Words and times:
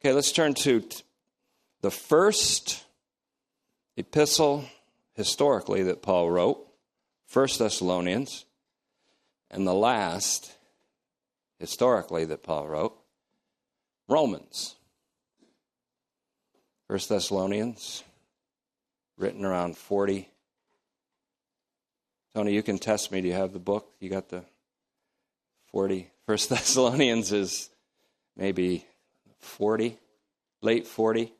Okay, 0.00 0.12
let's 0.12 0.30
turn 0.30 0.54
to 0.54 0.84
the 1.80 1.90
first 1.90 2.84
epistle 3.96 4.64
historically 5.14 5.82
that 5.82 6.02
Paul 6.02 6.30
wrote, 6.30 6.64
First 7.26 7.58
Thessalonians, 7.58 8.44
and 9.50 9.66
the 9.66 9.74
last 9.74 10.54
historically 11.58 12.24
that 12.26 12.44
Paul 12.44 12.68
wrote, 12.68 12.96
Romans. 14.08 14.76
First 16.86 17.08
Thessalonians, 17.08 18.04
written 19.16 19.44
around 19.44 19.76
40. 19.76 20.28
Tony, 22.34 22.54
you 22.54 22.62
can 22.62 22.78
test 22.78 23.10
me. 23.10 23.20
Do 23.20 23.26
you 23.26 23.34
have 23.34 23.52
the 23.52 23.58
book? 23.58 23.92
You 23.98 24.10
got 24.10 24.28
the 24.28 24.44
40. 25.72 26.08
First 26.24 26.48
Thessalonians 26.50 27.32
is 27.32 27.68
maybe 28.36 28.86
40, 29.40 29.98
late 30.60 30.86
40. 30.86 31.32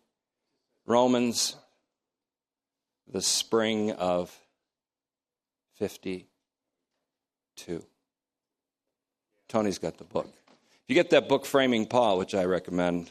Romans, 0.86 1.56
the 3.06 3.20
spring 3.20 3.92
of 3.92 4.34
52. 5.74 6.24
Tony's 9.48 9.78
got 9.78 9.98
the 9.98 10.04
book. 10.04 10.32
If 10.48 10.88
you 10.88 10.94
get 10.94 11.10
that 11.10 11.28
book, 11.28 11.44
Framing 11.44 11.86
Paul, 11.86 12.18
which 12.18 12.34
I 12.34 12.44
recommend, 12.44 13.10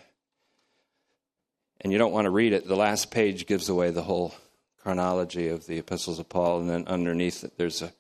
and 1.82 1.92
you 1.92 2.00
don't 2.00 2.12
want 2.12 2.26
to 2.26 2.32
read 2.32 2.54
it, 2.54 2.68
the 2.68 2.76
last 2.76 3.12
page 3.12 3.46
gives 3.46 3.70
away 3.70 3.92
the 3.92 4.02
whole 4.02 4.34
chronology 4.82 5.50
of 5.50 5.68
the 5.68 5.78
epistles 5.78 6.18
of 6.18 6.30
Paul, 6.30 6.62
and 6.62 6.70
then 6.70 6.88
underneath 6.88 7.44
it, 7.44 7.58
there's 7.58 7.82
a, 7.82 7.94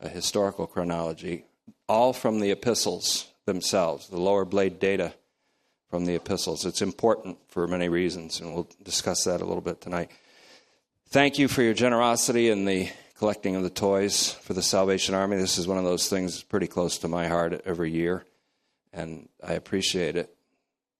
a 0.00 0.08
historical 0.08 0.66
chronology, 0.66 1.44
all 1.88 2.12
from 2.12 2.40
the 2.40 2.50
epistles 2.50 3.26
themselves, 3.44 4.08
the 4.08 4.20
lower 4.20 4.44
blade 4.44 4.78
data 4.78 5.14
from 5.90 6.04
the 6.04 6.14
epistles. 6.14 6.64
It's 6.66 6.82
important 6.82 7.38
for 7.48 7.66
many 7.66 7.88
reasons, 7.88 8.40
and 8.40 8.54
we'll 8.54 8.68
discuss 8.82 9.24
that 9.24 9.40
a 9.40 9.44
little 9.44 9.60
bit 9.62 9.80
tonight. 9.80 10.10
Thank 11.08 11.38
you 11.38 11.48
for 11.48 11.62
your 11.62 11.74
generosity 11.74 12.50
in 12.50 12.64
the 12.64 12.88
collecting 13.18 13.56
of 13.56 13.62
the 13.62 13.70
toys 13.70 14.32
for 14.32 14.52
the 14.52 14.62
Salvation 14.62 15.14
Army. 15.14 15.36
This 15.36 15.58
is 15.58 15.68
one 15.68 15.78
of 15.78 15.84
those 15.84 16.08
things 16.08 16.42
pretty 16.42 16.66
close 16.66 16.98
to 16.98 17.08
my 17.08 17.28
heart 17.28 17.62
every 17.64 17.90
year, 17.90 18.26
and 18.92 19.28
I 19.42 19.52
appreciate 19.52 20.16
it. 20.16 20.34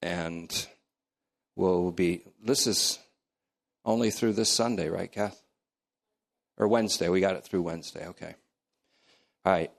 And 0.03 0.67
we'll 1.56 1.91
be, 1.91 2.23
this 2.43 2.67
is 2.67 2.98
only 3.84 4.11
through 4.11 4.34
this 4.34 4.50
Sunday, 4.50 4.89
right, 4.89 5.11
Kath? 5.11 5.43
Or 6.59 6.69
Wednesday. 6.69 7.09
We 7.09 7.21
got 7.21 7.37
it 7.37 7.45
through 7.45 7.62
Wednesday. 7.62 8.06
Okay. 8.06 8.34
All 9.45 9.53
right. 9.53 9.71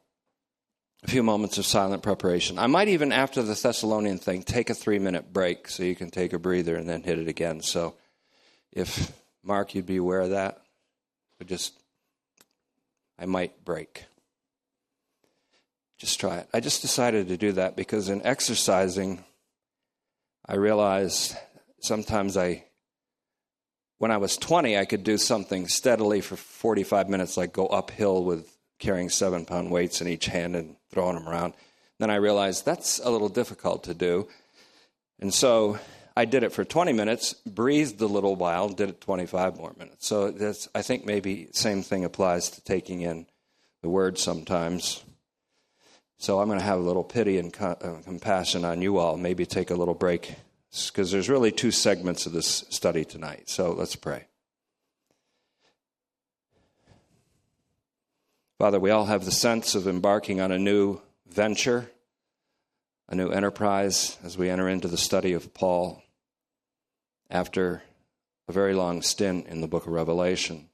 A 1.08 1.10
few 1.10 1.24
moments 1.24 1.58
of 1.58 1.66
silent 1.66 2.04
preparation. 2.04 2.60
I 2.60 2.68
might 2.68 2.90
even, 2.90 3.14
after 3.14 3.42
the 3.42 3.54
Thessalonian 3.54 4.18
thing, 4.18 4.44
take 4.44 4.70
a 4.70 4.74
three 4.74 5.00
minute 5.00 5.32
break 5.32 5.70
so 5.70 5.84
you 5.84 5.96
can 5.96 6.10
take 6.10 6.34
a 6.34 6.40
breather 6.40 6.76
and 6.76 6.88
then 6.88 7.02
hit 7.02 7.18
it 7.18 7.30
again. 7.30 7.62
So 7.62 7.96
if, 8.74 9.14
Mark, 9.42 9.74
you'd 9.74 9.86
be 9.86 9.96
aware 9.96 10.20
of 10.20 10.32
that, 10.32 10.62
but 11.38 11.48
just, 11.48 11.82
I 13.18 13.26
might 13.26 13.64
break. 13.64 14.04
Just 15.98 16.20
try 16.20 16.40
it. 16.40 16.50
I 16.54 16.60
just 16.60 16.82
decided 16.82 17.30
to 17.30 17.38
do 17.38 17.54
that 17.54 17.78
because 17.78 18.10
in 18.10 18.22
exercising, 18.26 19.24
I 20.46 20.56
realized 20.56 21.38
sometimes 21.80 22.36
I, 22.36 22.66
when 23.98 24.12
I 24.12 24.18
was 24.18 24.36
20, 24.36 24.78
I 24.78 24.84
could 24.84 25.06
do 25.06 25.18
something 25.18 25.70
steadily 25.70 26.20
for 26.20 26.36
45 26.36 27.08
minutes, 27.08 27.38
like 27.38 27.54
go 27.54 27.68
uphill 27.68 28.26
with 28.26 28.57
carrying 28.80 29.10
seven 29.10 29.46
pound 29.46 29.72
weights 29.72 30.02
in 30.02 30.08
each 30.08 30.26
hand 30.26 30.56
and 30.56 30.76
throwing 30.90 31.16
them 31.16 31.28
around. 31.28 31.54
Then 32.00 32.10
I 32.10 32.16
realized 32.16 32.66
that's 32.66 33.00
a 33.00 33.10
little 33.10 33.30
difficult 33.30 33.84
to 33.86 33.94
do. 33.94 34.28
And 35.20 35.34
so 35.34 35.80
I 36.16 36.26
did 36.26 36.44
it 36.44 36.52
for 36.52 36.64
20 36.64 36.94
minutes, 36.94 37.34
breathed 37.34 38.02
a 38.02 38.08
little 38.08 38.36
while, 38.36 38.70
did 38.70 38.90
it 38.90 39.02
25 39.02 39.58
more 39.58 39.74
minutes. 39.78 40.08
So 40.08 40.32
that's, 40.32 40.68
I 40.76 40.82
think 40.82 41.06
maybe 41.06 41.50
same 41.52 41.82
thing 41.82 42.06
applies 42.06 42.50
to 42.52 42.64
taking 42.64 43.02
in 43.02 43.26
the 43.82 43.90
word 43.90 44.18
sometimes. 44.18 45.04
So 46.18 46.40
I'm 46.40 46.48
going 46.48 46.60
to 46.60 46.66
have 46.66 46.80
a 46.80 46.84
little 46.84 47.04
pity 47.04 47.38
and 47.38 47.54
co- 47.54 47.78
uh, 47.82 48.02
compassion 48.04 48.66
on 48.66 48.82
you 48.82 48.98
all. 48.98 49.18
Maybe 49.18 49.46
take 49.46 49.70
a 49.70 49.76
little 49.76 49.94
break 49.94 50.36
because 50.88 51.12
there's 51.12 51.30
really 51.30 51.52
two 51.52 51.72
segments 51.72 52.26
of 52.26 52.34
this 52.34 52.66
study 52.70 53.06
tonight. 53.06 53.50
So 53.50 53.72
let's 53.72 53.96
pray. 53.96 54.26
Father, 58.60 58.80
we 58.80 58.90
all 58.90 59.06
have 59.06 59.24
the 59.24 59.32
sense 59.32 59.76
of 59.76 59.88
embarking 59.88 60.42
on 60.42 60.52
a 60.52 60.58
new 60.58 61.00
venture, 61.28 61.92
a 63.08 63.14
new 63.14 63.30
enterprise 63.30 64.18
as 64.24 64.36
we 64.36 64.50
enter 64.50 64.68
into 64.68 64.88
the 64.88 64.98
study 64.98 65.34
of 65.34 65.54
Paul 65.54 66.02
after 67.30 67.84
a 68.48 68.52
very 68.52 68.74
long 68.74 69.04
stint 69.04 69.46
in 69.46 69.62
the 69.62 69.68
book 69.68 69.86
of 69.86 69.94
Revelation. 69.94 70.70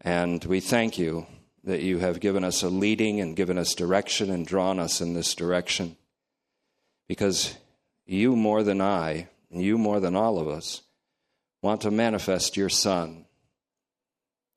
And 0.00 0.44
we 0.44 0.58
thank 0.58 0.98
you 0.98 1.28
that 1.62 1.82
you 1.82 1.98
have 1.98 2.18
given 2.18 2.42
us 2.42 2.64
a 2.64 2.68
leading 2.68 3.20
and 3.20 3.36
given 3.36 3.56
us 3.56 3.72
direction 3.72 4.28
and 4.28 4.44
drawn 4.44 4.80
us 4.80 5.00
in 5.00 5.14
this 5.14 5.36
direction. 5.36 5.96
Because 7.06 7.56
you 8.06 8.34
more 8.34 8.64
than 8.64 8.80
I, 8.80 9.28
you 9.50 9.78
more 9.78 10.00
than 10.00 10.16
all 10.16 10.40
of 10.40 10.48
us, 10.48 10.82
want 11.62 11.82
to 11.82 11.92
manifest 11.92 12.56
your 12.56 12.70
Son 12.70 13.26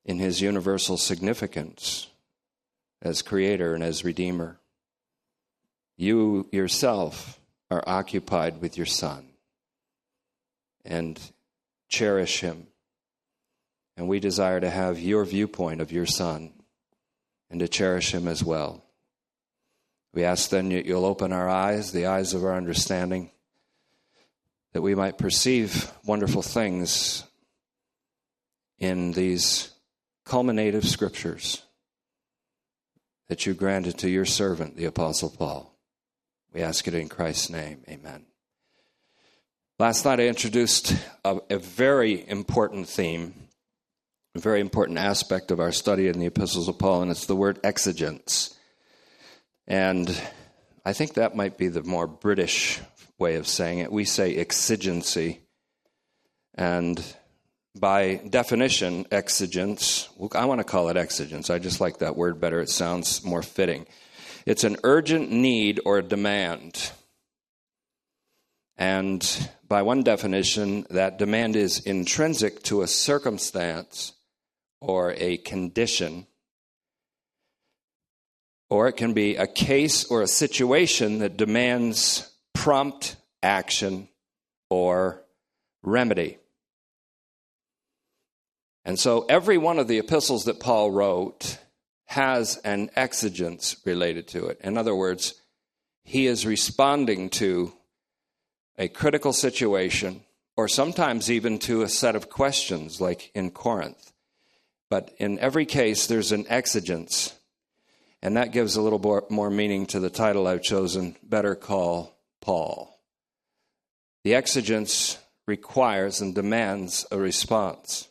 in 0.05 0.19
his 0.19 0.39
universal 0.39 0.97
significance 0.97 2.07
as 3.01 3.21
creator 3.21 3.73
and 3.73 3.83
as 3.83 4.05
redeemer. 4.05 4.59
You 5.97 6.47
yourself 6.51 7.39
are 7.71 7.83
occupied 7.87 8.61
with 8.61 8.77
your 8.77 8.85
son 8.85 9.27
and 10.83 11.19
cherish 11.89 12.41
him. 12.41 12.67
And 13.97 14.07
we 14.07 14.19
desire 14.19 14.59
to 14.59 14.69
have 14.69 14.99
your 14.99 15.25
viewpoint 15.25 15.81
of 15.81 15.91
your 15.91 16.05
son 16.05 16.53
and 17.49 17.59
to 17.59 17.67
cherish 17.67 18.13
him 18.13 18.27
as 18.27 18.43
well. 18.43 18.83
We 20.13 20.23
ask 20.23 20.49
then 20.49 20.69
that 20.69 20.85
you'll 20.85 21.05
open 21.05 21.31
our 21.31 21.49
eyes, 21.49 21.91
the 21.91 22.05
eyes 22.05 22.33
of 22.33 22.43
our 22.43 22.55
understanding, 22.55 23.31
that 24.73 24.81
we 24.81 24.95
might 24.95 25.17
perceive 25.17 25.91
wonderful 26.05 26.41
things 26.41 27.23
in 28.77 29.11
these 29.13 29.71
culminative 30.25 30.87
scriptures 30.87 31.63
that 33.27 33.45
you 33.45 33.53
granted 33.53 33.97
to 33.99 34.09
your 34.09 34.25
servant, 34.25 34.75
the 34.75 34.85
Apostle 34.85 35.29
Paul. 35.29 35.75
We 36.53 36.61
ask 36.61 36.87
it 36.87 36.93
in 36.93 37.09
Christ's 37.09 37.49
name. 37.49 37.83
Amen. 37.89 38.25
Last 39.77 40.05
night 40.05 40.19
I 40.19 40.27
introduced 40.27 40.95
a, 41.23 41.39
a, 41.49 41.59
very 41.59 42.27
important 42.27 42.87
theme, 42.87 43.33
a 44.35 44.39
very 44.39 44.61
important 44.61 44.97
aspect 44.97 45.51
of 45.51 45.59
our 45.59 45.73
study 45.73 46.07
in 46.07 46.19
the 46.19 46.27
epistles 46.27 46.69
of 46.69 46.79
Paul, 46.79 47.01
and 47.01 47.11
it's 47.11 47.25
the 47.25 47.35
word 47.35 47.59
exigence. 47.63 48.57
And 49.67 50.09
I 50.85 50.93
think 50.93 51.15
that 51.15 51.35
might 51.35 51.57
be 51.57 51.67
the 51.67 51.83
more 51.83 52.07
British 52.07 52.79
way 53.17 53.35
of 53.35 53.47
saying 53.47 53.79
it. 53.79 53.91
We 53.91 54.05
say 54.05 54.35
exigency. 54.35 55.41
And 56.53 57.03
by 57.75 58.21
definition, 58.29 59.05
exigence, 59.11 60.07
I 60.33 60.45
want 60.45 60.59
to 60.59 60.63
call 60.63 60.89
it 60.89 60.97
exigence. 60.97 61.49
I 61.49 61.59
just 61.59 61.81
like 61.81 61.99
that 61.99 62.15
word 62.15 62.39
better. 62.39 62.61
It 62.61 62.69
sounds 62.69 63.23
more 63.23 63.43
fitting. 63.43 63.85
It's 64.45 64.63
an 64.63 64.77
urgent 64.83 65.31
need 65.31 65.81
or 65.85 66.01
demand. 66.01 66.91
And 68.77 69.49
by 69.67 69.81
one 69.81 70.03
definition, 70.03 70.85
that 70.89 71.17
demand 71.17 71.55
is 71.55 71.79
intrinsic 71.79 72.63
to 72.63 72.81
a 72.81 72.87
circumstance 72.87 74.13
or 74.79 75.13
a 75.17 75.37
condition. 75.37 76.27
Or 78.69 78.87
it 78.87 78.93
can 78.93 79.13
be 79.13 79.35
a 79.35 79.47
case 79.47 80.05
or 80.05 80.21
a 80.21 80.27
situation 80.27 81.19
that 81.19 81.37
demands 81.37 82.31
prompt 82.53 83.15
action 83.43 84.07
or 84.69 85.23
remedy. 85.83 86.37
And 88.85 88.99
so 88.99 89.25
every 89.27 89.57
one 89.57 89.79
of 89.79 89.87
the 89.87 89.97
epistles 89.97 90.45
that 90.45 90.59
Paul 90.59 90.91
wrote 90.91 91.57
has 92.05 92.57
an 92.57 92.91
exigence 92.95 93.75
related 93.83 94.27
to 94.29 94.45
it. 94.45 94.61
In 94.63 94.77
other 94.77 94.95
words, 94.95 95.33
he 96.03 96.27
is 96.27 96.45
responding 96.45 97.29
to 97.31 97.73
a 98.77 98.87
critical 98.87 99.33
situation 99.33 100.21
or 100.55 100.67
sometimes 100.67 101.31
even 101.31 101.57
to 101.59 101.81
a 101.81 101.89
set 101.89 102.15
of 102.15 102.29
questions 102.29 103.01
like 103.01 103.31
in 103.33 103.49
Corinth. 103.51 104.13
But 104.89 105.13
in 105.17 105.39
every 105.39 105.65
case, 105.65 106.05
there's 106.05 106.31
an 106.31 106.45
exigence. 106.47 107.33
And 108.21 108.37
that 108.37 108.51
gives 108.51 108.75
a 108.75 108.81
little 108.81 109.25
more 109.29 109.49
meaning 109.49 109.87
to 109.87 109.99
the 109.99 110.09
title 110.09 110.47
I've 110.47 110.61
chosen 110.61 111.15
Better 111.23 111.55
Call 111.55 112.15
Paul. 112.39 112.99
The 114.23 114.35
exigence 114.35 115.17
requires 115.47 116.21
and 116.21 116.33
demands 116.33 117.05
a 117.11 117.17
response. 117.17 118.07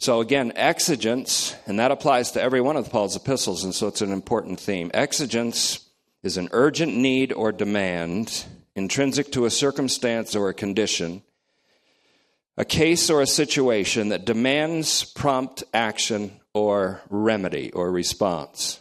So 0.00 0.22
again, 0.22 0.54
exigence, 0.56 1.54
and 1.66 1.78
that 1.78 1.90
applies 1.90 2.30
to 2.30 2.40
every 2.40 2.62
one 2.62 2.76
of 2.76 2.88
Paul's 2.88 3.16
epistles, 3.16 3.64
and 3.64 3.74
so 3.74 3.86
it's 3.86 4.00
an 4.00 4.12
important 4.12 4.58
theme. 4.58 4.90
Exigence 4.94 5.86
is 6.22 6.38
an 6.38 6.48
urgent 6.52 6.96
need 6.96 7.34
or 7.34 7.52
demand 7.52 8.46
intrinsic 8.74 9.30
to 9.32 9.44
a 9.44 9.50
circumstance 9.50 10.34
or 10.34 10.48
a 10.48 10.54
condition, 10.54 11.22
a 12.56 12.64
case 12.64 13.10
or 13.10 13.20
a 13.20 13.26
situation 13.26 14.08
that 14.08 14.24
demands 14.24 15.04
prompt 15.04 15.64
action 15.74 16.40
or 16.54 17.02
remedy 17.10 17.70
or 17.72 17.92
response. 17.92 18.80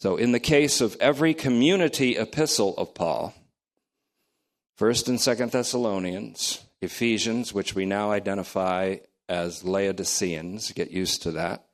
So, 0.00 0.16
in 0.16 0.32
the 0.32 0.40
case 0.40 0.82
of 0.82 0.98
every 1.00 1.32
community 1.32 2.18
epistle 2.18 2.74
of 2.76 2.94
Paul, 2.94 3.32
1st 4.78 5.08
and 5.08 5.18
2nd 5.18 5.50
Thessalonians, 5.50 6.62
Ephesians, 6.82 7.54
which 7.54 7.74
we 7.74 7.86
now 7.86 8.10
identify 8.10 8.96
as 9.32 9.64
Laodiceans, 9.64 10.72
get 10.72 10.90
used 10.90 11.22
to 11.22 11.30
that. 11.32 11.64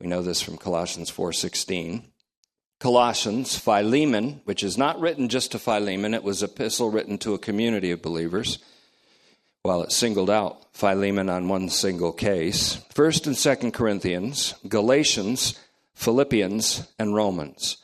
We 0.00 0.06
know 0.06 0.22
this 0.22 0.40
from 0.40 0.56
Colossians 0.56 1.10
4:16. 1.10 2.04
Colossians, 2.78 3.58
Philemon, 3.58 4.40
which 4.44 4.62
is 4.62 4.78
not 4.78 5.00
written 5.00 5.28
just 5.28 5.50
to 5.50 5.58
Philemon, 5.58 6.14
it 6.14 6.22
was 6.22 6.40
epistle 6.40 6.90
written 6.90 7.18
to 7.18 7.34
a 7.34 7.38
community 7.38 7.90
of 7.90 8.00
believers. 8.00 8.60
While 9.62 9.82
it 9.82 9.90
singled 9.90 10.30
out 10.30 10.72
Philemon 10.72 11.28
on 11.28 11.48
one 11.48 11.68
single 11.68 12.12
case, 12.12 12.78
1st 12.94 13.26
and 13.26 13.36
2nd 13.36 13.72
Corinthians, 13.74 14.54
Galatians, 14.68 15.58
Philippians, 15.94 16.86
and 16.96 17.12
Romans. 17.12 17.78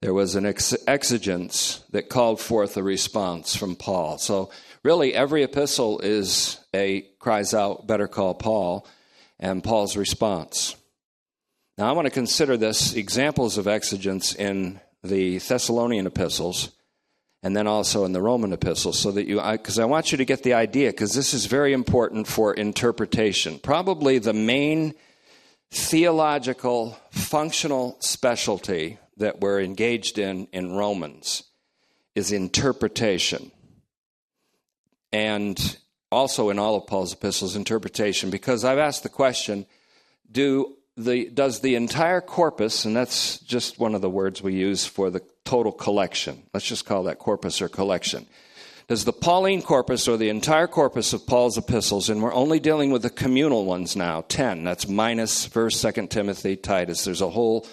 There 0.00 0.14
was 0.14 0.34
an 0.34 0.46
ex- 0.46 0.74
exigence 0.86 1.84
that 1.90 2.08
called 2.08 2.40
forth 2.40 2.74
a 2.78 2.82
response 2.82 3.54
from 3.54 3.76
Paul. 3.76 4.16
So 4.16 4.48
really 4.82 5.14
every 5.14 5.42
epistle 5.42 6.00
is 6.00 6.58
a 6.74 7.02
cries 7.18 7.54
out, 7.54 7.86
better 7.86 8.08
call 8.08 8.34
Paul, 8.34 8.86
and 9.38 9.62
Paul's 9.62 9.96
response. 9.96 10.76
Now, 11.78 11.88
I 11.88 11.92
want 11.92 12.06
to 12.06 12.10
consider 12.10 12.56
this 12.56 12.94
examples 12.94 13.56
of 13.56 13.66
exigence 13.66 14.34
in 14.34 14.80
the 15.02 15.38
Thessalonian 15.38 16.06
epistles 16.06 16.70
and 17.42 17.56
then 17.56 17.66
also 17.66 18.04
in 18.04 18.12
the 18.12 18.20
Roman 18.20 18.52
epistles 18.52 18.98
so 18.98 19.10
that 19.12 19.26
you, 19.26 19.40
because 19.40 19.78
I, 19.78 19.84
I 19.84 19.86
want 19.86 20.12
you 20.12 20.18
to 20.18 20.26
get 20.26 20.42
the 20.42 20.54
idea, 20.54 20.90
because 20.90 21.14
this 21.14 21.32
is 21.32 21.46
very 21.46 21.72
important 21.72 22.26
for 22.26 22.52
interpretation. 22.52 23.58
Probably 23.58 24.18
the 24.18 24.34
main 24.34 24.94
theological, 25.70 26.98
functional 27.10 27.96
specialty 28.00 28.98
that 29.16 29.40
we're 29.40 29.60
engaged 29.60 30.18
in 30.18 30.48
in 30.52 30.72
Romans 30.72 31.44
is 32.14 32.32
interpretation. 32.32 33.50
And 35.12 35.76
also 36.10 36.50
in 36.50 36.58
all 36.58 36.76
of 36.76 36.86
Paul's 36.86 37.12
epistles, 37.12 37.56
interpretation, 37.56 38.30
because 38.30 38.64
I've 38.64 38.78
asked 38.78 39.02
the 39.02 39.08
question 39.08 39.66
do 40.30 40.76
the, 40.96 41.30
does 41.30 41.60
the 41.60 41.74
entire 41.74 42.20
corpus, 42.20 42.84
and 42.84 42.94
that's 42.94 43.38
just 43.40 43.78
one 43.78 43.94
of 43.94 44.00
the 44.00 44.10
words 44.10 44.42
we 44.42 44.54
use 44.54 44.86
for 44.86 45.10
the 45.10 45.22
total 45.44 45.72
collection, 45.72 46.42
let's 46.52 46.66
just 46.66 46.84
call 46.84 47.04
that 47.04 47.18
corpus 47.18 47.60
or 47.60 47.68
collection. 47.68 48.26
Does 48.86 49.04
the 49.04 49.12
Pauline 49.12 49.62
corpus 49.62 50.08
or 50.08 50.16
the 50.16 50.30
entire 50.30 50.66
corpus 50.66 51.12
of 51.12 51.26
Paul's 51.26 51.56
epistles, 51.56 52.10
and 52.10 52.22
we're 52.22 52.34
only 52.34 52.58
dealing 52.58 52.90
with 52.90 53.02
the 53.02 53.10
communal 53.10 53.64
ones 53.64 53.94
now, 53.94 54.24
10, 54.28 54.64
that's 54.64 54.88
minus 54.88 55.48
1st, 55.48 55.92
2nd 55.92 56.10
Timothy, 56.10 56.56
Titus. 56.56 57.04
There's 57.04 57.20
a 57.20 57.30
whole 57.30 57.66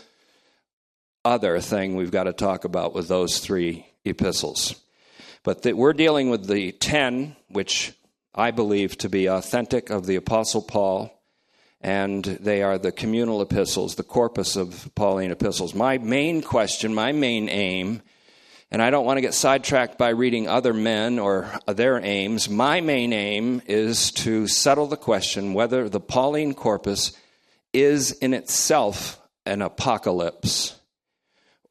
other 1.25 1.59
thing 1.59 1.95
we've 1.95 2.11
got 2.11 2.25
to 2.25 2.33
talk 2.33 2.65
about 2.65 2.93
with 2.93 3.07
those 3.07 3.39
three 3.39 3.87
epistles. 4.05 4.75
But 5.47 5.61
that 5.61 5.77
we're 5.77 5.93
dealing 5.93 6.29
with 6.29 6.47
the 6.47 6.73
10, 6.73 7.37
which 7.47 7.93
I 8.35 8.51
believe 8.51 8.97
to 8.97 9.07
be 9.07 9.27
authentic 9.27 9.89
of 9.89 10.05
the 10.05 10.17
Apostle 10.17 10.61
Paul 10.61 11.17
and 11.79 12.25
they 12.25 12.63
are 12.63 12.77
the 12.77 12.91
communal 12.91 13.41
epistles, 13.41 13.95
the 13.95 14.03
corpus 14.03 14.57
of 14.57 14.89
Pauline 14.93 15.31
epistles. 15.31 15.73
My 15.73 15.99
main 15.99 16.41
question, 16.41 16.93
my 16.93 17.13
main 17.13 17.47
aim, 17.47 18.01
and 18.71 18.81
I 18.81 18.89
don't 18.89 19.05
want 19.05 19.19
to 19.19 19.21
get 19.21 19.33
sidetracked 19.33 19.97
by 19.97 20.09
reading 20.09 20.49
other 20.49 20.73
men 20.73 21.17
or 21.17 21.49
their 21.65 21.97
aims. 21.97 22.49
My 22.49 22.81
main 22.81 23.13
aim 23.13 23.61
is 23.67 24.11
to 24.11 24.49
settle 24.49 24.87
the 24.87 24.97
question 24.97 25.53
whether 25.53 25.87
the 25.87 26.01
Pauline 26.01 26.55
corpus 26.55 27.13
is 27.71 28.11
in 28.11 28.33
itself 28.33 29.17
an 29.45 29.61
apocalypse 29.61 30.75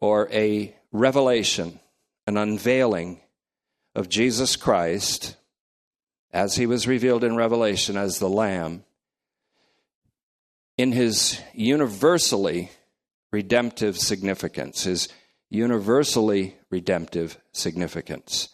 or 0.01 0.31
a 0.33 0.75
revelation, 0.93 1.79
an 2.27 2.39
unveiling 2.39 3.21
of 3.97 4.11
Jesus 4.11 4.57
Christ 4.57 5.37
as 6.31 6.55
he 6.55 6.67
was 6.67 6.87
revealed 6.87 7.25
in 7.25 7.35
Revelation 7.35 7.97
as 7.97 8.19
the 8.19 8.29
Lamb 8.29 8.85
in 10.77 10.93
his 10.93 11.41
universally 11.55 12.71
redemptive 13.33 13.97
significance, 13.97 14.85
his 14.85 15.09
universally 15.49 16.57
redemptive 16.69 17.39
significance. 17.53 18.51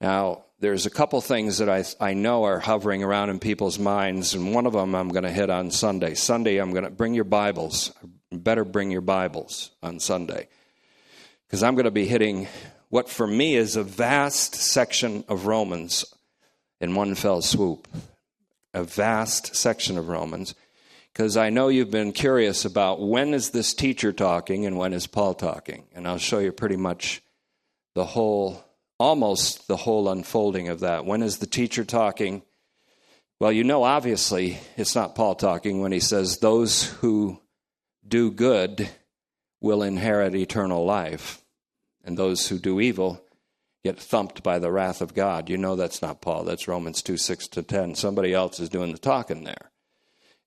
Now, 0.00 0.44
there's 0.60 0.86
a 0.86 0.90
couple 0.90 1.20
things 1.20 1.58
that 1.58 1.68
I, 1.68 1.84
I 2.00 2.14
know 2.14 2.44
are 2.44 2.60
hovering 2.60 3.02
around 3.02 3.30
in 3.30 3.40
people's 3.40 3.80
minds, 3.80 4.32
and 4.32 4.54
one 4.54 4.66
of 4.66 4.74
them 4.74 4.94
I'm 4.94 5.08
going 5.08 5.24
to 5.24 5.30
hit 5.30 5.50
on 5.50 5.72
Sunday. 5.72 6.14
Sunday, 6.14 6.58
I'm 6.58 6.70
going 6.70 6.84
to 6.84 6.90
bring 6.90 7.14
your 7.14 7.24
Bibles. 7.24 7.90
Better 8.30 8.64
bring 8.64 8.92
your 8.92 9.00
Bibles 9.00 9.72
on 9.82 9.98
Sunday. 9.98 10.46
Because 11.48 11.64
I'm 11.64 11.74
going 11.74 11.86
to 11.86 11.90
be 11.90 12.06
hitting 12.06 12.46
what 12.92 13.08
for 13.08 13.26
me 13.26 13.56
is 13.56 13.74
a 13.74 13.82
vast 13.82 14.54
section 14.54 15.24
of 15.26 15.46
Romans 15.46 16.04
in 16.78 16.94
one 16.94 17.14
fell 17.14 17.40
swoop. 17.40 17.88
A 18.74 18.84
vast 18.84 19.56
section 19.56 19.96
of 19.96 20.10
Romans 20.10 20.54
because 21.10 21.38
I 21.38 21.48
know 21.48 21.68
you've 21.68 21.90
been 21.90 22.12
curious 22.12 22.66
about 22.66 23.00
when 23.00 23.32
is 23.32 23.48
this 23.48 23.72
teacher 23.72 24.12
talking 24.12 24.66
and 24.66 24.76
when 24.76 24.92
is 24.92 25.06
Paul 25.06 25.32
talking. 25.32 25.84
And 25.94 26.06
I'll 26.06 26.18
show 26.18 26.38
you 26.38 26.52
pretty 26.52 26.76
much 26.76 27.22
the 27.94 28.04
whole, 28.04 28.62
almost 29.00 29.68
the 29.68 29.76
whole 29.78 30.10
unfolding 30.10 30.68
of 30.68 30.80
that. 30.80 31.06
When 31.06 31.22
is 31.22 31.38
the 31.38 31.46
teacher 31.46 31.86
talking? 31.86 32.42
Well, 33.40 33.52
you 33.52 33.64
know, 33.64 33.84
obviously, 33.84 34.58
it's 34.76 34.94
not 34.94 35.14
Paul 35.14 35.34
talking 35.34 35.80
when 35.80 35.92
he 35.92 36.00
says, 36.00 36.38
Those 36.38 36.84
who 36.84 37.40
do 38.06 38.30
good 38.30 38.86
will 39.62 39.82
inherit 39.82 40.34
eternal 40.34 40.84
life, 40.84 41.41
and 42.04 42.16
those 42.16 42.48
who 42.48 42.58
do 42.58 42.80
evil 42.80 43.24
get 43.84 43.98
thumped 43.98 44.42
by 44.42 44.58
the 44.58 44.70
wrath 44.70 45.00
of 45.00 45.14
God. 45.14 45.48
You 45.48 45.58
know 45.58 45.76
that's 45.76 46.02
not 46.02 46.20
Paul. 46.20 46.44
That's 46.44 46.68
Romans 46.68 47.02
2 47.02 47.16
6 47.16 47.48
to 47.48 47.62
10. 47.62 47.94
Somebody 47.94 48.32
else 48.32 48.60
is 48.60 48.68
doing 48.68 48.92
the 48.92 48.98
talking 48.98 49.44
there. 49.44 49.70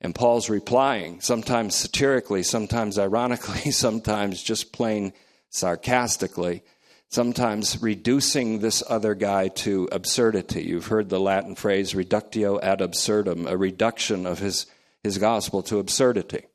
And 0.01 0.13
Paul's 0.13 0.49
replying, 0.49 1.21
sometimes 1.21 1.75
satirically, 1.75 2.43
sometimes 2.43 2.99
ironically, 2.99 3.71
sometimes 3.71 4.43
just 4.43 4.71
plain 4.71 5.13
sarcastically, 5.49 6.63
sometimes 7.09 7.81
reducing 7.81 8.59
this 8.59 8.83
other 8.87 9.15
guy 9.15 9.47
to 9.47 9.87
absurdity. 9.91 10.63
You've 10.63 10.87
heard 10.87 11.09
the 11.09 11.19
Latin 11.19 11.55
phrase 11.55 11.95
reductio 11.95 12.59
ad 12.59 12.81
absurdum, 12.81 13.47
a 13.47 13.57
reduction 13.57 14.25
of 14.25 14.39
his, 14.39 14.65
his 15.01 15.17
gospel 15.17 15.63
to 15.63 15.79
absurdity. 15.79 16.45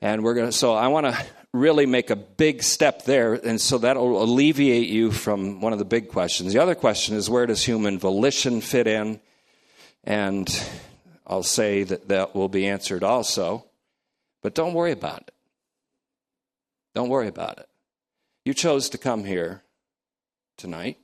And 0.00 0.22
we're 0.22 0.34
going 0.34 0.48
to, 0.48 0.52
so 0.52 0.74
I 0.74 0.88
want 0.88 1.06
to 1.06 1.26
really 1.56 1.86
make 1.86 2.10
a 2.10 2.16
big 2.16 2.62
step 2.62 3.04
there, 3.04 3.34
and 3.34 3.60
so 3.60 3.78
that'll 3.78 4.22
alleviate 4.22 4.88
you 4.88 5.10
from 5.10 5.60
one 5.60 5.72
of 5.72 5.78
the 5.78 5.84
big 5.84 6.08
questions. 6.08 6.52
The 6.52 6.62
other 6.62 6.74
question 6.74 7.16
is 7.16 7.30
where 7.30 7.46
does 7.46 7.64
human 7.64 7.98
volition 7.98 8.60
fit 8.60 8.86
in? 8.86 9.20
And 10.04 10.48
I'll 11.26 11.42
say 11.42 11.82
that 11.82 12.08
that 12.08 12.34
will 12.34 12.48
be 12.48 12.66
answered 12.66 13.02
also. 13.02 13.64
But 14.42 14.54
don't 14.54 14.74
worry 14.74 14.92
about 14.92 15.22
it. 15.22 15.34
Don't 16.94 17.08
worry 17.08 17.28
about 17.28 17.58
it. 17.58 17.68
You 18.44 18.54
chose 18.54 18.88
to 18.90 18.98
come 18.98 19.24
here 19.24 19.64
tonight, 20.56 20.98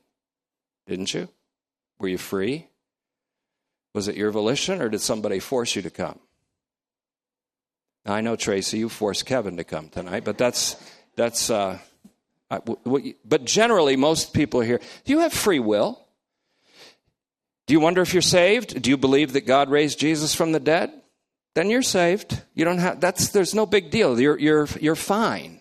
didn't 0.86 1.12
you? 1.12 1.28
Were 1.98 2.08
you 2.08 2.18
free? 2.18 2.68
Was 3.94 4.08
it 4.08 4.16
your 4.16 4.30
volition 4.30 4.80
or 4.80 4.88
did 4.88 5.00
somebody 5.00 5.38
force 5.40 5.76
you 5.76 5.82
to 5.82 5.90
come? 5.90 6.18
Now, 8.04 8.14
I 8.14 8.20
know 8.20 8.36
Tracy, 8.36 8.78
you 8.78 8.88
forced 8.88 9.26
Kevin 9.26 9.56
to 9.56 9.64
come 9.64 9.88
tonight, 9.88 10.24
but 10.24 10.38
that's 10.38 10.76
that's. 11.16 11.50
Uh, 11.50 11.78
I, 12.50 12.58
w- 12.58 13.14
but 13.24 13.44
generally, 13.44 13.96
most 13.96 14.34
people 14.34 14.60
here, 14.60 14.80
do 15.04 15.12
you 15.12 15.20
have 15.20 15.32
free 15.32 15.60
will? 15.60 15.98
Do 17.66 17.74
you 17.74 17.80
wonder 17.80 18.02
if 18.02 18.12
you're 18.12 18.22
saved? 18.22 18.82
Do 18.82 18.90
you 18.90 18.96
believe 18.96 19.32
that 19.32 19.46
God 19.46 19.70
raised 19.70 19.98
Jesus 19.98 20.34
from 20.34 20.52
the 20.52 20.60
dead? 20.60 20.92
Then 21.54 21.70
you're 21.70 21.82
saved. 21.82 22.42
You 22.54 22.64
don't 22.64 22.78
have 22.78 23.00
that's 23.00 23.30
there's 23.30 23.54
no 23.54 23.66
big 23.66 23.90
deal. 23.90 24.18
You're 24.18 24.38
you're 24.38 24.68
you're 24.80 24.96
fine. 24.96 25.60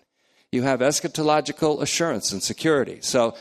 You 0.52 0.64
have 0.64 0.80
eschatological 0.80 1.82
assurance 1.82 2.32
and 2.32 2.42
security. 2.42 3.00
So 3.02 3.36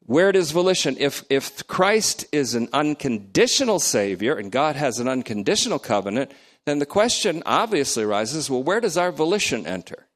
where 0.00 0.32
does 0.32 0.50
volition 0.50 0.96
if 0.98 1.24
if 1.30 1.66
Christ 1.66 2.26
is 2.32 2.54
an 2.54 2.68
unconditional 2.72 3.78
savior 3.78 4.34
and 4.34 4.52
God 4.52 4.76
has 4.76 4.98
an 4.98 5.08
unconditional 5.08 5.78
covenant, 5.78 6.32
then 6.66 6.78
the 6.78 6.86
question 6.86 7.42
obviously 7.44 8.04
arises, 8.04 8.48
well 8.48 8.62
where 8.62 8.80
does 8.80 8.96
our 8.96 9.12
volition 9.12 9.66
enter? 9.66 10.06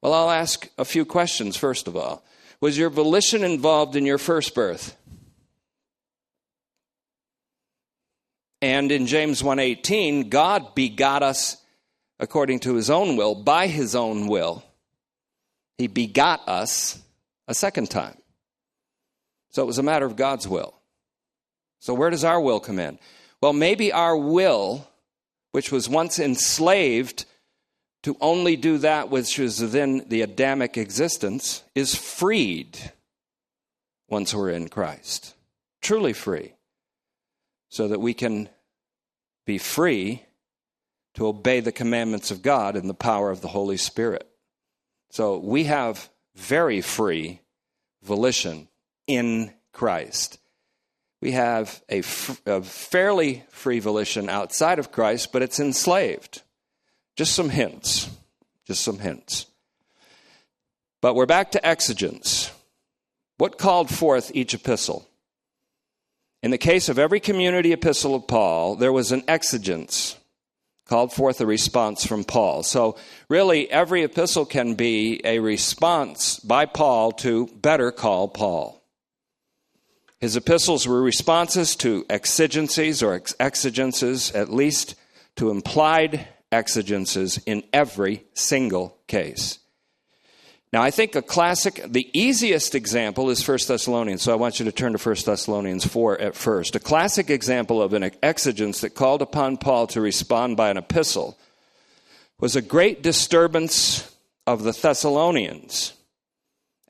Well, 0.00 0.14
I'll 0.14 0.30
ask 0.30 0.68
a 0.78 0.84
few 0.84 1.04
questions 1.04 1.56
first 1.56 1.88
of 1.88 1.96
all. 1.96 2.24
Was 2.60 2.78
your 2.78 2.90
volition 2.90 3.44
involved 3.44 3.96
in 3.96 4.06
your 4.06 4.18
first 4.18 4.54
birth? 4.54 4.96
And 8.60 8.90
in 8.90 9.06
James 9.06 9.42
1:18, 9.42 10.28
God 10.28 10.74
begot 10.74 11.22
us 11.22 11.58
according 12.18 12.58
to 12.60 12.74
his 12.74 12.90
own 12.90 13.16
will, 13.16 13.36
by 13.36 13.68
his 13.68 13.94
own 13.94 14.26
will. 14.26 14.64
He 15.76 15.86
begot 15.86 16.48
us 16.48 16.98
a 17.46 17.54
second 17.54 17.90
time. 17.90 18.16
So 19.50 19.62
it 19.62 19.66
was 19.66 19.78
a 19.78 19.84
matter 19.84 20.06
of 20.06 20.16
God's 20.16 20.48
will. 20.48 20.74
So 21.78 21.94
where 21.94 22.10
does 22.10 22.24
our 22.24 22.40
will 22.40 22.58
come 22.58 22.80
in? 22.80 22.98
Well, 23.40 23.52
maybe 23.52 23.92
our 23.92 24.16
will, 24.16 24.87
which 25.58 25.72
was 25.72 25.88
once 25.88 26.20
enslaved 26.20 27.24
to 28.04 28.16
only 28.20 28.54
do 28.54 28.78
that 28.78 29.10
which 29.10 29.40
was 29.40 29.60
within 29.60 30.08
the 30.08 30.22
Adamic 30.22 30.78
existence, 30.78 31.64
is 31.74 31.96
freed 31.96 32.78
once 34.08 34.32
we're 34.32 34.50
in 34.50 34.68
Christ. 34.68 35.34
Truly 35.82 36.12
free. 36.12 36.52
So 37.70 37.88
that 37.88 38.00
we 38.00 38.14
can 38.14 38.48
be 39.46 39.58
free 39.58 40.22
to 41.14 41.26
obey 41.26 41.58
the 41.58 41.72
commandments 41.72 42.30
of 42.30 42.40
God 42.40 42.76
in 42.76 42.86
the 42.86 42.94
power 42.94 43.32
of 43.32 43.40
the 43.40 43.48
Holy 43.48 43.78
Spirit. 43.78 44.28
So 45.10 45.38
we 45.38 45.64
have 45.64 46.08
very 46.36 46.80
free 46.82 47.40
volition 48.04 48.68
in 49.08 49.52
Christ. 49.72 50.38
We 51.20 51.32
have 51.32 51.82
a, 51.88 52.02
fairly 52.02 53.44
free 53.50 53.80
volition 53.80 54.28
outside 54.28 54.78
of 54.78 54.92
Christ, 54.92 55.32
but 55.32 55.42
it's 55.42 55.58
enslaved. 55.58 56.42
Just 57.16 57.34
some 57.34 57.50
hints. 57.50 58.08
Just 58.66 58.84
some 58.84 58.98
hints. 59.00 59.46
But 61.00 61.14
we're 61.14 61.26
back 61.26 61.52
to 61.52 61.66
exigence. 61.66 62.52
What 63.38 63.58
called 63.58 63.90
forth 63.90 64.30
each 64.34 64.54
epistle? 64.54 65.08
In 66.42 66.52
the 66.52 66.58
case 66.58 66.88
of 66.88 66.98
every 66.98 67.18
community 67.18 67.72
epistle 67.72 68.14
of 68.14 68.28
Paul, 68.28 68.76
there 68.76 68.92
was 68.92 69.10
an 69.10 69.24
exigence, 69.26 70.16
called 70.86 71.12
forth 71.12 71.40
a 71.40 71.46
response 71.46 72.06
from 72.06 72.22
Paul. 72.22 72.62
So, 72.62 72.96
really, 73.28 73.68
every 73.68 74.04
epistle 74.04 74.44
can 74.44 74.74
be 74.74 75.20
a 75.24 75.40
response 75.40 76.38
by 76.38 76.66
Paul 76.66 77.10
to 77.12 77.48
better 77.48 77.90
call 77.90 78.28
Paul. 78.28 78.77
His 80.20 80.36
epistles 80.36 80.86
were 80.86 81.00
responses 81.00 81.76
to 81.76 82.04
exigencies 82.10 83.02
or 83.02 83.18
exigences, 83.18 84.34
at 84.34 84.52
least 84.52 84.96
to 85.36 85.50
implied 85.50 86.26
exigences 86.50 87.40
in 87.46 87.62
every 87.72 88.24
single 88.34 88.96
case. 89.06 89.60
Now, 90.72 90.82
I 90.82 90.90
think 90.90 91.14
a 91.14 91.22
classic, 91.22 91.82
the 91.86 92.10
easiest 92.12 92.74
example 92.74 93.30
is 93.30 93.46
1 93.46 93.58
Thessalonians. 93.68 94.22
So 94.22 94.32
I 94.32 94.36
want 94.36 94.58
you 94.58 94.66
to 94.66 94.72
turn 94.72 94.92
to 94.92 94.98
1 94.98 95.16
Thessalonians 95.24 95.86
4 95.86 96.20
at 96.20 96.34
first. 96.34 96.76
A 96.76 96.80
classic 96.80 97.30
example 97.30 97.80
of 97.80 97.94
an 97.94 98.10
exigence 98.22 98.82
that 98.82 98.94
called 98.94 99.22
upon 99.22 99.56
Paul 99.56 99.86
to 99.88 100.00
respond 100.00 100.58
by 100.58 100.68
an 100.68 100.76
epistle 100.76 101.38
was 102.38 102.54
a 102.54 102.60
great 102.60 103.02
disturbance 103.02 104.14
of 104.46 104.62
the 104.62 104.72
Thessalonians 104.72 105.94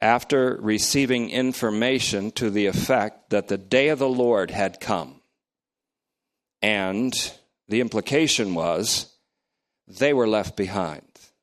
after 0.01 0.57
receiving 0.61 1.31
information 1.31 2.31
to 2.33 2.51
the 2.51 2.67
effect 2.67 3.31
that 3.31 3.49
the 3.49 3.59
day 3.59 3.89
of 3.89 3.99
the 3.99 4.09
Lord 4.09 4.51
had 4.51 4.81
come. 4.81 5.21
And 6.63 7.13
the 7.69 7.81
implication 7.81 8.55
was 8.55 9.13
they 9.87 10.13
were 10.13 10.29
left 10.29 10.57
behind. 10.57 11.03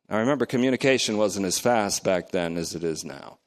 Now 0.09 0.19
remember, 0.19 0.45
communication 0.45 1.17
wasn't 1.17 1.45
as 1.45 1.59
fast 1.59 2.03
back 2.03 2.31
then 2.31 2.57
as 2.57 2.75
it 2.75 2.83
is 2.83 3.03
now. 3.03 3.39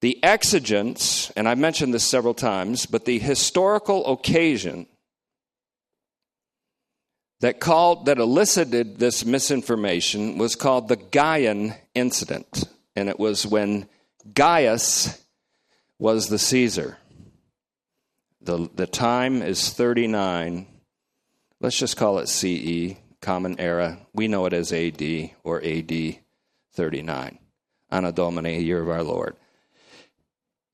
The 0.00 0.22
exigence, 0.22 1.30
and 1.30 1.48
I've 1.48 1.58
mentioned 1.58 1.94
this 1.94 2.06
several 2.06 2.34
times, 2.34 2.84
but 2.84 3.04
the 3.04 3.18
historical 3.18 4.12
occasion 4.12 4.86
that 7.40 7.60
called 7.60 8.06
that 8.06 8.18
elicited 8.18 8.98
this 8.98 9.24
misinformation 9.24 10.36
was 10.36 10.56
called 10.56 10.88
the 10.88 10.96
Gaian 10.96 11.76
incident 11.94 12.64
and 12.96 13.08
it 13.08 13.18
was 13.18 13.46
when 13.46 13.88
Gaius 14.32 15.22
was 15.98 16.28
the 16.28 16.38
Caesar. 16.38 16.98
The, 18.40 18.68
the 18.74 18.86
time 18.86 19.42
is 19.42 19.70
39. 19.70 20.66
Let's 21.60 21.78
just 21.78 21.96
call 21.96 22.18
it 22.18 22.28
CE, 22.28 22.96
Common 23.20 23.58
Era. 23.58 23.98
We 24.12 24.28
know 24.28 24.46
it 24.46 24.52
as 24.52 24.72
AD 24.72 25.30
or 25.44 25.64
AD 25.64 26.18
39. 26.74 27.38
Anno 27.90 28.12
Domini, 28.12 28.60
year 28.60 28.82
of 28.82 28.88
our 28.88 29.02
Lord. 29.02 29.36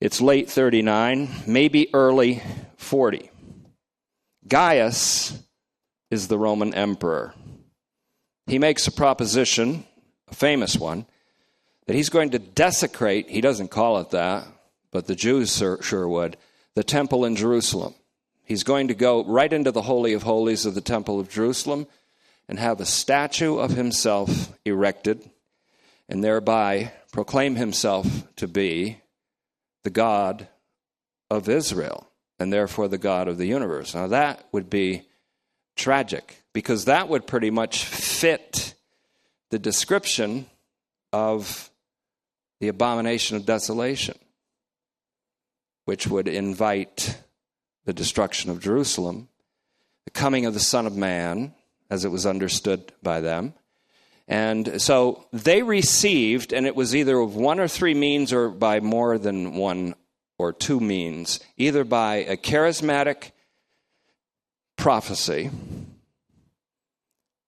It's 0.01 0.21
late 0.21 0.49
39, 0.49 1.29
maybe 1.47 1.95
early 1.95 2.43
40. 2.79 3.31
Gaius 4.49 5.39
is 6.11 6.29
the 6.29 6.39
Roman 6.39 6.75
emperor. 6.75 7.35
He 8.47 8.59
makes 8.59 8.87
a 8.87 8.93
proposition, 8.93 9.85
a 10.29 10.35
famous 10.35 10.77
one, 10.77 11.07
that 11.91 11.97
he's 11.97 12.09
going 12.09 12.31
to 12.31 12.39
desecrate, 12.39 13.29
he 13.29 13.41
doesn't 13.41 13.73
call 13.73 13.99
it 13.99 14.11
that, 14.11 14.47
but 14.93 15.09
the 15.09 15.17
Jews 15.17 15.57
sure 15.57 16.09
would, 16.09 16.37
the 16.77 16.85
temple 16.85 17.25
in 17.25 17.35
Jerusalem. 17.35 17.97
He's 18.45 18.63
going 18.63 18.87
to 18.87 18.95
go 18.95 19.25
right 19.25 19.53
into 19.53 19.73
the 19.73 19.83
Holy 19.83 20.13
of 20.13 20.23
Holies 20.23 20.65
of 20.67 20.77
the 20.77 20.81
Temple 20.81 21.19
of 21.19 21.29
Jerusalem 21.29 21.89
and 22.49 22.61
have 22.61 22.81
a 22.81 22.87
statue 22.87 23.59
of 23.59 23.73
himself 23.73 24.57
erected 24.65 25.29
and 26.09 26.23
thereby 26.23 26.93
proclaim 27.11 27.57
himself 27.57 28.07
to 28.37 28.47
be 28.47 28.99
the 29.83 29.91
God 29.91 30.47
of 31.29 31.49
Israel 31.49 32.07
and 32.39 32.53
therefore 32.53 32.87
the 32.87 32.99
God 32.99 33.27
of 33.27 33.37
the 33.37 33.47
universe. 33.47 33.97
Now, 33.97 34.07
that 34.07 34.47
would 34.53 34.71
be 34.71 35.09
tragic 35.75 36.45
because 36.53 36.85
that 36.85 37.09
would 37.09 37.27
pretty 37.27 37.51
much 37.51 37.85
fit 37.85 38.75
the 39.51 39.59
description 39.59 40.47
of 41.13 41.67
the 42.61 42.69
abomination 42.69 43.37
of 43.37 43.47
desolation, 43.47 44.17
which 45.87 46.07
would 46.07 46.29
invite 46.29 47.19
the 47.87 47.93
destruction 47.93 48.51
of 48.51 48.61
Jerusalem, 48.61 49.29
the 50.05 50.11
coming 50.11 50.47
of 50.47 50.55
the 50.55 50.61
Son 50.61 50.87
of 50.87 50.97
Man, 50.97 51.55
as 51.91 52.05
it 52.05 52.11
was 52.11 52.27
understood 52.27 52.93
by 53.03 53.21
them. 53.21 53.55
And 54.29 54.81
so 54.81 55.27
they 55.33 55.63
received, 55.63 56.53
and 56.53 56.67
it 56.67 56.77
was 56.77 56.95
either 56.95 57.19
of 57.19 57.35
one 57.35 57.59
or 57.59 57.67
three 57.67 57.95
means 57.95 58.33
or 58.33 58.51
by 58.51 58.79
more 58.79 59.19
than 59.19 59.55
one 59.55 59.97
or 60.39 60.53
two 60.53 60.79
means, 60.79 61.41
either 61.57 61.83
by 61.83 62.17
a 62.17 62.37
charismatic 62.37 63.33
prophecy, 64.77 65.51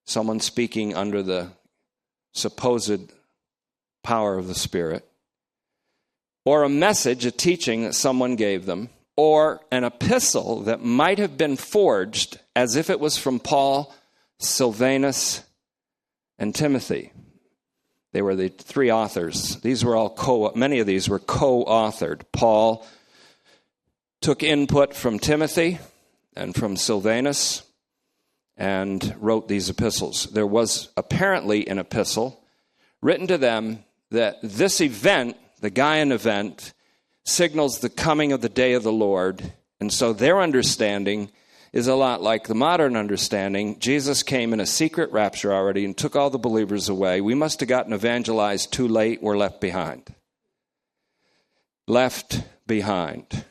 someone 0.05 0.41
speaking 0.41 0.95
under 0.95 1.23
the 1.23 1.51
supposed 2.33 3.13
power 4.03 4.39
of 4.39 4.49
the 4.49 4.55
Spirit, 4.55 5.07
or 6.45 6.63
a 6.63 6.69
message, 6.69 7.25
a 7.25 7.31
teaching 7.31 7.83
that 7.83 7.95
someone 7.95 8.37
gave 8.37 8.67
them, 8.67 8.89
or 9.17 9.61
an 9.71 9.85
epistle 9.85 10.63
that 10.63 10.85
might 10.85 11.19
have 11.19 11.37
been 11.37 11.57
forged 11.57 12.41
as 12.57 12.77
if 12.77 12.91
it 12.91 13.01
was 13.01 13.17
from 13.17 13.39
Paul, 13.39 13.95
Silvanus, 14.39 15.43
and 16.39 16.55
Timothy. 16.55 17.13
They 18.13 18.23
were 18.23 18.35
the 18.35 18.49
three 18.49 18.91
authors. 18.91 19.57
These 19.61 19.85
were 19.85 19.97
all 19.97 20.11
co 20.11 20.53
many 20.55 20.81
of 20.81 20.87
these 20.87 21.09
were 21.09 21.19
co-authored. 21.19 22.23
Paul 22.33 22.87
took 24.21 24.43
input 24.43 24.95
from 24.95 25.19
Timothy 25.19 25.79
and 26.37 26.55
from 26.55 26.77
Silvanus 26.77 27.63
and 28.57 29.15
wrote 29.19 29.49
these 29.49 29.71
epistles. 29.71 30.25
There 30.27 30.47
was 30.47 30.91
apparently 30.97 31.67
an 31.69 31.79
epistle 31.79 32.45
written 33.01 33.27
to 33.29 33.39
them 33.39 33.85
that 34.13 34.39
this 34.43 34.81
event, 34.81 35.37
the 35.61 35.71
Gaian 35.71 36.13
event, 36.13 36.73
signals 37.25 37.81
the 37.81 37.91
coming 37.91 38.33
of 38.33 38.41
the 38.41 38.49
day 38.49 38.75
of 38.75 38.83
the 38.83 38.93
Lord. 38.93 39.53
And 39.81 39.93
so 39.93 40.13
their 40.13 40.41
understanding 40.41 41.31
is 41.73 41.89
a 41.89 41.95
lot 41.95 42.23
like 42.23 42.47
the 42.47 42.55
modern 42.55 42.97
understanding. 42.97 43.79
Jesus 43.79 44.23
came 44.23 44.53
in 44.53 44.61
a 44.61 44.67
secret 44.67 45.11
rapture 45.13 45.53
already 45.53 45.85
and 45.85 45.97
took 45.97 46.15
all 46.15 46.31
the 46.31 46.39
believers 46.39 46.89
away. 46.89 47.21
We 47.21 47.35
must 47.35 47.61
have 47.61 47.69
gotten 47.69 47.95
evangelized 47.95 48.73
too 48.73 48.87
late. 48.87 49.23
We're 49.23 49.39
left 49.39 49.61
behind. 49.61 50.15
Left 51.89 52.43
behind. 52.67 53.45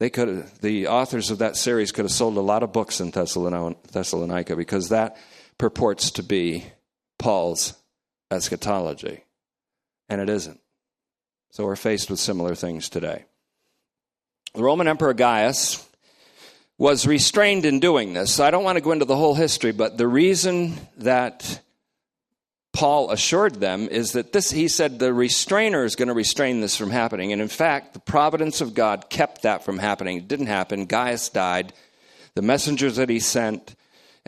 They 0.00 0.10
could 0.10 0.28
have, 0.28 0.60
the 0.60 0.88
authors 0.88 1.30
of 1.30 1.38
that 1.38 1.56
series 1.56 1.92
could 1.92 2.04
have 2.04 2.12
sold 2.12 2.36
a 2.36 2.40
lot 2.40 2.62
of 2.62 2.72
books 2.72 3.00
in 3.00 3.10
Thessalonica 3.10 4.56
because 4.56 4.88
that 4.88 5.16
purports 5.56 6.12
to 6.12 6.22
be 6.22 6.64
Paul's 7.18 7.74
eschatology. 8.30 9.24
And 10.08 10.20
it 10.20 10.30
isn't. 10.30 10.60
So 11.50 11.64
we're 11.64 11.76
faced 11.76 12.10
with 12.10 12.20
similar 12.20 12.54
things 12.54 12.88
today. 12.88 13.24
The 14.54 14.62
Roman 14.62 14.88
Emperor 14.88 15.14
Gaius 15.14 15.86
was 16.78 17.06
restrained 17.06 17.64
in 17.64 17.80
doing 17.80 18.12
this. 18.12 18.34
So 18.34 18.44
I 18.44 18.50
don't 18.50 18.64
want 18.64 18.76
to 18.76 18.82
go 18.84 18.92
into 18.92 19.04
the 19.04 19.16
whole 19.16 19.34
history, 19.34 19.72
but 19.72 19.98
the 19.98 20.06
reason 20.06 20.74
that 20.98 21.60
Paul 22.72 23.10
assured 23.10 23.56
them 23.56 23.88
is 23.88 24.12
that 24.12 24.32
this, 24.32 24.50
he 24.50 24.68
said, 24.68 24.98
the 24.98 25.12
restrainer 25.12 25.84
is 25.84 25.96
going 25.96 26.08
to 26.08 26.14
restrain 26.14 26.60
this 26.60 26.76
from 26.76 26.90
happening. 26.90 27.32
And 27.32 27.42
in 27.42 27.48
fact, 27.48 27.94
the 27.94 27.98
providence 27.98 28.60
of 28.60 28.74
God 28.74 29.10
kept 29.10 29.42
that 29.42 29.64
from 29.64 29.78
happening. 29.78 30.18
It 30.18 30.28
didn't 30.28 30.46
happen. 30.46 30.86
Gaius 30.86 31.28
died. 31.28 31.72
The 32.34 32.42
messengers 32.42 32.96
that 32.96 33.08
he 33.08 33.18
sent 33.18 33.74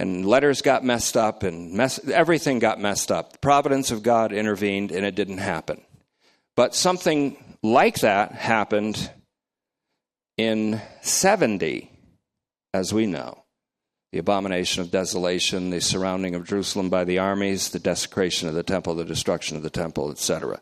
and 0.00 0.24
letters 0.24 0.62
got 0.62 0.82
messed 0.82 1.14
up 1.14 1.42
and 1.42 1.74
mess, 1.74 2.00
everything 2.08 2.58
got 2.58 2.80
messed 2.80 3.12
up. 3.12 3.34
The 3.34 3.38
providence 3.38 3.90
of 3.90 4.02
God 4.02 4.32
intervened 4.32 4.92
and 4.92 5.04
it 5.04 5.14
didn't 5.14 5.38
happen. 5.38 5.78
But 6.56 6.74
something 6.74 7.36
like 7.62 8.00
that 8.00 8.32
happened 8.32 9.10
in 10.38 10.80
70, 11.02 11.90
as 12.72 12.94
we 12.94 13.04
know. 13.04 13.44
The 14.12 14.20
abomination 14.20 14.80
of 14.80 14.90
desolation, 14.90 15.68
the 15.68 15.82
surrounding 15.82 16.34
of 16.34 16.48
Jerusalem 16.48 16.88
by 16.88 17.04
the 17.04 17.18
armies, 17.18 17.68
the 17.68 17.78
desecration 17.78 18.48
of 18.48 18.54
the 18.54 18.62
temple, 18.62 18.94
the 18.94 19.04
destruction 19.04 19.58
of 19.58 19.62
the 19.62 19.68
temple, 19.68 20.10
etc. 20.10 20.60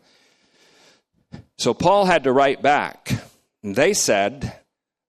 So 1.57 1.73
Paul 1.73 2.03
had 2.03 2.25
to 2.25 2.33
write 2.33 2.61
back. 2.61 3.13
They 3.63 3.93
said, 3.93 4.53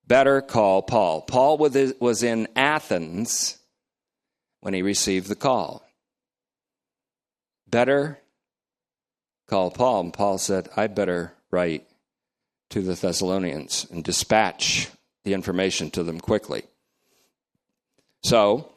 better 0.07 0.41
call 0.41 0.83
Paul. 0.83 1.23
Paul 1.23 1.59
was 1.59 2.23
in 2.23 2.47
Athens 2.55 3.57
when 4.61 4.75
he 4.75 4.83
received 4.83 5.29
the 5.29 5.35
call. 5.35 5.85
Better 7.69 8.19
call 9.47 9.71
Paul. 9.71 10.01
And 10.01 10.13
Paul 10.13 10.39
said, 10.39 10.69
I 10.77 10.87
better 10.87 11.35
write 11.51 11.87
to 12.71 12.83
the 12.83 12.95
Thessalonians 12.95 13.87
and 13.91 14.05
dispatch 14.05 14.89
the 15.25 15.35
information 15.35 15.91
to 15.91 16.03
them 16.03 16.21
quickly. 16.21 16.63
So, 18.23 18.71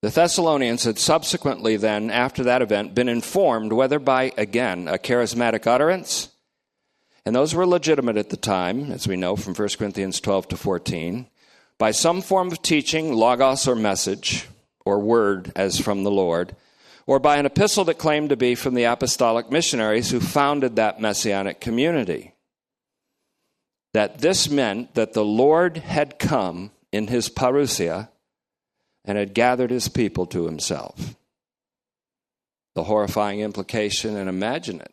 the 0.00 0.10
Thessalonians 0.10 0.84
had 0.84 0.98
subsequently, 0.98 1.76
then, 1.76 2.10
after 2.10 2.44
that 2.44 2.62
event, 2.62 2.94
been 2.94 3.08
informed 3.08 3.72
whether 3.72 3.98
by, 3.98 4.32
again, 4.36 4.86
a 4.86 4.96
charismatic 4.96 5.66
utterance, 5.66 6.28
and 7.24 7.34
those 7.34 7.54
were 7.54 7.66
legitimate 7.66 8.16
at 8.16 8.30
the 8.30 8.36
time, 8.36 8.92
as 8.92 9.08
we 9.08 9.16
know 9.16 9.34
from 9.34 9.54
1 9.54 9.68
Corinthians 9.76 10.20
12 10.20 10.48
to 10.48 10.56
14, 10.56 11.26
by 11.78 11.92
some 11.92 12.20
form 12.20 12.50
of 12.50 12.60
teaching, 12.60 13.12
logos 13.12 13.68
or 13.68 13.76
message, 13.76 14.48
or 14.84 14.98
word 14.98 15.52
as 15.54 15.78
from 15.78 16.02
the 16.02 16.10
Lord, 16.10 16.56
or 17.06 17.18
by 17.18 17.36
an 17.36 17.46
epistle 17.46 17.84
that 17.84 17.98
claimed 17.98 18.30
to 18.30 18.36
be 18.36 18.54
from 18.54 18.74
the 18.74 18.84
apostolic 18.84 19.50
missionaries 19.50 20.10
who 20.10 20.20
founded 20.20 20.76
that 20.76 21.00
messianic 21.00 21.60
community. 21.60 22.34
That 23.94 24.18
this 24.18 24.50
meant 24.50 24.94
that 24.94 25.14
the 25.14 25.24
Lord 25.24 25.78
had 25.78 26.18
come 26.18 26.72
in 26.92 27.06
his 27.06 27.28
parousia 27.28 28.10
and 29.04 29.16
had 29.16 29.32
gathered 29.32 29.70
his 29.70 29.88
people 29.88 30.26
to 30.26 30.44
himself. 30.44 31.16
The 32.74 32.84
horrifying 32.84 33.40
implication, 33.40 34.16
and 34.16 34.28
imagine 34.28 34.80
it, 34.80 34.92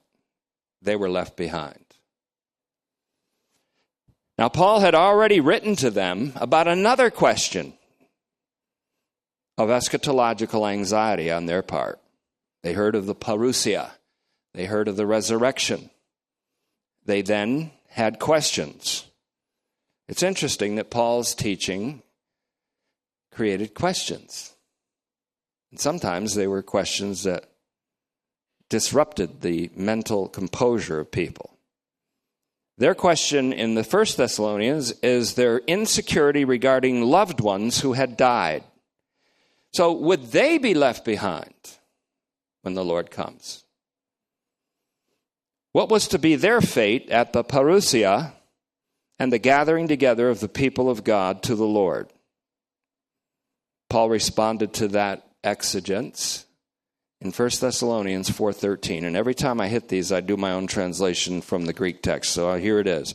they 0.81 0.95
were 0.95 1.09
left 1.09 1.35
behind. 1.35 1.84
Now, 4.37 4.49
Paul 4.49 4.81
had 4.81 4.95
already 4.95 5.39
written 5.39 5.75
to 5.77 5.89
them 5.89 6.33
about 6.35 6.67
another 6.67 7.09
question 7.09 7.73
of 9.57 9.69
eschatological 9.69 10.69
anxiety 10.69 11.31
on 11.31 11.45
their 11.45 11.61
part. 11.61 12.01
They 12.63 12.73
heard 12.73 12.95
of 12.95 13.05
the 13.05 13.15
parousia, 13.15 13.91
they 14.53 14.65
heard 14.65 14.87
of 14.87 14.97
the 14.97 15.07
resurrection. 15.07 15.89
They 17.05 17.21
then 17.21 17.71
had 17.89 18.19
questions. 18.19 19.05
It's 20.09 20.23
interesting 20.23 20.75
that 20.75 20.89
Paul's 20.89 21.35
teaching 21.35 22.01
created 23.31 23.75
questions. 23.75 24.55
And 25.71 25.79
sometimes 25.79 26.33
they 26.33 26.47
were 26.47 26.63
questions 26.63 27.23
that 27.23 27.45
disrupted 28.69 29.41
the 29.41 29.69
mental 29.75 30.27
composure 30.27 30.99
of 30.99 31.11
people. 31.11 31.54
Their 32.77 32.95
question 32.95 33.53
in 33.53 33.75
the 33.75 33.83
First 33.83 34.17
Thessalonians 34.17 34.91
is 35.01 35.35
their 35.35 35.59
insecurity 35.59 36.43
regarding 36.43 37.03
loved 37.03 37.39
ones 37.39 37.81
who 37.81 37.93
had 37.93 38.17
died. 38.17 38.63
So, 39.73 39.93
would 39.93 40.31
they 40.31 40.57
be 40.57 40.73
left 40.73 41.05
behind? 41.05 41.53
when 42.65 42.73
the 42.73 42.83
Lord 42.83 43.11
comes. 43.11 43.63
What 45.71 45.89
was 45.89 46.07
to 46.07 46.17
be 46.17 46.35
their 46.35 46.61
fate 46.61 47.11
at 47.11 47.31
the 47.31 47.43
parousia 47.43 48.33
and 49.19 49.31
the 49.31 49.37
gathering 49.37 49.87
together 49.87 50.29
of 50.29 50.39
the 50.39 50.49
people 50.49 50.89
of 50.89 51.03
God 51.03 51.43
to 51.43 51.53
the 51.53 51.67
Lord? 51.67 52.11
Paul 53.87 54.09
responded 54.09 54.73
to 54.73 54.87
that 54.89 55.27
exigence 55.43 56.44
in 57.21 57.31
1 57.31 57.49
Thessalonians 57.59 58.29
4:13 58.29 59.05
and 59.05 59.15
every 59.15 59.33
time 59.33 59.61
I 59.61 59.67
hit 59.67 59.87
these 59.87 60.11
I 60.11 60.21
do 60.21 60.37
my 60.37 60.51
own 60.51 60.67
translation 60.67 61.41
from 61.41 61.65
the 61.65 61.73
Greek 61.73 62.01
text 62.01 62.31
so 62.31 62.49
uh, 62.49 62.57
here 62.57 62.79
it 62.79 62.87
is 62.87 63.13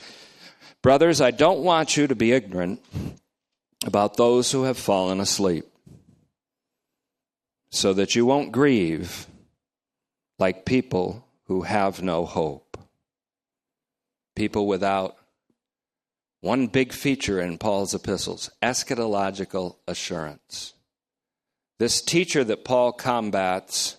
Brothers 0.82 1.20
I 1.20 1.30
don't 1.30 1.60
want 1.60 1.96
you 1.96 2.06
to 2.06 2.14
be 2.14 2.32
ignorant 2.32 2.82
about 3.84 4.16
those 4.16 4.52
who 4.52 4.64
have 4.64 4.78
fallen 4.78 5.20
asleep 5.20 5.66
so 7.70 7.92
that 7.92 8.14
you 8.14 8.26
won't 8.26 8.52
grieve 8.52 9.26
like 10.38 10.64
people 10.64 11.26
who 11.44 11.62
have 11.62 12.02
no 12.02 12.24
hope. 12.24 12.78
People 14.34 14.66
without 14.66 15.16
one 16.40 16.66
big 16.66 16.92
feature 16.92 17.40
in 17.40 17.58
Paul's 17.58 17.94
epistles 17.94 18.50
eschatological 18.62 19.76
assurance. 19.86 20.74
This 21.80 22.02
teacher 22.02 22.44
that 22.44 22.62
Paul 22.62 22.92
combats 22.92 23.96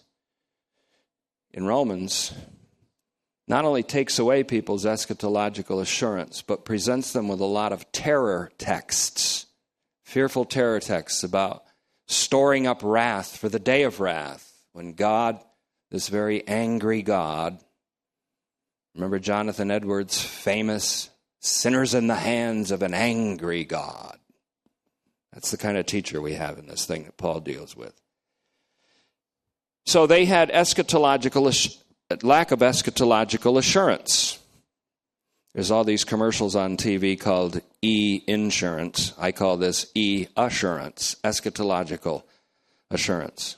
in 1.52 1.66
Romans 1.66 2.32
not 3.48 3.66
only 3.66 3.82
takes 3.82 4.20
away 4.20 4.44
people's 4.44 4.86
eschatological 4.86 5.82
assurance, 5.82 6.44
but 6.44 6.64
presents 6.64 7.12
them 7.12 7.28
with 7.28 7.40
a 7.40 7.46
lot 7.46 7.74
of 7.74 7.92
terror 7.92 8.52
texts, 8.60 9.48
fearful 10.04 10.46
terror 10.46 10.80
texts 10.80 11.24
about 11.24 11.64
storing 12.08 12.68
up 12.68 12.82
wrath 12.84 13.36
for 13.36 13.50
the 13.50 13.58
day 13.58 13.82
of 13.82 14.00
wrath 14.00 14.54
when 14.74 14.94
God 14.94 15.40
this 15.90 16.08
very 16.08 16.48
angry 16.48 17.02
God. 17.02 17.58
Remember 18.94 19.18
Jonathan 19.18 19.72
Edwards' 19.72 20.22
famous 20.22 21.10
sinners 21.40 21.96
in 21.96 22.06
the 22.06 22.14
hands 22.14 22.70
of 22.70 22.84
an 22.84 22.94
angry 22.94 23.66
God. 23.66 24.20
That's 25.34 25.52
the 25.52 25.58
kind 25.58 25.78
of 25.78 25.86
teacher 25.86 26.22
we 26.22 26.34
have 26.34 26.58
in 26.58 26.68
this 26.68 26.86
thing 26.86 27.04
that 27.06 27.18
Paul 27.18 27.40
deals 27.40 27.76
with. 27.76 27.94
So 29.86 30.06
they 30.08 30.26
had 30.26 30.52
eschatological 30.52 31.78
lack 32.22 32.52
of 32.52 32.60
eschatological 32.60 33.58
assurance. 33.58 34.40
There's 35.54 35.72
all 35.72 35.84
these 35.84 36.06
commercials 36.06 36.56
on 36.56 36.78
TV 36.78 37.20
called 37.20 37.62
e 37.82 38.22
insurance. 38.28 39.14
I 39.18 39.32
call 39.32 39.58
this 39.58 39.92
e 39.96 40.28
assurance, 40.38 41.16
eschatological 41.24 42.24
assurance. 42.90 43.58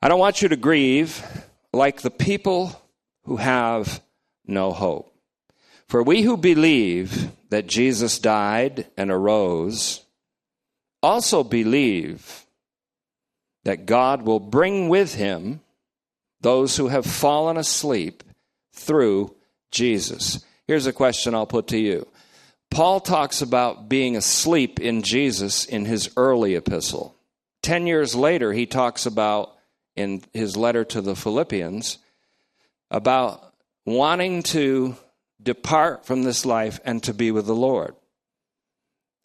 I 0.00 0.08
don't 0.08 0.20
want 0.20 0.42
you 0.42 0.48
to 0.48 0.56
grieve 0.56 1.24
like 1.72 2.02
the 2.02 2.10
people 2.10 2.80
who 3.24 3.36
have 3.36 4.00
no 4.46 4.72
hope. 4.72 5.12
For 5.88 6.02
we 6.02 6.22
who 6.22 6.36
believe 6.36 7.30
that 7.50 7.66
Jesus 7.66 8.18
died 8.18 8.86
and 8.96 9.10
arose 9.10 10.04
also 11.02 11.44
believe 11.44 12.46
that 13.64 13.86
God 13.86 14.22
will 14.22 14.40
bring 14.40 14.88
with 14.88 15.14
him 15.14 15.60
those 16.40 16.76
who 16.76 16.88
have 16.88 17.04
fallen 17.04 17.56
asleep 17.56 18.22
through 18.72 19.34
Jesus. 19.70 20.44
Here's 20.66 20.86
a 20.86 20.92
question 20.92 21.34
I'll 21.34 21.46
put 21.46 21.68
to 21.68 21.78
you. 21.78 22.06
Paul 22.70 23.00
talks 23.00 23.42
about 23.42 23.88
being 23.88 24.16
asleep 24.16 24.78
in 24.78 25.02
Jesus 25.02 25.64
in 25.64 25.84
his 25.84 26.10
early 26.16 26.54
epistle. 26.54 27.14
Ten 27.62 27.86
years 27.86 28.14
later, 28.14 28.52
he 28.52 28.66
talks 28.66 29.06
about 29.06 29.54
in 29.96 30.22
his 30.32 30.56
letter 30.56 30.84
to 30.84 31.00
the 31.00 31.16
Philippians 31.16 31.98
about 32.90 33.52
wanting 33.84 34.42
to 34.44 34.96
depart 35.42 36.06
from 36.06 36.22
this 36.22 36.44
life 36.44 36.78
and 36.84 37.02
to 37.02 37.14
be 37.14 37.30
with 37.30 37.46
the 37.46 37.54
Lord. 37.54 37.94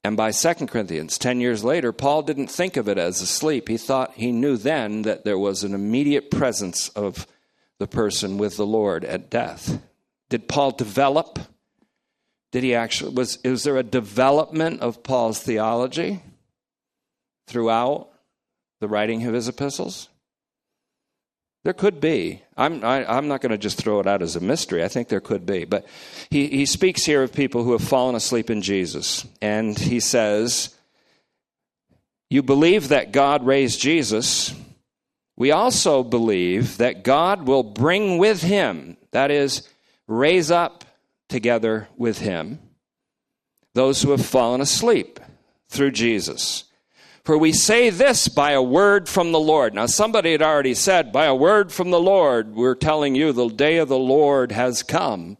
And 0.03 0.17
by 0.17 0.31
2 0.31 0.53
Corinthians, 0.67 1.17
10 1.17 1.39
years 1.39 1.63
later, 1.63 1.93
Paul 1.93 2.23
didn't 2.23 2.47
think 2.47 2.75
of 2.75 2.89
it 2.89 2.97
as 2.97 3.21
a 3.21 3.25
sleep. 3.25 3.69
He 3.69 3.77
thought 3.77 4.13
he 4.15 4.31
knew 4.31 4.57
then 4.57 5.03
that 5.03 5.23
there 5.23 5.39
was 5.39 5.63
an 5.63 5.73
immediate 5.73 6.29
presence 6.29 6.89
of 6.89 7.25
the 7.79 7.87
person 7.87 8.37
with 8.37 8.57
the 8.57 8.65
Lord 8.65 9.05
at 9.05 9.29
death. 9.29 9.81
Did 10.29 10.47
Paul 10.47 10.71
develop? 10.71 11.39
Did 12.51 12.63
he 12.63 12.75
actually 12.75 13.13
was 13.13 13.37
is 13.43 13.63
there 13.63 13.77
a 13.77 13.83
development 13.83 14.81
of 14.81 15.03
Paul's 15.03 15.39
theology 15.39 16.21
throughout 17.47 18.09
the 18.79 18.87
writing 18.87 19.25
of 19.25 19.33
his 19.33 19.47
epistles? 19.47 20.09
There 21.63 21.73
could 21.73 22.01
be. 22.01 22.41
I'm, 22.57 22.83
I, 22.83 22.99
am 22.99 23.09
i 23.09 23.17
am 23.17 23.27
not 23.27 23.41
going 23.41 23.51
to 23.51 23.57
just 23.57 23.77
throw 23.77 23.99
it 23.99 24.07
out 24.07 24.21
as 24.21 24.35
a 24.35 24.41
mystery. 24.41 24.83
I 24.83 24.89
think 24.89 25.07
there 25.07 25.21
could 25.21 25.45
be. 25.45 25.63
But 25.63 25.85
he, 26.29 26.47
he 26.47 26.65
speaks 26.65 27.05
here 27.05 27.23
of 27.23 27.33
people 27.33 27.63
who 27.63 27.71
have 27.71 27.87
fallen 27.87 28.15
asleep 28.15 28.49
in 28.49 28.61
Jesus. 28.61 29.25
And 29.41 29.77
he 29.77 30.01
says, 30.01 30.75
You 32.29 32.43
believe 32.43 32.89
that 32.89 33.13
God 33.13 33.45
raised 33.45 33.79
Jesus. 33.79 34.53
We 35.37 35.51
also 35.51 36.03
believe 36.03 36.77
that 36.77 37.03
God 37.03 37.47
will 37.47 37.63
bring 37.63 38.17
with 38.17 38.43
him, 38.43 38.97
that 39.11 39.31
is, 39.31 39.67
raise 40.05 40.51
up 40.51 40.83
together 41.29 41.87
with 41.97 42.19
him, 42.19 42.59
those 43.73 44.01
who 44.01 44.11
have 44.11 44.23
fallen 44.23 44.61
asleep 44.61 45.19
through 45.69 45.91
Jesus. 45.91 46.65
For 47.23 47.37
we 47.37 47.53
say 47.53 47.89
this 47.89 48.27
by 48.27 48.51
a 48.51 48.61
word 48.61 49.07
from 49.07 49.31
the 49.31 49.39
Lord. 49.39 49.73
Now, 49.73 49.85
somebody 49.85 50.33
had 50.33 50.41
already 50.41 50.73
said, 50.73 51.13
by 51.13 51.25
a 51.25 51.35
word 51.35 51.71
from 51.71 51.89
the 51.89 51.99
Lord, 51.99 52.53
we're 52.53 52.75
telling 52.75 53.15
you 53.15 53.31
the 53.31 53.47
day 53.47 53.77
of 53.77 53.87
the 53.87 53.97
Lord 53.97 54.51
has 54.51 54.83
come, 54.83 55.37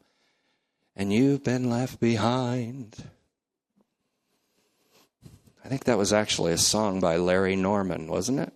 and 0.96 1.12
you've 1.12 1.44
been 1.44 1.70
left 1.70 2.00
behind. 2.00 3.04
I 5.66 5.68
think 5.68 5.84
that 5.84 5.98
was 5.98 6.14
actually 6.14 6.54
a 6.54 6.58
song 6.58 7.02
by 7.02 7.18
Larry 7.18 7.58
Norman, 7.58 8.08
wasn't 8.08 8.40
it? 8.40 8.54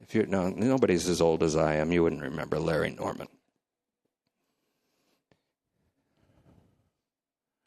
If 0.00 0.14
you 0.14 0.24
no, 0.26 0.48
nobody's 0.48 1.06
as 1.06 1.20
old 1.20 1.42
as 1.42 1.56
I 1.56 1.76
am, 1.76 1.92
you 1.92 2.02
wouldn't 2.02 2.22
remember 2.22 2.58
Larry 2.58 2.90
Norman. 2.90 3.28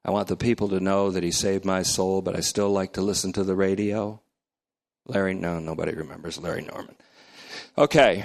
I 0.03 0.09
want 0.09 0.27
the 0.27 0.35
people 0.35 0.69
to 0.69 0.79
know 0.79 1.11
that 1.11 1.23
he 1.23 1.31
saved 1.31 1.65
my 1.65 1.83
soul, 1.83 2.23
but 2.23 2.35
I 2.35 2.39
still 2.41 2.71
like 2.71 2.93
to 2.93 3.01
listen 3.01 3.31
to 3.33 3.43
the 3.43 3.55
radio. 3.55 4.22
Larry, 5.05 5.33
no, 5.33 5.59
nobody 5.59 5.93
remembers 5.93 6.37
Larry 6.37 6.61
Norman. 6.61 6.95
Okay. 7.77 8.23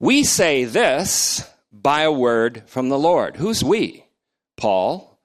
We 0.00 0.24
say 0.24 0.64
this 0.64 1.48
by 1.72 2.02
a 2.02 2.12
word 2.12 2.64
from 2.66 2.88
the 2.88 2.98
Lord. 2.98 3.36
Who's 3.36 3.62
we? 3.62 4.04
Paul, 4.56 5.18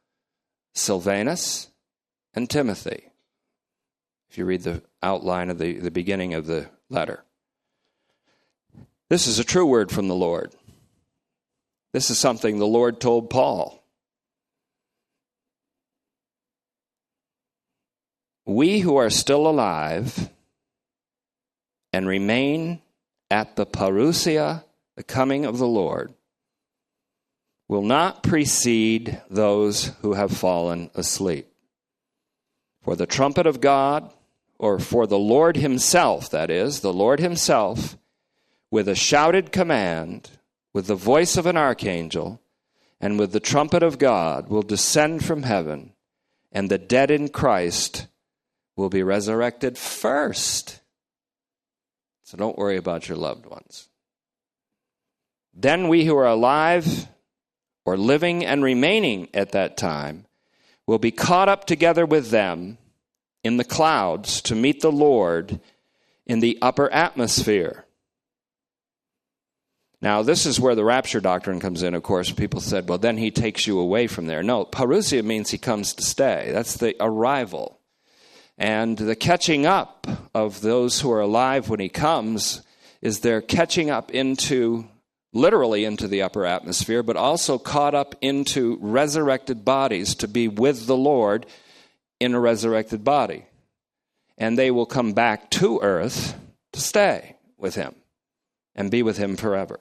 Silvanus, 0.73 1.67
and 2.33 2.49
Timothy. 2.49 3.05
If 4.29 4.37
you 4.37 4.45
read 4.45 4.61
the 4.61 4.83
outline 5.01 5.49
of 5.49 5.57
the, 5.57 5.73
the 5.79 5.91
beginning 5.91 6.33
of 6.33 6.45
the 6.45 6.69
letter, 6.89 7.23
this 9.09 9.25
is 9.25 9.39
a 9.39 9.43
true 9.43 9.65
word 9.65 9.91
from 9.91 10.07
the 10.07 10.15
Lord. 10.15 10.53
This 11.91 12.11
is 12.11 12.19
something 12.19 12.59
the 12.59 12.67
Lord 12.67 13.01
told 13.01 13.29
Paul. 13.31 13.78
We 18.49 18.79
who 18.79 18.95
are 18.95 19.11
still 19.11 19.45
alive 19.45 20.27
and 21.93 22.07
remain 22.07 22.81
at 23.29 23.55
the 23.55 23.67
parousia, 23.67 24.63
the 24.95 25.03
coming 25.03 25.45
of 25.45 25.59
the 25.59 25.67
Lord, 25.67 26.15
will 27.67 27.83
not 27.83 28.23
precede 28.23 29.21
those 29.29 29.91
who 30.01 30.13
have 30.13 30.35
fallen 30.35 30.89
asleep. 30.95 31.45
For 32.81 32.95
the 32.95 33.05
trumpet 33.05 33.45
of 33.45 33.61
God, 33.61 34.11
or 34.57 34.79
for 34.79 35.05
the 35.05 35.19
Lord 35.19 35.55
Himself, 35.57 36.31
that 36.31 36.49
is, 36.49 36.79
the 36.79 36.91
Lord 36.91 37.19
Himself, 37.19 37.99
with 38.71 38.89
a 38.89 38.95
shouted 38.95 39.51
command, 39.51 40.31
with 40.73 40.87
the 40.87 40.95
voice 40.95 41.37
of 41.37 41.45
an 41.45 41.55
archangel, 41.55 42.41
and 42.99 43.19
with 43.19 43.31
the 43.31 43.39
trumpet 43.39 43.83
of 43.83 43.99
God, 43.99 44.49
will 44.49 44.63
descend 44.63 45.23
from 45.23 45.43
heaven, 45.43 45.93
and 46.51 46.71
the 46.71 46.79
dead 46.79 47.11
in 47.11 47.29
Christ 47.29 48.07
will 48.79 48.89
be 48.89 49.03
resurrected 49.03 49.77
first. 49.77 50.79
So 52.23 52.37
don't 52.37 52.57
worry 52.57 52.77
about 52.77 53.07
your 53.07 53.17
loved 53.17 53.45
ones. 53.45 53.89
Then 55.53 55.87
we 55.87 56.05
who 56.05 56.15
are 56.15 56.27
alive 56.27 57.07
or 57.85 57.97
living 57.97 58.45
and 58.45 58.63
remaining 58.63 59.27
at 59.33 59.51
that 59.51 59.77
time 59.77 60.25
will 60.87 60.99
be 60.99 61.11
caught 61.11 61.49
up 61.49 61.65
together 61.65 62.05
with 62.05 62.29
them 62.29 62.77
in 63.43 63.57
the 63.57 63.63
clouds 63.63 64.41
to 64.43 64.55
meet 64.55 64.81
the 64.81 64.91
Lord 64.91 65.59
in 66.25 66.39
the 66.39 66.57
upper 66.61 66.91
atmosphere. 66.91 67.85
Now, 70.01 70.21
this 70.21 70.45
is 70.45 70.59
where 70.59 70.75
the 70.75 70.85
rapture 70.85 71.19
doctrine 71.19 71.59
comes 71.59 71.83
in, 71.83 71.93
of 71.93 72.03
course. 72.03 72.31
People 72.31 72.61
said, 72.61 72.87
well, 72.87 72.97
then 72.97 73.17
he 73.17 73.31
takes 73.31 73.67
you 73.67 73.79
away 73.79 74.07
from 74.07 74.27
there. 74.27 74.41
No, 74.41 74.63
parousia 74.63 75.23
means 75.23 75.49
he 75.49 75.57
comes 75.57 75.93
to 75.95 76.03
stay. 76.03 76.51
That's 76.53 76.75
the 76.75 76.95
arrival. 77.01 77.78
And 78.59 78.97
the 78.97 79.15
catching 79.15 79.65
up 79.65 80.05
of 80.35 80.59
those 80.59 80.99
who 80.99 81.09
are 81.11 81.21
alive 81.21 81.69
when 81.69 81.79
he 81.79 81.87
comes 81.87 82.61
is 83.01 83.21
they're 83.21 83.41
catching 83.41 83.89
up 83.89 84.11
into, 84.11 84.85
literally 85.31 85.85
into 85.85 86.09
the 86.09 86.21
upper 86.21 86.45
atmosphere, 86.45 87.01
but 87.01 87.15
also 87.15 87.57
caught 87.57 87.95
up 87.95 88.15
into 88.19 88.77
resurrected 88.81 89.63
bodies 89.63 90.13
to 90.15 90.27
be 90.27 90.49
with 90.49 90.87
the 90.87 90.97
Lord 90.97 91.45
in 92.19 92.33
a 92.33 92.39
resurrected 92.39 93.05
body. 93.05 93.45
And 94.37 94.59
they 94.59 94.71
will 94.71 94.85
come 94.85 95.13
back 95.13 95.49
to 95.51 95.79
earth 95.81 96.35
to 96.73 96.81
stay 96.81 97.37
with 97.57 97.75
him 97.75 97.95
and 98.75 98.91
be 98.91 99.03
with 99.03 99.17
him 99.17 99.37
forever. 99.37 99.79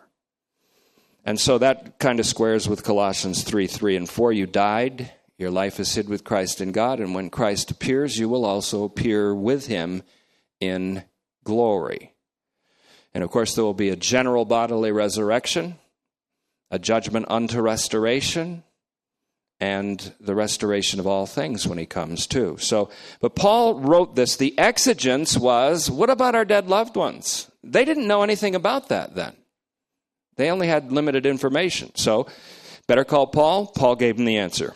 And 1.25 1.41
so 1.41 1.59
that 1.59 1.99
kind 1.99 2.21
of 2.21 2.27
squares 2.27 2.69
with 2.69 2.85
Colossians 2.85 3.43
3 3.43 3.67
3 3.67 3.97
and 3.97 4.09
4. 4.09 4.33
You 4.33 4.47
died, 4.47 5.11
your 5.39 5.51
life 5.53 5.79
is 5.79 5.95
hid 5.95 6.09
with 6.09 6.25
Christ 6.25 6.61
in 6.61 6.73
God, 6.73 6.99
and 6.99 7.15
when 7.15 7.31
Christ 7.31 7.71
appears, 7.71 8.19
you 8.19 8.29
will 8.29 8.45
also 8.45 8.83
appear 8.83 9.33
with 9.33 9.69
him 9.69 10.03
in 10.61 11.05
glory. 11.45 12.13
And 13.15 13.23
of 13.23 13.31
course, 13.31 13.55
there 13.55 13.65
will 13.65 13.73
be 13.73 13.89
a 13.89 13.97
general 13.97 14.45
bodily 14.45 14.91
resurrection, 14.91 15.77
a 16.73 16.79
judgment 16.79 17.27
unto 17.29 17.61
restoration, 17.61 18.65
and 19.61 20.13
the 20.21 20.35
restoration 20.35 21.01
of 21.01 21.07
all 21.07 21.27
things 21.27 21.67
when 21.67 21.79
he 21.79 21.87
comes 21.87 22.27
too. 22.27 22.57
So, 22.59 22.91
but 23.21 23.35
Paul 23.35 23.81
wrote 23.81 24.15
this. 24.15 24.37
The 24.37 24.57
exigence 24.59 25.37
was, 25.37 25.91
what 25.91 26.11
about 26.11 26.35
our 26.35 26.45
dead 26.45 26.69
loved 26.69 26.97
ones? 26.97 27.51
They 27.63 27.85
didn't 27.85 28.07
know 28.07 28.23
anything 28.23 28.55
about 28.55 28.89
that 28.89 29.15
then. 29.15 29.35
They 30.37 30.51
only 30.51 30.69
had 30.69 30.93
limited 30.93 31.27
information. 31.27 31.93
So, 31.95 32.27
better 32.87 33.05
call 33.05 33.29
Paul. 33.29 33.67
Paul 33.67 33.97
gave 33.97 34.19
him 34.19 34.25
the 34.25 34.37
answer. 34.37 34.75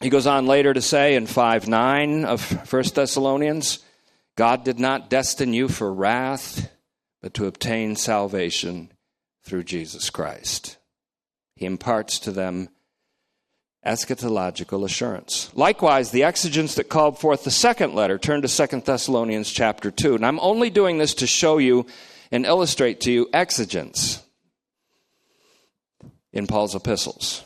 He 0.00 0.10
goes 0.10 0.26
on 0.26 0.46
later 0.46 0.74
to 0.74 0.82
say 0.82 1.14
in 1.14 1.26
5 1.26 1.68
9 1.68 2.24
of 2.24 2.72
1 2.72 2.82
Thessalonians, 2.94 3.78
God 4.36 4.64
did 4.64 4.78
not 4.78 5.08
destine 5.08 5.54
you 5.54 5.68
for 5.68 5.92
wrath, 5.92 6.70
but 7.22 7.32
to 7.34 7.46
obtain 7.46 7.96
salvation 7.96 8.92
through 9.42 9.64
Jesus 9.64 10.10
Christ. 10.10 10.76
He 11.54 11.64
imparts 11.64 12.18
to 12.20 12.32
them 12.32 12.68
eschatological 13.86 14.84
assurance. 14.84 15.50
Likewise, 15.54 16.10
the 16.10 16.24
exigence 16.24 16.74
that 16.74 16.90
called 16.90 17.18
forth 17.18 17.44
the 17.44 17.50
second 17.50 17.94
letter, 17.94 18.18
turn 18.18 18.42
to 18.42 18.48
2 18.48 18.80
Thessalonians 18.80 19.50
chapter 19.50 19.90
2. 19.90 20.16
And 20.16 20.26
I'm 20.26 20.40
only 20.40 20.68
doing 20.68 20.98
this 20.98 21.14
to 21.14 21.26
show 21.26 21.58
you 21.58 21.86
and 22.32 22.44
illustrate 22.44 23.00
to 23.02 23.12
you 23.12 23.28
exigence 23.32 24.22
in 26.32 26.46
Paul's 26.46 26.74
epistles. 26.74 27.44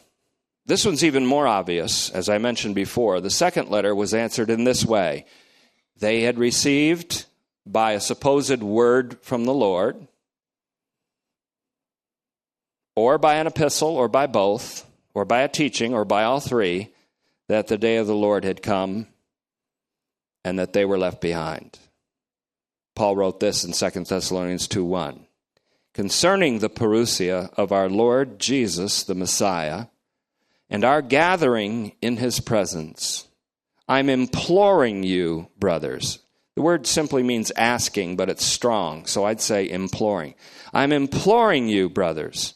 This 0.70 0.86
one's 0.86 1.02
even 1.02 1.26
more 1.26 1.48
obvious, 1.48 2.10
as 2.10 2.28
I 2.28 2.38
mentioned 2.38 2.76
before. 2.76 3.20
The 3.20 3.28
second 3.28 3.70
letter 3.70 3.92
was 3.92 4.14
answered 4.14 4.50
in 4.50 4.62
this 4.62 4.84
way 4.84 5.26
They 5.98 6.20
had 6.20 6.38
received 6.38 7.24
by 7.66 7.94
a 7.94 8.00
supposed 8.00 8.62
word 8.62 9.18
from 9.20 9.46
the 9.46 9.52
Lord, 9.52 10.06
or 12.94 13.18
by 13.18 13.34
an 13.34 13.48
epistle, 13.48 13.88
or 13.88 14.06
by 14.06 14.28
both 14.28 14.86
or 15.12 15.24
by 15.24 15.40
a 15.40 15.48
teaching, 15.48 15.92
or 15.92 16.04
by 16.04 16.22
all 16.22 16.38
three, 16.38 16.90
that 17.48 17.66
the 17.66 17.76
day 17.76 17.96
of 17.96 18.06
the 18.06 18.14
Lord 18.14 18.44
had 18.44 18.62
come 18.62 19.08
and 20.44 20.56
that 20.60 20.72
they 20.72 20.84
were 20.84 20.98
left 20.98 21.20
behind. 21.20 21.80
Paul 22.94 23.16
wrote 23.16 23.40
this 23.40 23.64
in 23.64 23.72
2 23.72 24.04
Thessalonians 24.04 24.68
2 24.68 24.84
1. 24.84 25.26
Concerning 25.94 26.60
the 26.60 26.70
parousia 26.70 27.52
of 27.56 27.72
our 27.72 27.88
Lord 27.88 28.38
Jesus, 28.38 29.02
the 29.02 29.16
Messiah, 29.16 29.86
and 30.70 30.84
our 30.84 31.02
gathering 31.02 31.92
in 32.00 32.16
his 32.16 32.40
presence, 32.40 33.26
I'm 33.88 34.08
imploring 34.08 35.02
you, 35.02 35.48
brothers. 35.58 36.20
The 36.54 36.62
word 36.62 36.86
simply 36.86 37.22
means 37.22 37.50
asking, 37.56 38.16
but 38.16 38.30
it's 38.30 38.44
strong, 38.44 39.06
so 39.06 39.24
I'd 39.24 39.40
say 39.40 39.68
imploring. 39.68 40.34
I'm 40.72 40.92
imploring 40.92 41.68
you, 41.68 41.88
brothers, 41.90 42.54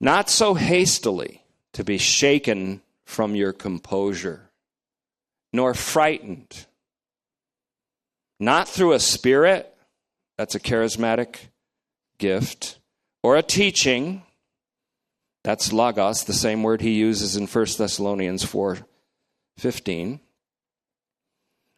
not 0.00 0.30
so 0.30 0.54
hastily 0.54 1.44
to 1.74 1.84
be 1.84 1.98
shaken 1.98 2.80
from 3.04 3.34
your 3.34 3.52
composure, 3.52 4.50
nor 5.52 5.74
frightened, 5.74 6.66
not 8.40 8.68
through 8.68 8.92
a 8.92 9.00
spirit, 9.00 9.74
that's 10.38 10.54
a 10.54 10.60
charismatic 10.60 11.36
gift, 12.18 12.78
or 13.22 13.36
a 13.36 13.42
teaching, 13.42 14.22
that's 15.44 15.72
logos, 15.72 16.24
the 16.24 16.32
same 16.32 16.62
word 16.62 16.80
he 16.80 16.92
uses 16.92 17.36
in 17.36 17.46
1 17.46 17.66
Thessalonians 17.76 18.44
4 18.44 18.78
15. 19.58 20.20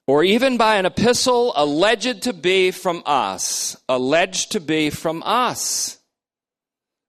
Or 0.06 0.22
even 0.22 0.58
by 0.58 0.76
an 0.76 0.84
epistle 0.84 1.52
alleged 1.56 2.22
to 2.22 2.34
be 2.34 2.70
from 2.70 3.02
us, 3.06 3.76
alleged 3.88 4.52
to 4.52 4.60
be 4.60 4.90
from 4.90 5.22
us. 5.24 5.98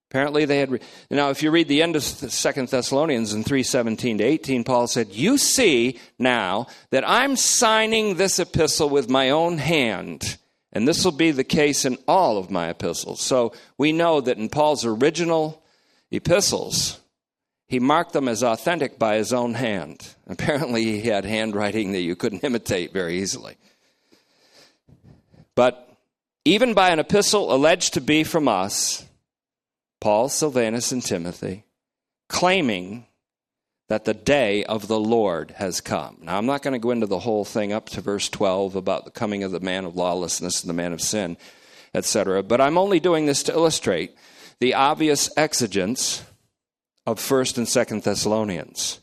Apparently, 0.09 0.45
they 0.45 0.59
had. 0.59 0.71
Re- 0.71 0.79
now, 1.11 1.29
if 1.29 1.43
you 1.43 1.51
read 1.51 1.67
the 1.67 1.81
end 1.81 1.97
of 1.97 2.03
Second 2.03 2.69
Thessalonians 2.69 3.33
in 3.33 3.43
three 3.43 3.63
seventeen 3.63 4.19
to 4.19 4.23
eighteen, 4.23 4.63
Paul 4.63 4.87
said, 4.87 5.09
"You 5.09 5.37
see 5.37 5.99
now 6.17 6.67
that 6.91 7.03
I'm 7.05 7.35
signing 7.35 8.15
this 8.15 8.39
epistle 8.39 8.87
with 8.87 9.09
my 9.09 9.29
own 9.31 9.57
hand, 9.57 10.37
and 10.71 10.87
this 10.87 11.03
will 11.03 11.11
be 11.11 11.31
the 11.31 11.43
case 11.43 11.83
in 11.83 11.97
all 12.07 12.37
of 12.37 12.49
my 12.49 12.69
epistles." 12.69 13.19
So 13.19 13.51
we 13.77 13.91
know 13.91 14.21
that 14.21 14.37
in 14.37 14.47
Paul's 14.47 14.85
original 14.85 15.61
epistles, 16.11 16.99
he 17.67 17.79
marked 17.79 18.13
them 18.13 18.27
as 18.27 18.43
authentic 18.43 18.99
by 18.99 19.15
his 19.15 19.33
own 19.33 19.55
hand. 19.55 20.15
Apparently, 20.27 20.83
he 20.83 21.09
had 21.09 21.25
handwriting 21.25 21.91
that 21.91 22.01
you 22.01 22.15
couldn't 22.15 22.43
imitate 22.43 22.93
very 22.93 23.19
easily. 23.19 23.57
But 25.55 25.89
even 26.43 26.73
by 26.73 26.89
an 26.89 26.99
epistle 26.99 27.53
alleged 27.53 27.93
to 27.95 28.01
be 28.01 28.23
from 28.23 28.47
us, 28.47 29.05
Paul, 29.99 30.29
Silvanus, 30.29 30.91
and 30.91 31.03
Timothy, 31.03 31.65
claiming 32.27 33.07
that 33.87 34.05
the 34.05 34.13
day 34.13 34.63
of 34.63 34.87
the 34.87 34.99
Lord 34.99 35.51
has 35.57 35.79
come. 35.79 36.17
Now, 36.21 36.37
I'm 36.37 36.45
not 36.45 36.63
going 36.63 36.73
to 36.73 36.79
go 36.79 36.91
into 36.91 37.05
the 37.05 37.19
whole 37.19 37.45
thing 37.45 37.71
up 37.71 37.89
to 37.89 38.01
verse 38.01 38.29
12 38.29 38.75
about 38.75 39.05
the 39.05 39.11
coming 39.11 39.43
of 39.43 39.51
the 39.51 39.59
man 39.59 39.85
of 39.85 39.95
lawlessness 39.95 40.61
and 40.61 40.69
the 40.69 40.73
man 40.73 40.91
of 40.91 41.01
sin, 41.01 41.37
etc., 41.93 42.43
but 42.43 42.61
I'm 42.61 42.77
only 42.77 42.99
doing 42.99 43.25
this 43.25 43.43
to 43.43 43.53
illustrate 43.53 44.15
the 44.59 44.73
obvious 44.73 45.29
exigence 45.37 46.23
of 47.05 47.19
1st 47.19 47.57
and 47.57 47.67
2nd 47.67 48.03
Thessalonians. 48.03 48.99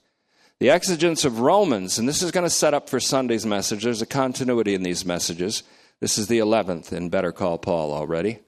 The 0.58 0.70
exigence 0.70 1.24
of 1.24 1.40
Romans, 1.40 1.98
and 1.98 2.08
this 2.08 2.22
is 2.22 2.30
going 2.30 2.46
to 2.46 2.50
set 2.50 2.74
up 2.74 2.88
for 2.88 3.00
Sunday's 3.00 3.44
message. 3.44 3.84
There's 3.84 4.02
a 4.02 4.06
continuity 4.06 4.74
in 4.74 4.82
these 4.82 5.04
messages. 5.04 5.62
This 6.00 6.18
is 6.18 6.28
the 6.28 6.38
11th 6.38 6.92
in 6.92 7.10
Better 7.10 7.32
Call 7.32 7.58
Paul 7.58 7.92
already. 7.92 8.38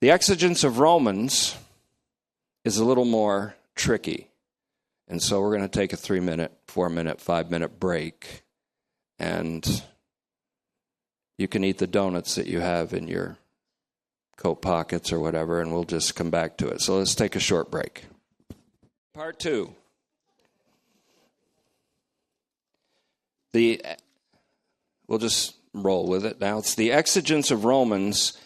The 0.00 0.10
exigence 0.10 0.64
of 0.64 0.78
Romans 0.78 1.56
is 2.64 2.78
a 2.78 2.84
little 2.84 3.04
more 3.04 3.56
tricky. 3.74 4.28
And 5.08 5.22
so 5.22 5.40
we're 5.40 5.56
going 5.56 5.68
to 5.68 5.68
take 5.68 5.92
a 5.92 5.96
three 5.96 6.20
minute, 6.20 6.52
four 6.66 6.88
minute, 6.88 7.20
five 7.20 7.50
minute 7.50 7.78
break. 7.78 8.42
And 9.18 9.82
you 11.38 11.48
can 11.48 11.64
eat 11.64 11.78
the 11.78 11.86
donuts 11.86 12.34
that 12.34 12.46
you 12.46 12.60
have 12.60 12.92
in 12.92 13.08
your 13.08 13.38
coat 14.36 14.62
pockets 14.62 15.12
or 15.12 15.20
whatever, 15.20 15.60
and 15.60 15.72
we'll 15.72 15.84
just 15.84 16.14
come 16.14 16.30
back 16.30 16.56
to 16.58 16.68
it. 16.68 16.80
So 16.80 16.98
let's 16.98 17.14
take 17.14 17.36
a 17.36 17.40
short 17.40 17.70
break. 17.70 18.04
Part 19.14 19.38
two. 19.38 19.74
The 23.52 23.80
we'll 25.08 25.18
just 25.18 25.56
roll 25.72 26.06
with 26.06 26.24
it 26.24 26.40
now. 26.40 26.58
It's 26.58 26.74
the 26.74 26.92
exigence 26.92 27.50
of 27.50 27.64
Romans 27.64 28.38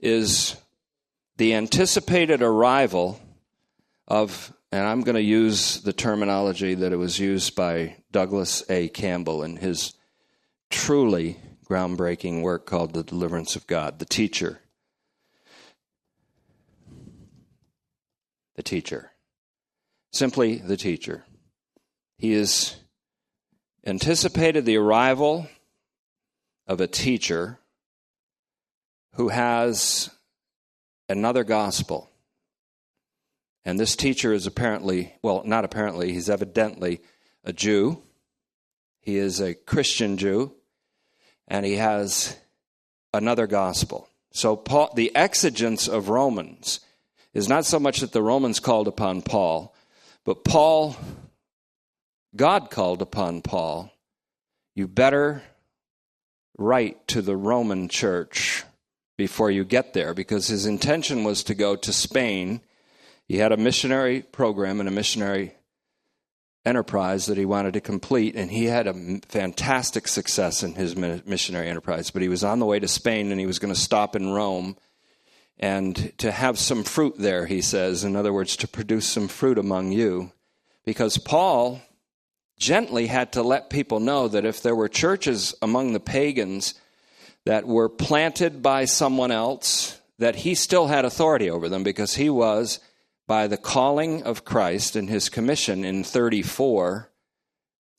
is 0.00 0.56
the 1.36 1.54
anticipated 1.54 2.42
arrival 2.42 3.20
of, 4.08 4.52
and 4.72 4.86
I'm 4.86 5.02
going 5.02 5.16
to 5.16 5.22
use 5.22 5.80
the 5.82 5.92
terminology 5.92 6.74
that 6.74 6.92
it 6.92 6.96
was 6.96 7.18
used 7.18 7.54
by 7.54 7.96
Douglas 8.10 8.64
A. 8.70 8.88
Campbell 8.88 9.42
in 9.42 9.56
his 9.56 9.94
truly 10.70 11.38
groundbreaking 11.68 12.42
work 12.42 12.66
called 12.66 12.94
The 12.94 13.02
Deliverance 13.02 13.56
of 13.56 13.66
God, 13.66 13.98
the 13.98 14.04
teacher. 14.04 14.60
The 18.56 18.62
teacher 18.62 19.12
simply 20.16 20.56
the 20.56 20.76
teacher. 20.76 21.24
He 22.18 22.32
has 22.32 22.76
anticipated 23.84 24.64
the 24.64 24.78
arrival 24.78 25.46
of 26.66 26.80
a 26.80 26.86
teacher 26.86 27.58
who 29.14 29.28
has 29.28 30.10
another 31.08 31.44
gospel. 31.44 32.10
And 33.64 33.78
this 33.78 33.96
teacher 33.96 34.32
is 34.32 34.46
apparently, 34.46 35.14
well, 35.22 35.42
not 35.44 35.64
apparently, 35.64 36.12
he's 36.12 36.30
evidently 36.30 37.00
a 37.44 37.52
Jew. 37.52 38.02
He 39.00 39.16
is 39.16 39.40
a 39.40 39.54
Christian 39.54 40.16
Jew, 40.18 40.52
and 41.46 41.64
he 41.64 41.76
has 41.76 42.36
another 43.12 43.46
gospel. 43.46 44.08
So, 44.32 44.56
Paul, 44.56 44.92
the 44.94 45.14
exigence 45.14 45.88
of 45.88 46.08
Romans 46.08 46.80
is 47.36 47.50
not 47.50 47.66
so 47.66 47.78
much 47.78 48.00
that 48.00 48.12
the 48.12 48.22
Romans 48.22 48.60
called 48.60 48.88
upon 48.88 49.20
Paul, 49.20 49.74
but 50.24 50.42
Paul, 50.42 50.96
God 52.34 52.70
called 52.70 53.02
upon 53.02 53.42
Paul, 53.42 53.92
you 54.74 54.88
better 54.88 55.42
write 56.56 57.06
to 57.08 57.20
the 57.20 57.36
Roman 57.36 57.90
church 57.90 58.64
before 59.18 59.50
you 59.50 59.64
get 59.64 59.92
there 59.92 60.14
because 60.14 60.48
his 60.48 60.64
intention 60.64 61.24
was 61.24 61.44
to 61.44 61.54
go 61.54 61.76
to 61.76 61.92
Spain. 61.92 62.62
He 63.28 63.36
had 63.36 63.52
a 63.52 63.58
missionary 63.58 64.22
program 64.22 64.80
and 64.80 64.88
a 64.88 64.92
missionary 64.92 65.54
enterprise 66.64 67.26
that 67.26 67.36
he 67.36 67.44
wanted 67.44 67.74
to 67.74 67.82
complete, 67.82 68.34
and 68.34 68.50
he 68.50 68.64
had 68.64 68.86
a 68.86 69.20
fantastic 69.28 70.08
success 70.08 70.62
in 70.62 70.74
his 70.74 70.96
missionary 70.96 71.68
enterprise. 71.68 72.10
But 72.10 72.22
he 72.22 72.30
was 72.30 72.42
on 72.42 72.60
the 72.60 72.66
way 72.66 72.80
to 72.80 72.88
Spain 72.88 73.30
and 73.30 73.38
he 73.38 73.46
was 73.46 73.58
going 73.58 73.74
to 73.74 73.78
stop 73.78 74.16
in 74.16 74.32
Rome 74.32 74.78
and 75.58 76.12
to 76.18 76.30
have 76.30 76.58
some 76.58 76.84
fruit 76.84 77.14
there, 77.18 77.46
he 77.46 77.62
says, 77.62 78.04
in 78.04 78.16
other 78.16 78.32
words, 78.32 78.56
to 78.56 78.68
produce 78.68 79.06
some 79.06 79.28
fruit 79.28 79.58
among 79.58 79.92
you. 79.92 80.32
Because 80.84 81.18
Paul 81.18 81.80
gently 82.58 83.06
had 83.06 83.32
to 83.32 83.42
let 83.42 83.70
people 83.70 84.00
know 84.00 84.28
that 84.28 84.44
if 84.44 84.62
there 84.62 84.74
were 84.74 84.88
churches 84.88 85.54
among 85.62 85.92
the 85.92 86.00
pagans 86.00 86.74
that 87.44 87.66
were 87.66 87.88
planted 87.88 88.62
by 88.62 88.84
someone 88.84 89.30
else, 89.30 90.00
that 90.18 90.36
he 90.36 90.54
still 90.54 90.86
had 90.86 91.04
authority 91.04 91.50
over 91.50 91.68
them 91.68 91.82
because 91.82 92.14
he 92.14 92.30
was, 92.30 92.80
by 93.26 93.46
the 93.46 93.56
calling 93.56 94.22
of 94.22 94.44
Christ 94.44 94.96
and 94.96 95.08
his 95.08 95.28
commission 95.28 95.84
in 95.84 96.04
34 96.04 97.10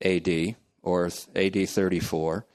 AD, 0.02 0.56
or 0.82 1.10
AD 1.36 1.70
34, 1.70 2.46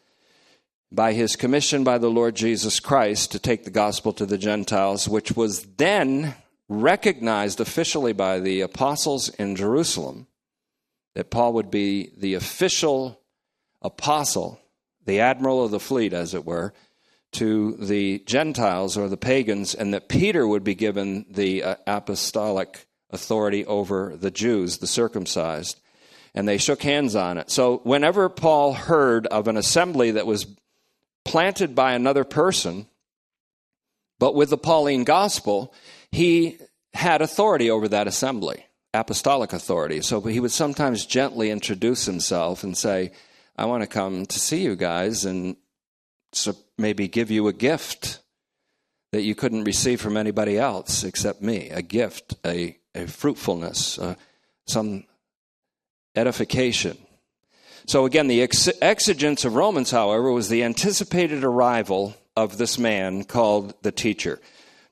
by 0.94 1.14
his 1.14 1.37
commission 1.37 1.85
by 1.85 1.98
the 1.98 2.11
Lord 2.11 2.35
Jesus 2.35 2.78
Christ 2.78 3.33
to 3.33 3.38
take 3.38 3.64
the 3.64 3.70
gospel 3.70 4.12
to 4.12 4.26
the 4.26 4.38
Gentiles, 4.38 5.09
which 5.09 5.33
was 5.33 5.62
then 5.76 6.35
recognized 6.68 7.61
officially 7.61 8.12
by 8.12 8.40
the 8.40 8.61
apostles 8.61 9.31
in 9.31 9.57
Jerusalem, 9.57 10.26
that 11.14 11.31
Paul 11.31 11.55
would 11.55 11.70
be 11.70 12.12
the 12.16 12.35
official 12.35 13.20
apostle, 13.81 14.61
the 15.05 15.20
admiral 15.20 15.64
of 15.64 15.70
the 15.70 15.81
fleet, 15.81 16.12
as 16.12 16.35
it 16.35 16.44
were, 16.44 16.72
to 17.33 17.76
the 17.78 18.22
Gentiles 18.26 18.96
or 18.96 19.09
the 19.09 19.16
pagans, 19.16 19.74
and 19.74 19.94
that 19.94 20.09
Peter 20.09 20.46
would 20.46 20.64
be 20.64 20.74
given 20.74 21.24
the 21.31 21.62
uh, 21.62 21.76
apostolic 21.87 22.87
authority 23.11 23.64
over 23.64 24.16
the 24.16 24.31
Jews, 24.31 24.78
the 24.78 24.87
circumcised. 24.87 25.81
And 26.35 26.48
they 26.48 26.59
shook 26.59 26.83
hands 26.83 27.14
on 27.14 27.37
it. 27.37 27.50
So, 27.50 27.78
whenever 27.85 28.28
Paul 28.31 28.72
heard 28.72 29.26
of 29.26 29.48
an 29.48 29.59
assembly 29.59 30.12
that 30.12 30.26
was 30.26 30.46
planted 31.32 31.74
by 31.74 31.94
another 31.94 32.24
person, 32.24 32.86
but 34.18 34.34
with 34.34 34.50
the 34.50 34.58
Pauline 34.58 35.02
gospel, 35.02 35.72
he 36.10 36.58
had 36.92 37.22
authority 37.22 37.70
over 37.70 37.88
that 37.88 38.06
assembly, 38.06 38.66
apostolic 38.92 39.54
authority. 39.54 40.02
So 40.02 40.20
he 40.20 40.40
would 40.40 40.52
sometimes 40.52 41.06
gently 41.06 41.50
introduce 41.50 42.04
himself 42.04 42.64
and 42.64 42.76
say, 42.76 43.12
I 43.56 43.64
want 43.64 43.82
to 43.82 43.86
come 43.86 44.26
to 44.26 44.38
see 44.38 44.60
you 44.60 44.76
guys 44.76 45.24
and 45.24 45.56
so 46.34 46.54
maybe 46.76 47.08
give 47.08 47.30
you 47.30 47.48
a 47.48 47.54
gift 47.54 48.18
that 49.12 49.22
you 49.22 49.34
couldn't 49.34 49.64
receive 49.64 50.02
from 50.02 50.18
anybody 50.18 50.58
else 50.58 51.02
except 51.02 51.40
me 51.40 51.70
a 51.70 51.80
gift, 51.80 52.34
a, 52.44 52.76
a 52.94 53.06
fruitfulness, 53.06 53.98
uh, 53.98 54.16
some 54.66 55.04
edification. 56.14 56.98
So, 57.86 58.06
again, 58.06 58.28
the 58.28 58.42
ex- 58.42 58.68
exigence 58.80 59.44
of 59.44 59.54
Romans, 59.54 59.90
however, 59.90 60.30
was 60.30 60.48
the 60.48 60.62
anticipated 60.62 61.44
arrival 61.44 62.16
of 62.36 62.58
this 62.58 62.78
man 62.78 63.24
called 63.24 63.74
the 63.82 63.92
teacher. 63.92 64.40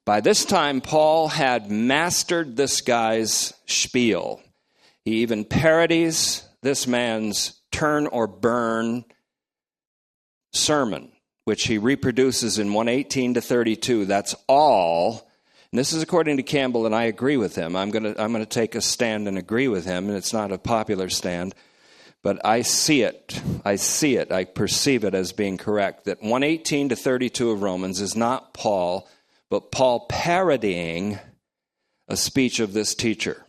By 0.04 0.20
this 0.20 0.44
time, 0.44 0.80
Paul 0.80 1.28
had 1.28 1.70
mastered 1.70 2.56
this 2.56 2.80
guy's 2.80 3.54
spiel. 3.66 4.42
He 5.04 5.22
even 5.22 5.44
parodies 5.44 6.42
this 6.62 6.86
man's 6.86 7.60
turn 7.70 8.06
or 8.06 8.26
burn 8.26 9.04
sermon, 10.52 11.12
which 11.44 11.66
he 11.66 11.78
reproduces 11.78 12.58
in 12.58 12.72
118 12.72 13.34
to 13.34 13.40
32. 13.40 14.04
That's 14.04 14.34
all. 14.48 15.30
And 15.72 15.78
this 15.78 15.92
is 15.92 16.02
according 16.02 16.36
to 16.38 16.42
Campbell, 16.42 16.86
and 16.86 16.94
I 16.94 17.04
agree 17.04 17.36
with 17.36 17.54
him. 17.54 17.76
I'm 17.76 17.90
going 17.90 18.02
to 18.02 18.20
I'm 18.20 18.32
going 18.32 18.44
to 18.44 18.50
take 18.50 18.74
a 18.74 18.80
stand 18.80 19.28
and 19.28 19.38
agree 19.38 19.68
with 19.68 19.84
him, 19.84 20.08
and 20.08 20.16
it's 20.16 20.32
not 20.32 20.50
a 20.50 20.58
popular 20.58 21.08
stand. 21.08 21.54
But 22.22 22.44
I 22.44 22.62
see 22.62 23.02
it. 23.02 23.40
I 23.64 23.76
see 23.76 24.16
it. 24.16 24.30
I 24.30 24.44
perceive 24.44 25.04
it 25.04 25.14
as 25.14 25.32
being 25.32 25.56
correct 25.56 26.04
that 26.04 26.22
118 26.22 26.90
to 26.90 26.96
32 26.96 27.50
of 27.50 27.62
Romans 27.62 28.00
is 28.00 28.14
not 28.14 28.52
Paul, 28.52 29.08
but 29.48 29.72
Paul 29.72 30.06
parodying 30.08 31.18
a 32.08 32.16
speech 32.16 32.60
of 32.60 32.72
this 32.72 32.94
teacher. 32.94 33.44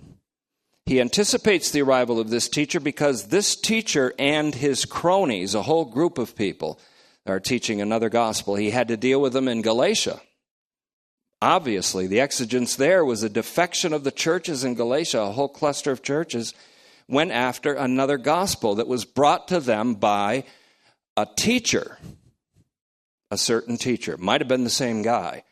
He 0.85 1.01
anticipates 1.01 1.71
the 1.71 1.81
arrival 1.81 2.19
of 2.19 2.29
this 2.29 2.47
teacher 2.49 2.79
because 2.79 3.27
this 3.27 3.55
teacher 3.55 4.13
and 4.17 4.55
his 4.55 4.85
cronies, 4.85 5.53
a 5.53 5.61
whole 5.61 5.85
group 5.85 6.17
of 6.17 6.35
people, 6.35 6.79
are 7.25 7.39
teaching 7.39 7.81
another 7.81 8.09
gospel. 8.09 8.55
He 8.55 8.71
had 8.71 8.87
to 8.87 8.97
deal 8.97 9.21
with 9.21 9.33
them 9.33 9.47
in 9.47 9.61
Galatia. 9.61 10.21
Obviously, 11.41 12.07
the 12.07 12.19
exigence 12.19 12.75
there 12.75 13.03
was 13.03 13.23
a 13.23 13.29
defection 13.29 13.93
of 13.93 14.03
the 14.03 14.11
churches 14.11 14.63
in 14.63 14.75
Galatia, 14.75 15.21
a 15.21 15.31
whole 15.31 15.49
cluster 15.49 15.91
of 15.91 16.03
churches 16.03 16.53
went 17.11 17.31
after 17.31 17.73
another 17.73 18.17
gospel 18.17 18.75
that 18.75 18.87
was 18.87 19.05
brought 19.05 19.49
to 19.49 19.59
them 19.59 19.95
by 19.95 20.45
a 21.17 21.27
teacher, 21.37 21.97
a 23.29 23.37
certain 23.37 23.77
teacher. 23.77 24.17
Might 24.17 24.41
have 24.41 24.47
been 24.47 24.63
the 24.63 24.69
same 24.69 25.01
guy. 25.01 25.43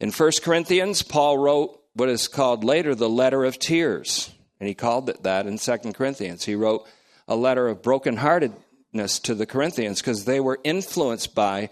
In 0.00 0.10
1 0.10 0.30
Corinthians, 0.42 1.02
Paul 1.02 1.38
wrote 1.38 1.78
what 1.94 2.08
is 2.08 2.26
called 2.28 2.64
later 2.64 2.94
the 2.94 3.08
letter 3.08 3.44
of 3.44 3.58
tears. 3.58 4.32
And 4.58 4.68
he 4.68 4.74
called 4.74 5.08
it 5.10 5.22
that 5.22 5.46
in 5.46 5.58
2 5.58 5.76
Corinthians. 5.92 6.44
He 6.44 6.54
wrote 6.54 6.86
a 7.28 7.36
letter 7.36 7.68
of 7.68 7.82
brokenheartedness 7.82 9.22
to 9.22 9.34
the 9.34 9.46
Corinthians 9.46 10.00
because 10.00 10.24
they 10.24 10.40
were 10.40 10.60
influenced 10.64 11.34
by 11.34 11.70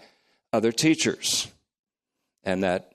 other 0.53 0.71
teachers. 0.71 1.51
And 2.43 2.63
that 2.63 2.93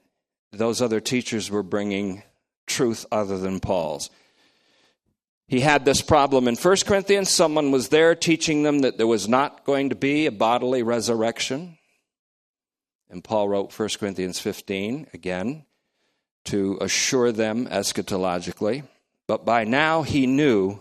those 0.52 0.80
other 0.80 1.00
teachers 1.00 1.50
were 1.50 1.62
bringing 1.62 2.22
truth 2.66 3.04
other 3.10 3.38
than 3.38 3.60
Paul's. 3.60 4.10
He 5.48 5.60
had 5.60 5.84
this 5.84 6.02
problem 6.02 6.48
in 6.48 6.56
1 6.56 6.76
Corinthians. 6.86 7.30
Someone 7.30 7.70
was 7.70 7.88
there 7.88 8.14
teaching 8.14 8.64
them 8.64 8.80
that 8.80 8.98
there 8.98 9.06
was 9.06 9.28
not 9.28 9.64
going 9.64 9.90
to 9.90 9.94
be 9.94 10.26
a 10.26 10.32
bodily 10.32 10.82
resurrection. 10.82 11.78
And 13.08 13.22
Paul 13.22 13.48
wrote 13.48 13.78
1 13.78 13.88
Corinthians 14.00 14.40
15 14.40 15.08
again 15.14 15.64
to 16.46 16.78
assure 16.80 17.30
them 17.30 17.66
eschatologically. 17.66 18.84
But 19.28 19.44
by 19.44 19.64
now 19.64 20.02
he 20.02 20.26
knew 20.26 20.80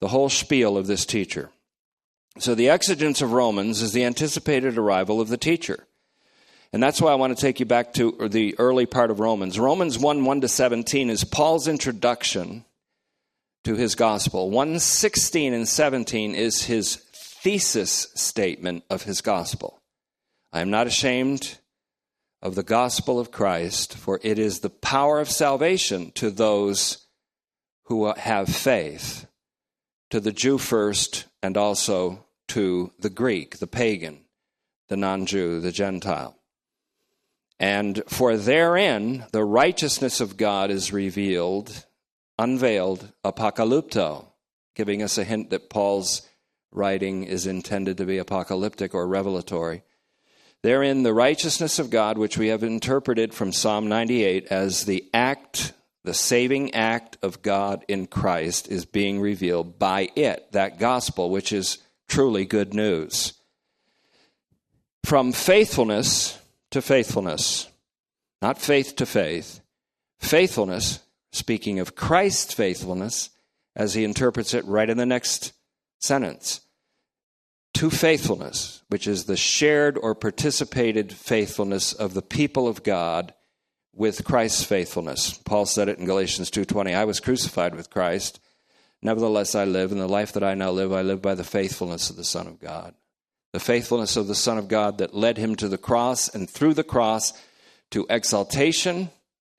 the 0.00 0.08
whole 0.08 0.30
spiel 0.30 0.78
of 0.78 0.86
this 0.86 1.04
teacher. 1.04 1.50
So 2.38 2.54
the 2.54 2.70
exigence 2.70 3.20
of 3.20 3.32
Romans 3.32 3.82
is 3.82 3.92
the 3.92 4.04
anticipated 4.04 4.78
arrival 4.78 5.20
of 5.20 5.28
the 5.28 5.36
teacher. 5.36 5.86
And 6.72 6.82
that's 6.82 7.00
why 7.00 7.12
I 7.12 7.16
want 7.16 7.36
to 7.36 7.40
take 7.40 7.60
you 7.60 7.66
back 7.66 7.94
to 7.94 8.28
the 8.28 8.54
early 8.58 8.86
part 8.86 9.10
of 9.10 9.20
Romans. 9.20 9.58
Romans 9.58 9.98
1 9.98 10.24
1 10.24 10.40
to 10.42 10.48
17 10.48 11.10
is 11.10 11.24
Paul's 11.24 11.66
introduction 11.68 12.64
to 13.64 13.74
his 13.74 13.94
gospel. 13.94 14.50
116 14.50 15.52
and 15.52 15.68
17 15.68 16.34
is 16.34 16.64
his 16.64 16.96
thesis 16.96 18.08
statement 18.14 18.84
of 18.90 19.02
his 19.02 19.20
gospel. 19.20 19.80
I 20.52 20.60
am 20.60 20.70
not 20.70 20.86
ashamed 20.86 21.58
of 22.40 22.54
the 22.54 22.62
gospel 22.62 23.18
of 23.18 23.30
Christ, 23.30 23.96
for 23.96 24.20
it 24.22 24.38
is 24.38 24.60
the 24.60 24.70
power 24.70 25.20
of 25.20 25.30
salvation 25.30 26.12
to 26.12 26.30
those 26.30 27.06
who 27.84 28.12
have 28.12 28.48
faith, 28.48 29.26
to 30.10 30.20
the 30.20 30.32
Jew 30.32 30.58
first, 30.58 31.26
and 31.42 31.56
also 31.56 32.26
to 32.48 32.92
the 32.98 33.10
Greek, 33.10 33.58
the 33.58 33.66
pagan, 33.66 34.20
the 34.88 34.96
non 34.96 35.26
Jew, 35.26 35.60
the 35.60 35.72
Gentile. 35.72 36.36
And 37.58 38.02
for 38.06 38.36
therein 38.36 39.26
the 39.32 39.44
righteousness 39.44 40.20
of 40.20 40.36
God 40.36 40.70
is 40.70 40.92
revealed, 40.92 41.86
unveiled, 42.38 43.12
apocalypto, 43.24 44.26
giving 44.74 45.02
us 45.02 45.18
a 45.18 45.24
hint 45.24 45.50
that 45.50 45.70
Paul's 45.70 46.22
writing 46.70 47.24
is 47.24 47.46
intended 47.46 47.96
to 47.96 48.04
be 48.04 48.18
apocalyptic 48.18 48.94
or 48.94 49.06
revelatory. 49.06 49.82
Therein 50.62 51.02
the 51.02 51.14
righteousness 51.14 51.78
of 51.78 51.90
God, 51.90 52.18
which 52.18 52.36
we 52.36 52.48
have 52.48 52.62
interpreted 52.62 53.32
from 53.32 53.52
Psalm 53.52 53.88
98 53.88 54.46
as 54.46 54.84
the 54.84 55.08
act, 55.14 55.72
the 56.04 56.14
saving 56.14 56.74
act 56.74 57.16
of 57.22 57.42
God 57.42 57.84
in 57.88 58.06
Christ, 58.06 58.68
is 58.68 58.84
being 58.84 59.20
revealed 59.20 59.78
by 59.78 60.08
it, 60.16 60.50
that 60.52 60.78
gospel, 60.78 61.30
which 61.30 61.52
is 61.52 61.78
truly 62.08 62.44
good 62.44 62.74
news. 62.74 63.34
From 65.04 65.32
faithfulness 65.32 66.38
to 66.70 66.82
faithfulness, 66.82 67.68
not 68.42 68.58
faith 68.58 68.96
to 68.96 69.06
faith. 69.06 69.60
Faithfulness, 70.18 71.00
speaking 71.32 71.78
of 71.78 71.94
Christ's 71.94 72.54
faithfulness, 72.54 73.30
as 73.76 73.94
he 73.94 74.04
interprets 74.04 74.54
it 74.54 74.64
right 74.64 74.88
in 74.88 74.96
the 74.96 75.06
next 75.06 75.52
sentence. 76.00 76.60
To 77.74 77.90
faithfulness, 77.90 78.82
which 78.88 79.06
is 79.06 79.24
the 79.24 79.36
shared 79.36 79.96
or 79.96 80.14
participated 80.14 81.12
faithfulness 81.12 81.92
of 81.92 82.14
the 82.14 82.22
people 82.22 82.66
of 82.66 82.82
God 82.82 83.34
with 83.94 84.24
Christ's 84.24 84.64
faithfulness. 84.64 85.38
Paul 85.44 85.66
said 85.66 85.88
it 85.88 85.98
in 85.98 86.06
Galatians 86.06 86.50
2:20, 86.50 86.94
I 86.94 87.04
was 87.04 87.20
crucified 87.20 87.74
with 87.74 87.90
Christ, 87.90 88.40
nevertheless 89.02 89.54
I 89.54 89.64
live, 89.64 89.92
and 89.92 90.00
the 90.00 90.08
life 90.08 90.32
that 90.32 90.42
I 90.42 90.54
now 90.54 90.70
live 90.70 90.92
I 90.92 91.02
live 91.02 91.22
by 91.22 91.34
the 91.34 91.44
faithfulness 91.44 92.10
of 92.10 92.16
the 92.16 92.24
Son 92.24 92.46
of 92.46 92.58
God 92.58 92.94
the 93.52 93.60
faithfulness 93.60 94.16
of 94.16 94.26
the 94.26 94.34
Son 94.34 94.58
of 94.58 94.68
God 94.68 94.98
that 94.98 95.14
led 95.14 95.38
him 95.38 95.56
to 95.56 95.68
the 95.68 95.78
cross 95.78 96.28
and 96.28 96.48
through 96.48 96.74
the 96.74 96.84
cross 96.84 97.32
to 97.90 98.06
exaltation 98.10 99.10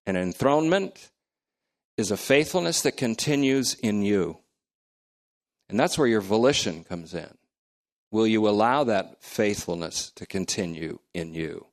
and 0.06 0.16
enthronement 0.16 1.10
is 2.00 2.12
a 2.12 2.18
faithfulness 2.18 2.82
that 2.84 2.96
continues 2.96 3.74
in 3.74 4.02
you. 4.02 4.38
And 5.70 5.78
that's 5.78 5.98
where 5.98 6.08
your 6.08 6.22
volition 6.22 6.86
comes 6.86 7.14
in. 7.14 7.38
Will 8.10 8.26
you 8.26 8.48
allow 8.48 8.86
that 8.86 9.22
faithfulness 9.22 10.10
to 10.12 10.26
continue 10.26 11.00
in 11.14 11.34
you? 11.34 11.68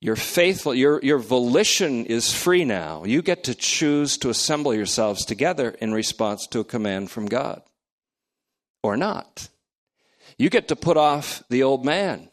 Your 0.00 0.14
faithful 0.14 0.74
your 0.74 1.00
your 1.02 1.18
volition 1.18 2.06
is 2.06 2.32
free 2.32 2.64
now. 2.64 3.02
You 3.04 3.20
get 3.20 3.44
to 3.44 3.54
choose 3.54 4.16
to 4.18 4.30
assemble 4.30 4.74
yourselves 4.74 5.24
together 5.24 5.70
in 5.70 5.92
response 5.92 6.46
to 6.48 6.60
a 6.60 6.64
command 6.64 7.10
from 7.10 7.26
God 7.26 7.62
or 8.80 8.96
not. 8.96 9.48
You 10.38 10.50
get 10.50 10.68
to 10.68 10.76
put 10.76 10.96
off 10.96 11.42
the 11.50 11.64
old 11.64 11.84
man. 11.84 12.30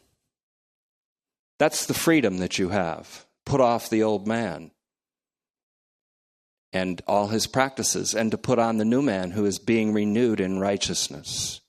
That's 1.58 1.86
the 1.86 1.94
freedom 1.94 2.38
that 2.38 2.58
you 2.58 2.68
have. 2.68 3.26
Put 3.44 3.60
off 3.60 3.90
the 3.90 4.04
old 4.04 4.28
man 4.28 4.70
and 6.72 7.02
all 7.06 7.28
his 7.28 7.46
practices, 7.46 8.14
and 8.14 8.30
to 8.30 8.38
put 8.38 8.58
on 8.58 8.76
the 8.76 8.84
new 8.84 9.02
man 9.02 9.32
who 9.32 9.44
is 9.44 9.58
being 9.58 9.92
renewed 9.92 10.40
in 10.40 10.60
righteousness. 10.60 11.60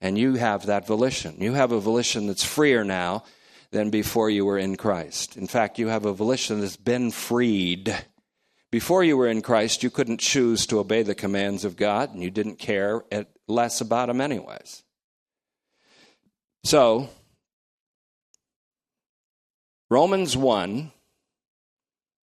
And 0.00 0.16
you 0.16 0.34
have 0.34 0.66
that 0.66 0.86
volition. 0.86 1.36
You 1.40 1.54
have 1.54 1.72
a 1.72 1.80
volition 1.80 2.28
that's 2.28 2.44
freer 2.44 2.84
now 2.84 3.24
than 3.70 3.90
before 3.90 4.30
you 4.30 4.44
were 4.44 4.58
in 4.58 4.76
Christ. 4.76 5.36
In 5.36 5.46
fact, 5.46 5.78
you 5.78 5.88
have 5.88 6.04
a 6.04 6.12
volition 6.12 6.60
that's 6.60 6.76
been 6.76 7.10
freed. 7.10 7.94
Before 8.70 9.02
you 9.02 9.16
were 9.16 9.28
in 9.28 9.42
Christ, 9.42 9.82
you 9.82 9.90
couldn't 9.90 10.20
choose 10.20 10.66
to 10.66 10.78
obey 10.78 11.02
the 11.02 11.14
commands 11.14 11.64
of 11.64 11.76
God, 11.76 12.12
and 12.12 12.22
you 12.22 12.30
didn't 12.30 12.58
care 12.58 13.02
less 13.46 13.80
about 13.80 14.06
them, 14.06 14.20
anyways. 14.20 14.84
So, 16.64 17.08
Romans 19.90 20.36
1 20.36 20.92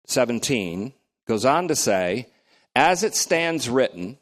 17 0.05 0.93
goes 1.25 1.45
on 1.45 1.67
to 1.67 1.75
say, 1.75 2.27
As 2.75 3.03
it 3.03 3.15
stands 3.15 3.69
written, 3.69 4.17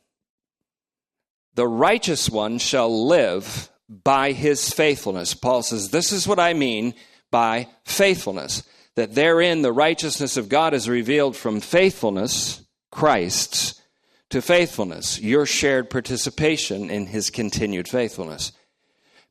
the 1.56 1.68
righteous 1.68 2.30
one 2.30 2.58
shall 2.58 3.08
live 3.08 3.70
by 3.90 4.32
his 4.32 4.70
faithfulness. 4.70 5.34
Paul 5.34 5.64
says, 5.64 5.90
This 5.90 6.12
is 6.12 6.28
what 6.28 6.40
I 6.40 6.54
mean 6.54 6.94
by 7.30 7.68
faithfulness, 7.84 8.64
that 8.96 9.16
therein 9.16 9.62
the 9.62 9.74
righteousness 9.74 10.38
of 10.38 10.50
God 10.50 10.74
is 10.74 10.90
revealed 10.90 11.36
from 11.36 11.60
faithfulness, 11.60 12.64
Christ's, 12.92 13.82
to 14.30 14.42
faithfulness, 14.42 15.20
your 15.20 15.46
shared 15.46 15.90
participation 15.90 16.90
in 16.90 17.08
his 17.08 17.30
continued 17.30 17.88
faithfulness 17.88 18.54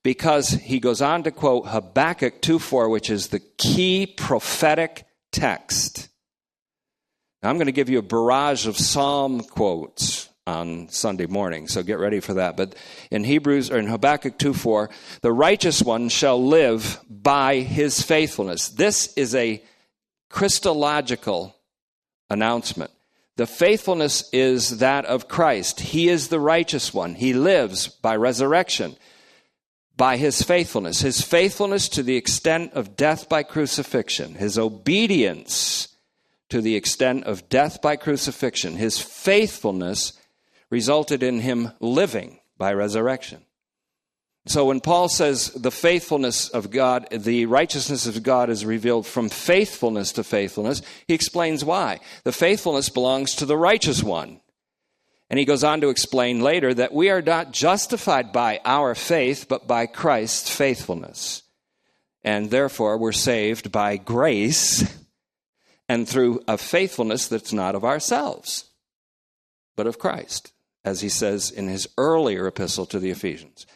because 0.02 0.50
he 0.50 0.80
goes 0.80 1.02
on 1.02 1.22
to 1.22 1.30
quote 1.30 1.66
Habakkuk 1.68 2.40
2 2.40 2.59
4, 2.59 2.88
which 2.88 3.11
is 3.11 3.28
the 3.28 3.40
key 3.40 4.06
prophetic 4.06 5.04
text. 5.33 6.09
Now, 7.42 7.48
I'm 7.48 7.57
going 7.57 7.66
to 7.66 7.72
give 7.72 7.88
you 7.88 7.98
a 7.98 8.03
barrage 8.03 8.66
of 8.66 8.76
psalm 8.76 9.40
quotes 9.40 10.29
on 10.46 10.88
Sunday 10.90 11.26
morning, 11.26 11.68
so 11.68 11.83
get 11.83 11.98
ready 11.98 12.20
for 12.20 12.35
that. 12.35 12.57
But 12.57 12.74
in 13.11 13.24
Hebrews 13.24 13.70
or 13.70 13.79
in 13.79 13.87
Habakkuk 13.87 14.38
2 14.38 14.53
4, 14.53 14.90
the 15.22 15.33
righteous 15.33 15.83
one 15.83 16.11
shall 16.11 16.44
live 16.44 17.00
by 17.09 17.61
his 17.61 18.03
faithfulness. 18.03 18.68
This 18.68 19.12
is 19.14 19.35
a 19.35 19.62
Christological 20.29 21.57
announcement. 22.29 22.90
The 23.37 23.46
faithfulness 23.46 24.29
is 24.35 24.79
that 24.79 25.07
of 25.07 25.29
Christ. 25.29 25.81
He 25.81 26.11
is 26.11 26.29
the 26.29 26.40
righteous 26.40 26.92
one. 26.92 27.14
He 27.14 27.33
lives 27.33 27.88
by 27.88 28.16
resurrection 28.16 28.96
by 29.96 30.18
his 30.18 30.42
faithfulness. 30.42 31.00
His 31.00 31.22
faithfulness 31.22 31.88
to 31.90 32.03
the 32.03 32.16
extent 32.16 32.74
of 32.74 32.96
death 32.96 33.31
by 33.31 33.42
crucifixion, 33.44 34.35
his 34.35 34.59
obedience 34.59 35.89
to 36.50 36.60
the 36.60 36.76
extent 36.76 37.24
of 37.24 37.48
death 37.48 37.80
by 37.80 37.96
crucifixion, 37.96 38.76
his 38.76 38.98
faithfulness 38.98 40.12
resulted 40.68 41.22
in 41.22 41.40
him 41.40 41.70
living 41.80 42.38
by 42.58 42.72
resurrection. 42.72 43.42
So 44.46 44.64
when 44.66 44.80
Paul 44.80 45.08
says 45.08 45.50
the 45.52 45.70
faithfulness 45.70 46.48
of 46.48 46.70
God, 46.70 47.08
the 47.10 47.46
righteousness 47.46 48.06
of 48.06 48.22
God 48.22 48.50
is 48.50 48.64
revealed 48.64 49.06
from 49.06 49.29
faithfulness 49.29 50.12
to 50.12 50.25
faithfulness, 50.25 50.83
he 51.06 51.14
explains 51.14 51.64
why. 51.64 52.00
The 52.25 52.33
faithfulness 52.33 52.88
belongs 52.88 53.35
to 53.37 53.46
the 53.46 53.56
righteous 53.56 54.02
one. 54.02 54.40
And 55.29 55.38
he 55.38 55.44
goes 55.44 55.62
on 55.62 55.81
to 55.83 55.90
explain 55.90 56.40
later 56.40 56.75
that 56.75 56.92
we 56.92 57.10
are 57.10 57.22
not 57.22 57.52
justified 57.52 58.33
by 58.33 58.60
our 58.64 58.96
faith, 58.96 59.46
but 59.48 59.68
by 59.68 59.87
Christ's 59.87 60.52
faithfulness. 60.52 61.42
And 62.25 62.50
therefore, 62.50 62.98
we're 62.98 63.12
saved 63.12 63.70
by 63.70 63.96
grace 63.96 65.00
and 65.90 66.08
through 66.08 66.40
a 66.46 66.56
faithfulness 66.56 67.26
that's 67.26 67.52
not 67.52 67.74
of 67.74 67.84
ourselves, 67.84 68.66
but 69.74 69.88
of 69.88 69.98
Christ, 69.98 70.52
as 70.84 71.00
he 71.00 71.08
says 71.08 71.50
in 71.50 71.66
his 71.66 71.88
earlier 71.98 72.46
epistle 72.46 72.86
to 72.86 73.00
the 73.00 73.10
Ephesians. 73.10 73.66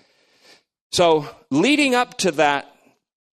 So, 0.93 1.29
leading 1.51 1.97
up 1.97 2.17
to 2.19 2.31
that 2.31 2.73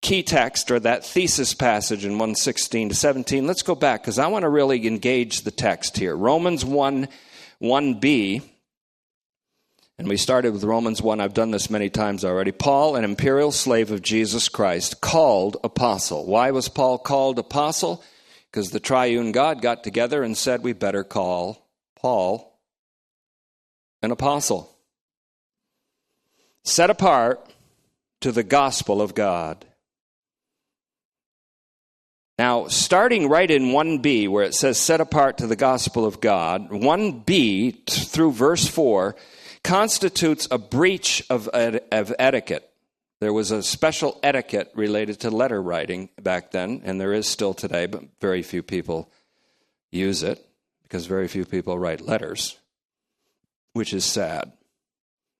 key 0.01 0.23
text 0.23 0.71
or 0.71 0.81
that 0.81 1.05
thesis 1.05 1.53
passage 1.53 2.07
in 2.07 2.13
116 2.13 2.89
to 2.89 2.95
17, 2.95 3.47
let's 3.47 3.61
go 3.61 3.75
back 3.75 4.01
because 4.01 4.19
I 4.19 4.29
want 4.29 4.45
to 4.45 4.49
really 4.49 4.87
engage 4.87 5.43
the 5.43 5.51
text 5.51 5.99
here. 5.99 6.17
Romans 6.17 6.65
1 6.65 7.07
1b 7.61 8.43
And 9.99 10.09
we 10.09 10.17
started 10.17 10.55
with 10.55 10.65
Romans 10.65 11.03
1. 11.03 11.21
I've 11.21 11.35
done 11.35 11.51
this 11.51 11.69
many 11.69 11.91
times 11.91 12.25
already. 12.25 12.51
Paul, 12.51 12.97
an 12.97 13.05
imperial 13.05 13.53
slave 13.53 13.91
of 13.91 14.01
Jesus 14.01 14.49
Christ, 14.49 15.03
called 15.03 15.59
apostle. 15.63 16.25
Why 16.25 16.51
was 16.51 16.71
Paul 16.71 16.97
called 16.97 17.39
apostle? 17.39 18.03
Because 18.51 18.71
the 18.71 18.81
triune 18.81 19.33
God 19.33 19.63
got 19.63 19.85
together 19.85 20.23
and 20.23 20.37
said, 20.37 20.63
we 20.63 20.73
better 20.73 21.05
call 21.05 21.69
Paul 21.97 22.59
an 24.03 24.11
apostle. 24.11 24.71
Set 26.65 26.91
apart 26.91 27.47
to 28.21 28.33
the 28.33 28.43
gospel 28.43 29.01
of 29.01 29.15
God. 29.15 29.65
Now, 32.39 32.69
starting 32.69 33.29
right 33.29 33.51
in 33.51 33.67
1b, 33.67 34.29
where 34.31 34.45
it 34.45 34.55
says 34.55 34.79
set 34.79 35.01
apart 35.01 35.39
to 35.39 35.47
the 35.47 35.57
gospel 35.57 36.07
of 36.07 36.21
God, 36.21 36.71
1b 36.71 37.87
through 37.87 38.33
verse 38.33 38.67
4 38.67 39.15
constitutes 39.63 40.49
a 40.51 40.57
breach 40.57 41.23
of, 41.29 41.49
of 41.49 42.15
etiquette. 42.19 42.70
There 43.21 43.33
was 43.35 43.51
a 43.51 43.63
special 43.63 44.19
etiquette 44.23 44.73
related 44.75 45.21
to 45.21 45.31
letter 45.31 45.61
writing 45.61 46.09
back 46.21 46.53
then, 46.53 46.81
and 46.85 46.99
there 46.99 47.13
is 47.13 47.27
still 47.27 47.53
today, 47.53 47.85
but 47.87 48.05
very 48.19 48.43
few 48.43 48.63
people 48.63 49.13
use 49.93 50.23
it 50.23 50.45
because 50.83 51.05
very 51.07 51.29
few 51.29 51.45
people 51.45 51.79
write 51.79 52.01
letters, 52.01 52.59
which 53.75 53.93
is 53.93 54.07
sad. 54.07 54.53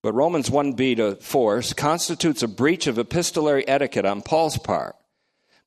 But 0.03 0.13
Romans 0.13 0.51
1b 0.51 0.97
to 0.97 1.17
4 1.17 1.63
constitutes 1.75 2.43
a 2.43 2.49
breach 2.49 2.87
of 2.87 2.99
epistolary 2.99 3.67
etiquette 3.67 4.05
on 4.05 4.23
Paul's 4.23 4.59
part. 4.59 4.97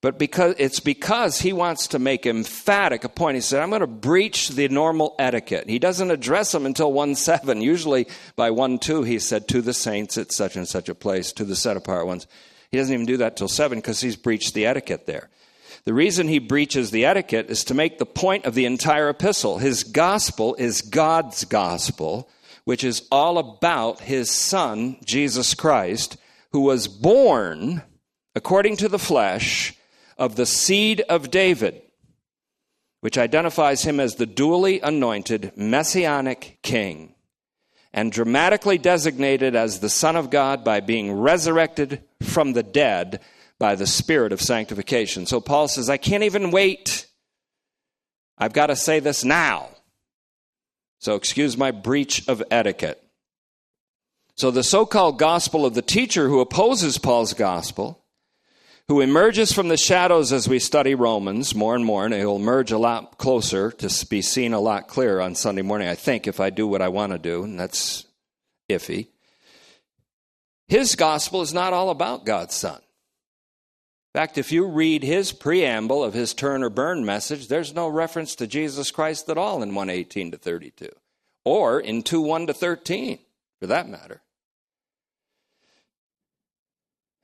But 0.04 0.20
because 0.20 0.56
it's 0.58 0.82
because 0.82 1.40
he 1.40 1.54
wants 1.54 1.88
to 1.88 1.98
make 1.98 2.26
emphatic 2.26 3.06
a 3.06 3.10
point. 3.10 3.36
He 3.36 3.42
said, 3.42 3.62
I'm 3.62 3.70
going 3.70 3.80
to 3.80 3.88
breach 3.88 4.50
the 4.50 4.68
normal 4.68 5.16
etiquette. 5.18 5.70
He 5.70 5.80
doesn't 5.80 6.12
address 6.12 6.52
them 6.52 6.66
until 6.66 6.92
1 6.92 7.16
7. 7.16 7.62
Usually 7.62 8.08
by 8.36 8.52
1 8.52 8.80
2, 8.80 9.04
he 9.04 9.18
said, 9.18 9.48
To 9.48 9.62
the 9.62 9.74
saints 9.74 10.18
at 10.18 10.34
such 10.34 10.58
and 10.58 10.68
such 10.68 10.90
a 10.90 10.94
place, 10.94 11.32
to 11.32 11.46
the 11.46 11.56
set 11.56 11.78
apart 11.78 12.06
ones. 12.06 12.28
He 12.70 12.78
doesn't 12.78 12.94
even 12.94 13.06
do 13.06 13.16
that 13.16 13.38
till 13.38 13.48
7 13.48 13.78
because 13.78 14.02
he's 14.02 14.18
breached 14.18 14.54
the 14.54 14.66
etiquette 14.66 15.06
there. 15.06 15.30
The 15.86 15.94
reason 15.94 16.28
he 16.28 16.40
breaches 16.40 16.92
the 16.92 17.06
etiquette 17.06 17.50
is 17.50 17.64
to 17.64 17.74
make 17.74 17.98
the 17.98 18.06
point 18.06 18.44
of 18.44 18.56
the 18.56 18.66
entire 18.66 19.08
epistle. 19.08 19.60
His 19.60 19.86
gospel 19.86 20.54
is 20.56 20.82
God's 20.82 21.46
gospel, 21.46 22.28
which 22.66 22.84
is 22.84 23.08
all 23.10 23.38
about 23.38 24.02
his 24.02 24.30
son, 24.30 24.98
Jesus 25.06 25.54
Christ, 25.54 26.18
who 26.52 26.60
was 26.60 26.90
born 26.90 27.84
according 28.36 28.76
to 28.78 28.90
the 28.90 29.00
flesh 29.00 29.78
of 30.18 30.36
the 30.36 30.46
seed 30.46 31.02
of 31.10 31.32
David, 31.32 31.82
which 33.02 33.18
identifies 33.18 33.84
him 33.84 34.00
as 34.00 34.16
the 34.16 34.26
duly 34.26 34.80
anointed 34.80 35.52
messianic 35.56 36.60
king 36.62 37.16
and 37.94 38.12
dramatically 38.12 38.78
designated 38.78 39.56
as 39.56 39.80
the 39.80 39.90
Son 39.90 40.16
of 40.16 40.30
God 40.30 40.64
by 40.64 40.80
being 40.80 41.14
resurrected 41.14 42.04
from 42.22 42.54
the 42.54 42.64
dead 42.64 43.22
by 43.60 43.76
the 43.76 43.86
Spirit 43.86 44.34
of 44.34 44.42
sanctification. 44.42 45.26
So 45.26 45.40
Paul 45.40 45.68
says, 45.68 45.90
I 45.90 45.98
can't 45.98 46.24
even 46.24 46.52
wait. 46.52 47.06
I've 48.38 48.54
got 48.54 48.68
to 48.68 48.76
say 48.76 49.00
this 49.00 49.24
now. 49.24 49.70
So 51.00 51.16
excuse 51.16 51.56
my 51.56 51.72
breach 51.72 52.28
of 52.28 52.42
etiquette. 52.50 53.00
So 54.36 54.50
the 54.50 54.64
so 54.64 54.86
called 54.86 55.20
gospel 55.20 55.66
of 55.66 55.76
the 55.76 55.84
teacher 55.84 56.28
who 56.28 56.40
opposes 56.40 56.98
Paul's 56.98 57.34
gospel 57.34 58.03
who 58.88 59.00
emerges 59.00 59.54
from 59.54 59.70
the 59.70 59.78
shadows 59.78 60.34
as 60.34 60.48
we 60.48 60.60
study 60.60 60.94
Romans 60.94 61.56
more 61.56 61.76
and 61.76 61.86
more, 61.86 62.06
and 62.06 62.14
he'll 62.14 62.36
emerge 62.36 62.72
a 62.72 62.78
lot 62.78 63.18
closer 63.18 63.72
to 63.72 64.06
be 64.08 64.22
seen 64.22 64.54
a 64.54 64.60
lot 64.60 64.88
clearer 64.88 65.22
on 65.22 65.36
Sunday 65.36 65.62
morning, 65.62 65.88
I 65.88 65.96
think, 65.96 66.28
if 66.28 66.40
I 66.40 66.50
do 66.50 66.68
what 66.68 66.82
I 66.82 66.90
want 66.90 67.14
to 67.14 67.18
do, 67.18 67.44
and 67.44 67.60
that's 67.60 68.06
iffy. 68.70 69.08
His 70.68 70.96
gospel 70.96 71.42
is 71.42 71.54
not 71.54 71.74
all 71.74 71.90
about 71.90 72.26
God's 72.26 72.56
Son. 72.56 72.76
In 74.14 74.20
fact, 74.20 74.38
if 74.38 74.52
you 74.52 74.68
read 74.68 75.02
his 75.02 75.32
preamble 75.32 76.04
of 76.04 76.14
his 76.14 76.34
turn 76.34 76.62
or 76.62 76.70
burn 76.70 77.06
message, 77.06 77.48
there's 77.48 77.74
no 77.74 77.88
reference 77.88 78.36
to 78.36 78.48
Jesus 78.48 78.92
Christ 78.92 79.28
at 79.30 79.38
all 79.38 79.64
in 79.64 79.74
118 79.74 80.32
to 80.32 80.38
32, 80.38 80.90
or 81.46 81.80
in 81.80 82.04
2 82.04 82.22
1 82.22 82.48
to 82.48 82.54
13, 82.54 83.18
for 83.60 83.68
that 83.68 83.90
matter. 83.90 84.22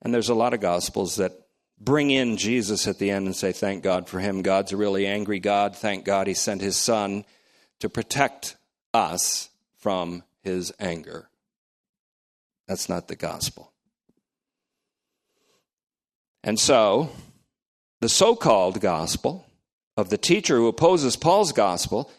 And 0.02 0.14
there's 0.14 0.30
a 0.30 0.36
lot 0.36 0.54
of 0.54 0.62
gospels 0.62 1.18
that 1.18 1.34
bring 1.80 2.12
in 2.12 2.38
Jesus 2.38 2.88
at 2.88 3.00
the 3.00 3.12
end 3.12 3.26
and 3.26 3.36
say, 3.36 3.52
Thank 3.52 3.84
God 3.84 4.08
for 4.08 4.20
him. 4.20 4.42
God's 4.42 4.72
a 4.72 4.78
really 4.78 5.08
angry 5.08 5.40
God. 5.40 5.76
Thank 5.76 6.06
God 6.06 6.28
he 6.28 6.34
sent 6.34 6.62
his 6.62 6.78
son 6.78 7.26
to 7.80 7.90
protect 7.90 8.58
us 8.94 9.50
from 9.78 10.24
his 10.44 10.74
anger. 10.80 11.30
That's 12.68 12.90
not 12.90 13.08
the 13.08 13.16
gospel. 13.16 13.72
And 16.44 16.60
so, 16.60 17.10
the 18.00 18.10
so 18.10 18.36
called 18.36 18.80
gospel 18.80 19.46
of 19.98 20.10
the 20.10 20.18
teacher 20.18 20.56
who 20.56 20.68
opposes 20.68 21.16
Paul's 21.16 21.52
gospel 21.52 22.10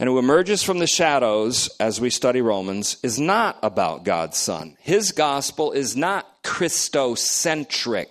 and 0.00 0.08
who 0.08 0.18
emerges 0.18 0.62
from 0.62 0.78
the 0.80 0.86
shadows 0.86 1.68
as 1.78 2.00
we 2.00 2.10
study 2.10 2.40
Romans 2.40 2.96
is 3.04 3.20
not 3.20 3.58
about 3.62 4.04
God's 4.04 4.36
Son. 4.36 4.76
His 4.80 5.12
gospel 5.12 5.70
is 5.70 5.96
not 5.96 6.42
Christocentric 6.42 8.06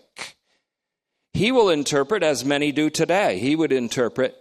he 1.33 1.51
will 1.51 1.69
interpret 1.69 2.23
as 2.23 2.43
many 2.43 2.71
do 2.71 2.89
today. 2.89 3.39
He 3.39 3.55
would 3.55 3.71
interpret 3.71 4.37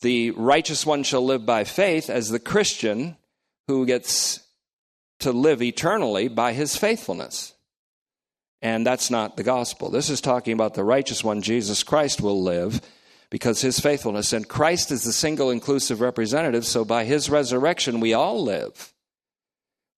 the 0.00 0.32
righteous 0.32 0.84
one 0.84 1.02
shall 1.02 1.24
live 1.24 1.46
by 1.46 1.64
faith 1.64 2.10
as 2.10 2.28
the 2.28 2.38
Christian 2.38 3.16
who 3.66 3.86
gets 3.86 4.40
to 5.20 5.32
live 5.32 5.62
eternally 5.62 6.28
by 6.28 6.52
his 6.52 6.76
faithfulness. 6.76 7.54
And 8.60 8.86
that's 8.86 9.10
not 9.10 9.36
the 9.36 9.42
gospel. 9.42 9.90
This 9.90 10.10
is 10.10 10.20
talking 10.20 10.52
about 10.52 10.74
the 10.74 10.84
righteous 10.84 11.24
one, 11.24 11.42
Jesus 11.42 11.82
Christ, 11.82 12.20
will 12.20 12.42
live 12.42 12.80
because 13.30 13.60
his 13.60 13.80
faithfulness. 13.80 14.32
And 14.32 14.48
Christ 14.48 14.90
is 14.90 15.04
the 15.04 15.12
single 15.12 15.50
inclusive 15.50 16.00
representative, 16.00 16.66
so 16.66 16.84
by 16.84 17.04
his 17.04 17.30
resurrection, 17.30 18.00
we 18.00 18.12
all 18.12 18.42
live. 18.42 18.92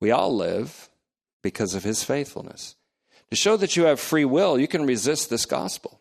We 0.01 0.11
all 0.11 0.35
live 0.35 0.89
because 1.43 1.75
of 1.75 1.85
his 1.85 2.05
faithfulness. 2.05 2.77
To 3.31 3.37
show 3.37 3.57
that 3.57 3.77
you 3.77 3.85
have 3.85 3.99
free 3.99 4.25
will, 4.25 4.59
you 4.59 4.69
can 4.69 4.87
resist 4.87 5.31
this 5.31 5.47
gospel 5.47 6.01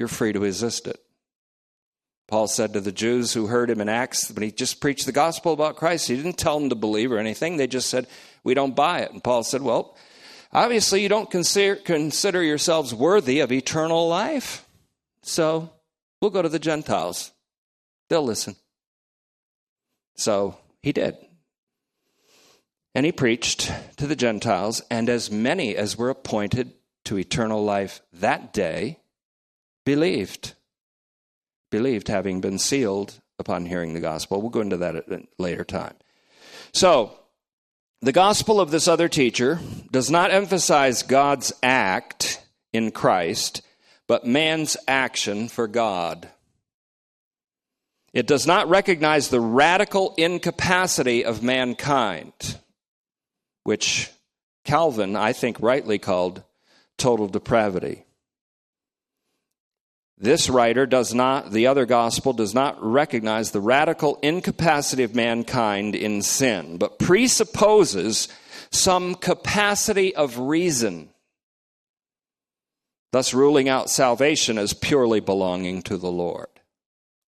you're 0.00 0.08
free 0.08 0.32
to 0.32 0.40
resist 0.40 0.86
it. 0.86 0.98
Paul 2.26 2.48
said 2.48 2.72
to 2.72 2.80
the 2.80 2.90
Jews 2.90 3.34
who 3.34 3.48
heard 3.48 3.68
him 3.68 3.82
in 3.82 3.88
Acts 3.90 4.30
when 4.30 4.42
he 4.42 4.50
just 4.50 4.80
preached 4.80 5.04
the 5.04 5.12
gospel 5.12 5.52
about 5.52 5.76
Christ, 5.76 6.08
he 6.08 6.16
didn't 6.16 6.38
tell 6.38 6.58
them 6.58 6.70
to 6.70 6.74
believe 6.74 7.12
or 7.12 7.18
anything. 7.18 7.56
They 7.58 7.66
just 7.66 7.90
said, 7.90 8.06
We 8.42 8.54
don't 8.54 8.74
buy 8.74 9.00
it. 9.00 9.12
And 9.12 9.22
Paul 9.22 9.42
said, 9.42 9.60
Well, 9.60 9.94
obviously 10.52 11.02
you 11.02 11.10
don't 11.10 11.30
consider, 11.30 11.76
consider 11.76 12.42
yourselves 12.42 12.94
worthy 12.94 13.40
of 13.40 13.52
eternal 13.52 14.08
life. 14.08 14.64
So 15.22 15.70
we'll 16.22 16.30
go 16.30 16.40
to 16.40 16.48
the 16.48 16.58
Gentiles. 16.58 17.32
They'll 18.08 18.24
listen. 18.24 18.56
So 20.16 20.56
he 20.82 20.92
did. 20.92 21.16
And 22.94 23.04
he 23.04 23.12
preached 23.12 23.70
to 23.98 24.06
the 24.06 24.16
Gentiles, 24.16 24.80
and 24.90 25.10
as 25.10 25.30
many 25.30 25.76
as 25.76 25.98
were 25.98 26.08
appointed 26.08 26.72
to 27.04 27.18
eternal 27.18 27.62
life 27.62 28.00
that 28.14 28.54
day 28.54 29.00
believed. 29.90 30.54
Believed, 31.72 32.06
having 32.06 32.40
been 32.40 32.58
sealed 32.60 33.20
upon 33.40 33.66
hearing 33.66 33.92
the 33.92 34.00
gospel. 34.00 34.40
We'll 34.40 34.50
go 34.50 34.60
into 34.60 34.76
that 34.76 34.94
at 34.94 35.10
a 35.10 35.22
later 35.36 35.64
time. 35.64 35.94
So, 36.72 37.18
the 38.00 38.12
gospel 38.12 38.60
of 38.60 38.70
this 38.70 38.86
other 38.86 39.08
teacher 39.08 39.58
does 39.90 40.08
not 40.08 40.30
emphasize 40.30 41.02
God's 41.02 41.52
act 41.60 42.40
in 42.72 42.92
Christ, 42.92 43.62
but 44.06 44.24
man's 44.24 44.76
action 44.86 45.48
for 45.48 45.66
God. 45.66 46.28
It 48.12 48.28
does 48.28 48.46
not 48.46 48.68
recognize 48.68 49.28
the 49.28 49.40
radical 49.40 50.14
incapacity 50.16 51.24
of 51.24 51.42
mankind, 51.42 52.58
which 53.64 54.08
Calvin, 54.64 55.16
I 55.16 55.32
think, 55.32 55.56
rightly 55.60 55.98
called 55.98 56.44
total 56.96 57.26
depravity. 57.26 58.04
This 60.22 60.50
writer 60.50 60.84
does 60.84 61.14
not, 61.14 61.50
the 61.50 61.66
other 61.66 61.86
gospel 61.86 62.34
does 62.34 62.54
not 62.54 62.76
recognize 62.82 63.50
the 63.50 63.60
radical 63.60 64.18
incapacity 64.20 65.02
of 65.02 65.14
mankind 65.14 65.94
in 65.94 66.20
sin, 66.20 66.76
but 66.76 66.98
presupposes 66.98 68.28
some 68.70 69.14
capacity 69.14 70.14
of 70.14 70.38
reason, 70.38 71.08
thus 73.12 73.32
ruling 73.32 73.70
out 73.70 73.88
salvation 73.88 74.58
as 74.58 74.74
purely 74.74 75.20
belonging 75.20 75.80
to 75.84 75.96
the 75.96 76.12
Lord, 76.12 76.48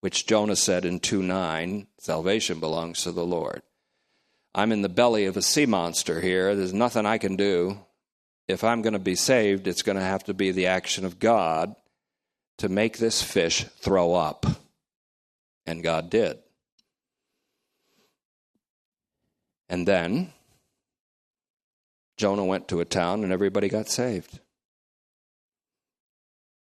which 0.02 0.26
Jonah 0.26 0.54
said 0.54 0.84
in 0.84 1.00
2 1.00 1.22
9, 1.22 1.86
salvation 1.96 2.60
belongs 2.60 3.04
to 3.04 3.10
the 3.10 3.24
Lord. 3.24 3.62
I'm 4.54 4.70
in 4.70 4.82
the 4.82 4.90
belly 4.90 5.24
of 5.24 5.38
a 5.38 5.42
sea 5.42 5.64
monster 5.64 6.20
here. 6.20 6.54
There's 6.54 6.74
nothing 6.74 7.06
I 7.06 7.16
can 7.16 7.36
do. 7.36 7.78
If 8.48 8.62
I'm 8.62 8.82
going 8.82 8.92
to 8.92 8.98
be 8.98 9.14
saved, 9.14 9.66
it's 9.66 9.80
going 9.80 9.96
to 9.96 10.04
have 10.04 10.24
to 10.24 10.34
be 10.34 10.50
the 10.50 10.66
action 10.66 11.06
of 11.06 11.18
God 11.18 11.74
to 12.62 12.68
make 12.68 12.98
this 12.98 13.20
fish 13.20 13.64
throw 13.80 14.14
up. 14.14 14.46
And 15.66 15.82
God 15.82 16.08
did. 16.10 16.38
And 19.68 19.86
then 19.86 20.32
Jonah 22.16 22.44
went 22.44 22.68
to 22.68 22.78
a 22.78 22.84
town 22.84 23.24
and 23.24 23.32
everybody 23.32 23.68
got 23.68 23.88
saved. 23.88 24.38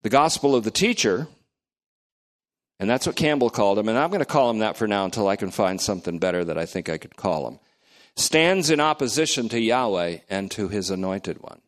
The 0.02 0.10
gospel 0.10 0.56
of 0.56 0.64
the 0.64 0.72
teacher, 0.72 1.28
and 2.80 2.90
that's 2.90 3.06
what 3.06 3.14
Campbell 3.14 3.50
called 3.50 3.78
him, 3.78 3.88
and 3.88 3.96
I'm 3.96 4.10
going 4.10 4.18
to 4.18 4.24
call 4.24 4.50
him 4.50 4.58
that 4.58 4.76
for 4.76 4.88
now 4.88 5.04
until 5.04 5.28
I 5.28 5.36
can 5.36 5.52
find 5.52 5.80
something 5.80 6.18
better 6.18 6.44
that 6.44 6.58
I 6.58 6.66
think 6.66 6.88
I 6.88 6.98
could 6.98 7.14
call 7.14 7.46
him, 7.46 7.60
stands 8.16 8.68
in 8.68 8.80
opposition 8.80 9.48
to 9.50 9.60
Yahweh 9.60 10.18
and 10.28 10.50
to 10.50 10.66
his 10.66 10.90
anointed 10.90 11.40
one. 11.40 11.60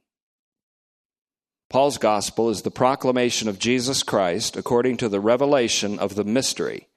Paul's 1.69 1.99
gospel 1.99 2.49
is 2.51 2.63
the 2.63 2.71
proclamation 2.71 3.49
of 3.49 3.59
Jesus 3.59 4.03
Christ 4.03 4.57
according 4.57 4.99
to 4.99 5.09
the 5.09 5.21
revelation 5.21 5.99
of 5.99 6.15
the 6.15 6.25
mystery. 6.25 6.89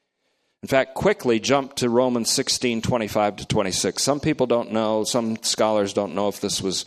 In 0.62 0.68
fact, 0.68 0.94
quickly 0.94 1.40
jump 1.40 1.76
to 1.76 1.90
Romans 1.90 2.30
16 2.32 2.82
25 2.82 3.38
to 3.38 3.48
26. 3.48 4.04
Some 4.04 4.20
people 4.20 4.46
don't 4.46 4.72
know, 4.72 5.04
some 5.04 5.42
scholars 5.42 5.94
don't 5.94 6.16
know 6.16 6.28
if 6.28 6.42
this 6.42 6.62
was 6.62 6.86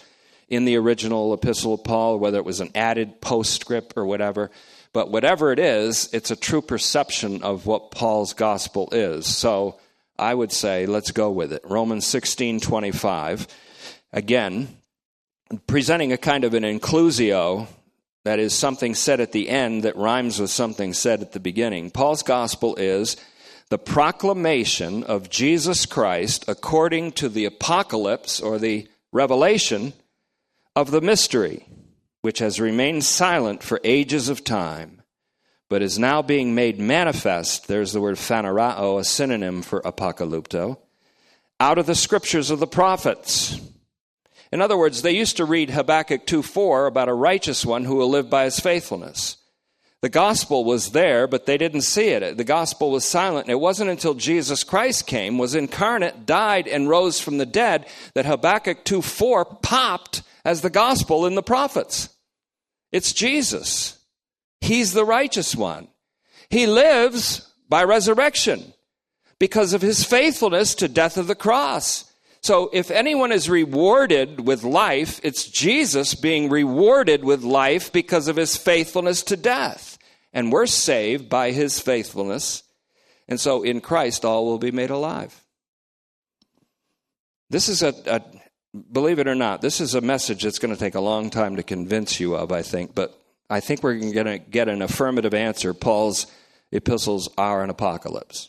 in 0.49 0.66
the 0.66 0.76
original 0.76 1.33
epistle 1.33 1.74
of 1.74 1.83
Paul, 1.83 2.18
whether 2.18 2.37
it 2.37 2.45
was 2.45 2.61
an 2.61 2.70
added 2.74 3.20
postscript 3.20 3.95
or 3.97 4.05
whatever. 4.05 4.51
But 4.93 5.11
whatever 5.11 5.51
it 5.53 5.59
is, 5.59 6.11
it's 6.12 6.30
a 6.30 6.37
true 6.37 6.61
perception 6.61 7.43
of 7.43 7.64
what 7.64 7.91
Paul's 7.91 8.35
gospel 8.35 8.91
is. 8.93 9.26
So 9.26 9.80
I 10.18 10.35
would 10.35 10.53
say, 10.53 10.85
let's 10.85 11.11
go 11.11 11.30
with 11.30 11.53
it. 11.55 11.62
Romans 11.64 12.07
16 12.07 12.61
25. 12.61 13.49
Again, 14.12 14.76
presenting 15.66 16.12
a 16.12 16.18
kind 16.18 16.44
of 16.44 16.55
an 16.55 16.62
inclusio, 16.62 17.68
that 18.24 18.38
is, 18.38 18.55
something 18.55 18.94
said 18.94 19.20
at 19.20 19.32
the 19.32 19.48
end 19.48 19.82
that 19.82 19.96
rhymes 19.96 20.38
with 20.38 20.50
something 20.50 20.92
said 20.92 21.20
at 21.22 21.32
the 21.32 21.40
beginning. 21.40 21.90
Paul's 21.90 22.22
gospel 22.22 22.76
is 22.76 23.16
the 23.68 23.78
proclamation 23.78 25.03
of 25.03 25.30
Jesus 25.30 25.86
Christ 25.86 26.44
according 26.46 27.12
to 27.12 27.28
the 27.28 27.46
apocalypse 27.46 28.40
or 28.40 28.59
the 28.59 28.86
revelation 29.12 29.92
of 30.76 30.90
the 30.90 31.00
mystery, 31.00 31.66
which 32.20 32.38
has 32.38 32.61
remained 32.61 33.05
silent 33.05 33.62
for 33.62 33.80
ages 33.82 34.28
of 34.28 34.44
time, 34.44 35.03
but 35.68 35.82
is 35.82 35.98
now 35.98 36.22
being 36.22 36.55
made 36.55 36.78
manifest. 36.78 37.66
There's 37.66 37.92
the 37.92 38.00
word 38.00 38.16
phanerao, 38.16 39.00
a 39.00 39.05
synonym 39.05 39.62
for 39.62 39.80
apocalypto, 39.80 40.78
out 41.59 41.78
of 41.78 41.86
the 41.86 41.94
scriptures 41.94 42.50
of 42.50 42.61
the 42.61 42.66
prophets 42.66 43.61
in 44.53 44.61
other 44.61 44.76
words, 44.76 45.03
they 45.03 45.12
used 45.12 45.38
to 45.38 45.44
read 45.44 45.70
Habakkuk 45.70 46.26
2:4 46.26 46.86
about 46.86 47.09
a 47.09 47.14
righteous 47.14 47.64
one 47.64 47.84
who 47.84 47.96
will 47.96 48.11
live 48.11 48.28
by 48.28 48.44
his 48.44 48.61
faithfulness. 48.61 49.36
The 50.03 50.09
gospel 50.09 50.64
was 50.64 50.90
there, 50.90 51.28
but 51.28 51.46
they 51.46 51.57
didn't 51.57 51.82
see 51.82 52.09
it. 52.09 52.36
The 52.36 52.44
gospel 52.44 52.90
was 52.90 53.05
silent. 53.05 53.46
And 53.46 53.53
it 53.53 53.61
wasn't 53.61 53.90
until 53.90 54.14
Jesus 54.14 54.64
Christ 54.64 55.07
came, 55.07 55.38
was 55.38 55.55
incarnate, 55.55 56.26
died, 56.26 56.66
and 56.66 56.88
rose 56.88 57.20
from 57.20 57.38
the 57.38 57.46
dead 57.46 57.86
that 58.14 58.26
Habakkuk 58.26 58.84
2:4 58.84 59.44
popped 59.44 60.22
as 60.44 60.61
the 60.61 60.70
gospel 60.70 61.24
in 61.24 61.36
the 61.36 61.42
prophets. 61.42 62.09
It's 62.90 63.12
Jesus. 63.12 63.98
He's 64.61 64.92
the 64.92 65.05
righteous 65.05 65.55
one. 65.55 65.88
He 66.50 66.66
lives 66.66 67.48
by 67.68 67.84
resurrection 67.84 68.74
because 69.38 69.72
of 69.72 69.82
his 69.82 70.05
faithfulness 70.05 70.74
to 70.74 70.88
death 70.88 71.16
of 71.16 71.26
the 71.26 71.34
cross. 71.34 72.11
So 72.43 72.70
if 72.72 72.90
anyone 72.90 73.30
is 73.30 73.49
rewarded 73.49 74.47
with 74.47 74.64
life, 74.64 75.20
it's 75.22 75.49
Jesus 75.49 76.14
being 76.14 76.49
rewarded 76.49 77.24
with 77.24 77.45
life 77.45 77.93
because 77.93 78.26
of 78.26 78.36
his 78.36 78.57
faithfulness 78.57 79.22
to 79.24 79.36
death. 79.36 79.97
And 80.32 80.51
we're 80.51 80.66
saved 80.66 81.28
by 81.28 81.53
his 81.53 81.78
faithfulness. 81.78 82.64
And 83.28 83.38
so 83.38 83.62
in 83.62 83.80
Christ, 83.80 84.24
all 84.24 84.45
will 84.45 84.59
be 84.59 84.72
made 84.72 84.90
alive. 84.90 85.40
This 87.49 87.68
is 87.68 87.82
a, 87.82 87.95
a 88.07 88.22
believe 88.90 89.18
it 89.18 89.28
or 89.28 89.34
not, 89.34 89.61
this 89.61 89.80
is 89.80 89.95
a 89.95 90.01
message 90.01 90.43
that's 90.43 90.59
going 90.59 90.74
to 90.74 90.80
take 90.80 90.95
a 90.95 91.01
long 91.01 91.30
time 91.30 91.57
to 91.57 91.62
convince 91.62 92.18
you 92.18 92.34
of, 92.34 92.51
I 92.51 92.62
think, 92.62 92.95
but 92.95 93.16
I 93.51 93.61
think 93.61 93.82
we're 93.82 93.99
going 93.99 94.26
to 94.26 94.38
get 94.38 94.68
an 94.68 94.82
affirmative 94.82 95.34
answer. 95.34 95.74
Paul's 95.74 96.26
epistles 96.72 97.28
are 97.36 97.62
an 97.62 97.70
apocalypse. 97.70 98.49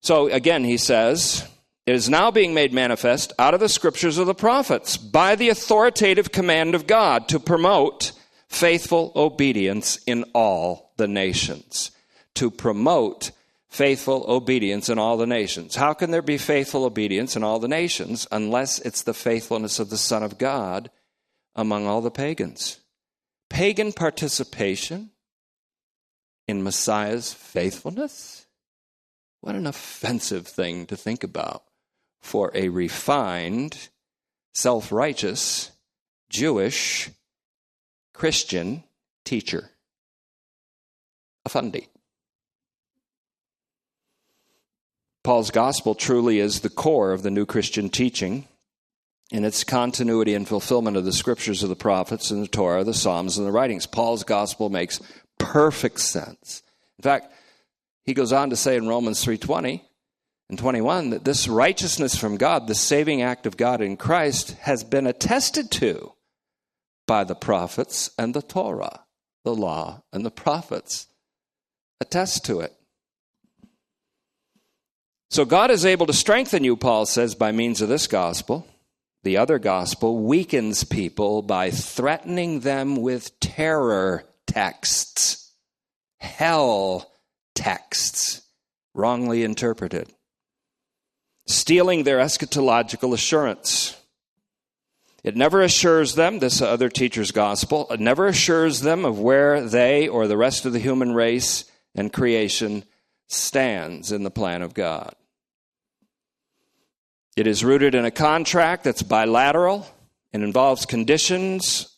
So 0.00 0.28
again, 0.28 0.64
he 0.64 0.78
says, 0.78 1.46
it 1.86 1.94
is 1.94 2.08
now 2.08 2.30
being 2.30 2.54
made 2.54 2.72
manifest 2.72 3.32
out 3.38 3.54
of 3.54 3.60
the 3.60 3.68
scriptures 3.68 4.18
of 4.18 4.26
the 4.26 4.34
prophets 4.34 4.96
by 4.96 5.34
the 5.34 5.48
authoritative 5.48 6.30
command 6.30 6.74
of 6.74 6.86
God 6.86 7.28
to 7.28 7.40
promote 7.40 8.12
faithful 8.48 9.12
obedience 9.16 9.96
in 10.06 10.24
all 10.34 10.92
the 10.98 11.08
nations. 11.08 11.90
To 12.34 12.50
promote 12.50 13.30
faithful 13.68 14.24
obedience 14.28 14.88
in 14.88 14.98
all 14.98 15.16
the 15.16 15.26
nations. 15.26 15.76
How 15.76 15.94
can 15.94 16.10
there 16.10 16.22
be 16.22 16.38
faithful 16.38 16.84
obedience 16.84 17.36
in 17.36 17.42
all 17.42 17.58
the 17.58 17.68
nations 17.68 18.26
unless 18.30 18.78
it's 18.80 19.02
the 19.02 19.14
faithfulness 19.14 19.78
of 19.78 19.90
the 19.90 19.96
Son 19.96 20.22
of 20.22 20.38
God 20.38 20.90
among 21.54 21.86
all 21.86 22.00
the 22.00 22.10
pagans? 22.10 22.80
Pagan 23.48 23.92
participation 23.92 25.10
in 26.46 26.62
Messiah's 26.62 27.32
faithfulness? 27.32 28.46
What 29.40 29.54
an 29.54 29.66
offensive 29.66 30.46
thing 30.46 30.86
to 30.86 30.96
think 30.96 31.24
about 31.24 31.62
for 32.20 32.50
a 32.54 32.68
refined, 32.68 33.88
self 34.52 34.92
righteous, 34.92 35.70
Jewish, 36.28 37.10
Christian 38.12 38.84
teacher. 39.24 39.70
A 41.44 41.48
fundy. 41.48 41.88
Paul's 45.22 45.50
gospel 45.50 45.94
truly 45.94 46.38
is 46.38 46.60
the 46.60 46.70
core 46.70 47.12
of 47.12 47.22
the 47.22 47.30
new 47.30 47.44
Christian 47.44 47.90
teaching 47.90 48.46
in 49.30 49.44
its 49.44 49.64
continuity 49.64 50.34
and 50.34 50.48
fulfillment 50.48 50.96
of 50.96 51.04
the 51.04 51.12
scriptures 51.12 51.62
of 51.62 51.68
the 51.68 51.76
prophets 51.76 52.30
and 52.30 52.42
the 52.42 52.48
Torah, 52.48 52.84
the 52.84 52.94
Psalms, 52.94 53.38
and 53.38 53.46
the 53.46 53.52
writings. 53.52 53.86
Paul's 53.86 54.24
gospel 54.24 54.70
makes 54.70 55.00
perfect 55.38 56.00
sense. 56.00 56.62
In 56.98 57.02
fact, 57.02 57.32
he 58.04 58.14
goes 58.14 58.32
on 58.32 58.50
to 58.50 58.56
say 58.56 58.76
in 58.76 58.88
Romans 58.88 59.22
3:20, 59.24 59.82
and 60.50 60.58
21 60.58 61.10
that 61.10 61.24
this 61.24 61.48
righteousness 61.48 62.16
from 62.16 62.36
God, 62.36 62.66
the 62.66 62.74
saving 62.74 63.22
act 63.22 63.46
of 63.46 63.56
God 63.56 63.80
in 63.80 63.96
Christ, 63.96 64.56
has 64.60 64.84
been 64.84 65.06
attested 65.06 65.70
to 65.72 66.12
by 67.06 67.24
the 67.24 67.34
prophets 67.34 68.10
and 68.18 68.34
the 68.34 68.42
Torah. 68.42 69.04
The 69.44 69.54
law 69.54 70.02
and 70.12 70.26
the 70.26 70.30
prophets 70.30 71.06
attest 72.00 72.44
to 72.46 72.60
it. 72.60 72.74
So 75.30 75.44
God 75.44 75.70
is 75.70 75.86
able 75.86 76.06
to 76.06 76.12
strengthen 76.12 76.64
you, 76.64 76.76
Paul 76.76 77.06
says, 77.06 77.34
by 77.34 77.52
means 77.52 77.80
of 77.80 77.88
this 77.88 78.06
gospel. 78.06 78.66
The 79.22 79.36
other 79.36 79.58
gospel 79.58 80.18
weakens 80.18 80.82
people 80.84 81.42
by 81.42 81.70
threatening 81.70 82.60
them 82.60 82.96
with 82.96 83.38
terror 83.38 84.24
texts, 84.46 85.52
hell 86.18 87.12
texts, 87.54 88.42
wrongly 88.94 89.44
interpreted 89.44 90.12
stealing 91.46 92.04
their 92.04 92.18
eschatological 92.18 93.12
assurance. 93.12 93.96
It 95.22 95.36
never 95.36 95.60
assures 95.60 96.14
them, 96.14 96.38
this 96.38 96.62
other 96.62 96.88
teacher's 96.88 97.30
gospel, 97.30 97.86
it 97.90 98.00
never 98.00 98.26
assures 98.26 98.80
them 98.80 99.04
of 99.04 99.18
where 99.18 99.60
they 99.60 100.08
or 100.08 100.26
the 100.26 100.36
rest 100.36 100.64
of 100.64 100.72
the 100.72 100.78
human 100.78 101.12
race 101.12 101.70
and 101.94 102.12
creation 102.12 102.84
stands 103.28 104.12
in 104.12 104.22
the 104.22 104.30
plan 104.30 104.62
of 104.62 104.74
God. 104.74 105.14
It 107.36 107.46
is 107.46 107.64
rooted 107.64 107.94
in 107.94 108.04
a 108.04 108.10
contract 108.10 108.84
that's 108.84 109.02
bilateral 109.02 109.86
and 110.32 110.42
involves 110.42 110.86
conditions 110.86 111.96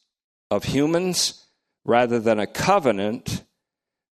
of 0.51 0.65
humans 0.65 1.47
rather 1.85 2.21
than 2.21 2.39
a 2.39 2.47
covenant 2.47 3.43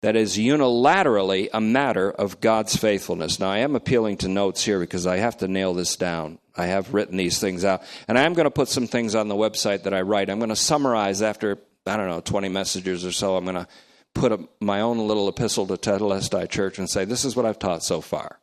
that 0.02 0.16
is 0.16 0.38
unilaterally 0.38 1.50
a 1.54 1.60
matter 1.60 2.10
of 2.10 2.40
God's 2.40 2.76
faithfulness. 2.76 3.40
Now, 3.40 3.50
I 3.50 3.60
am 3.60 3.76
appealing 3.76 4.18
to 4.18 4.30
notes 4.30 4.64
here 4.64 4.80
because 4.80 5.06
I 5.06 5.18
have 5.18 5.38
to 5.38 5.48
nail 5.48 5.74
this 5.74 5.96
down. 5.98 6.40
I 6.56 6.68
have 6.68 6.94
written 6.94 7.18
these 7.18 7.40
things 7.40 7.66
out. 7.66 7.84
And 8.08 8.18
I 8.18 8.24
am 8.24 8.34
going 8.34 8.46
to 8.46 8.52
put 8.52 8.70
some 8.70 8.88
things 8.88 9.14
on 9.14 9.28
the 9.28 9.36
website 9.36 9.84
that 9.84 9.94
I 9.94 10.02
write. 10.02 10.30
I'm 10.30 10.40
going 10.40 10.50
to 10.50 10.56
summarize 10.56 11.22
after, 11.22 11.58
I 11.86 11.98
don't 11.98 12.08
know, 12.08 12.22
20 12.22 12.48
messages 12.50 13.06
or 13.06 13.12
so. 13.12 13.36
I'm 13.36 13.44
going 13.44 13.56
to 13.56 13.68
put 14.14 14.32
a, 14.32 14.48
my 14.62 14.82
own 14.82 15.00
little 15.00 15.28
epistle 15.28 15.68
to 15.68 15.76
Tetelestai 15.76 16.50
Church 16.50 16.80
and 16.80 16.90
say, 16.90 17.04
this 17.04 17.26
is 17.26 17.36
what 17.36 17.46
I've 17.46 17.60
taught 17.60 17.84
so 17.84 18.00
far. 18.00 18.40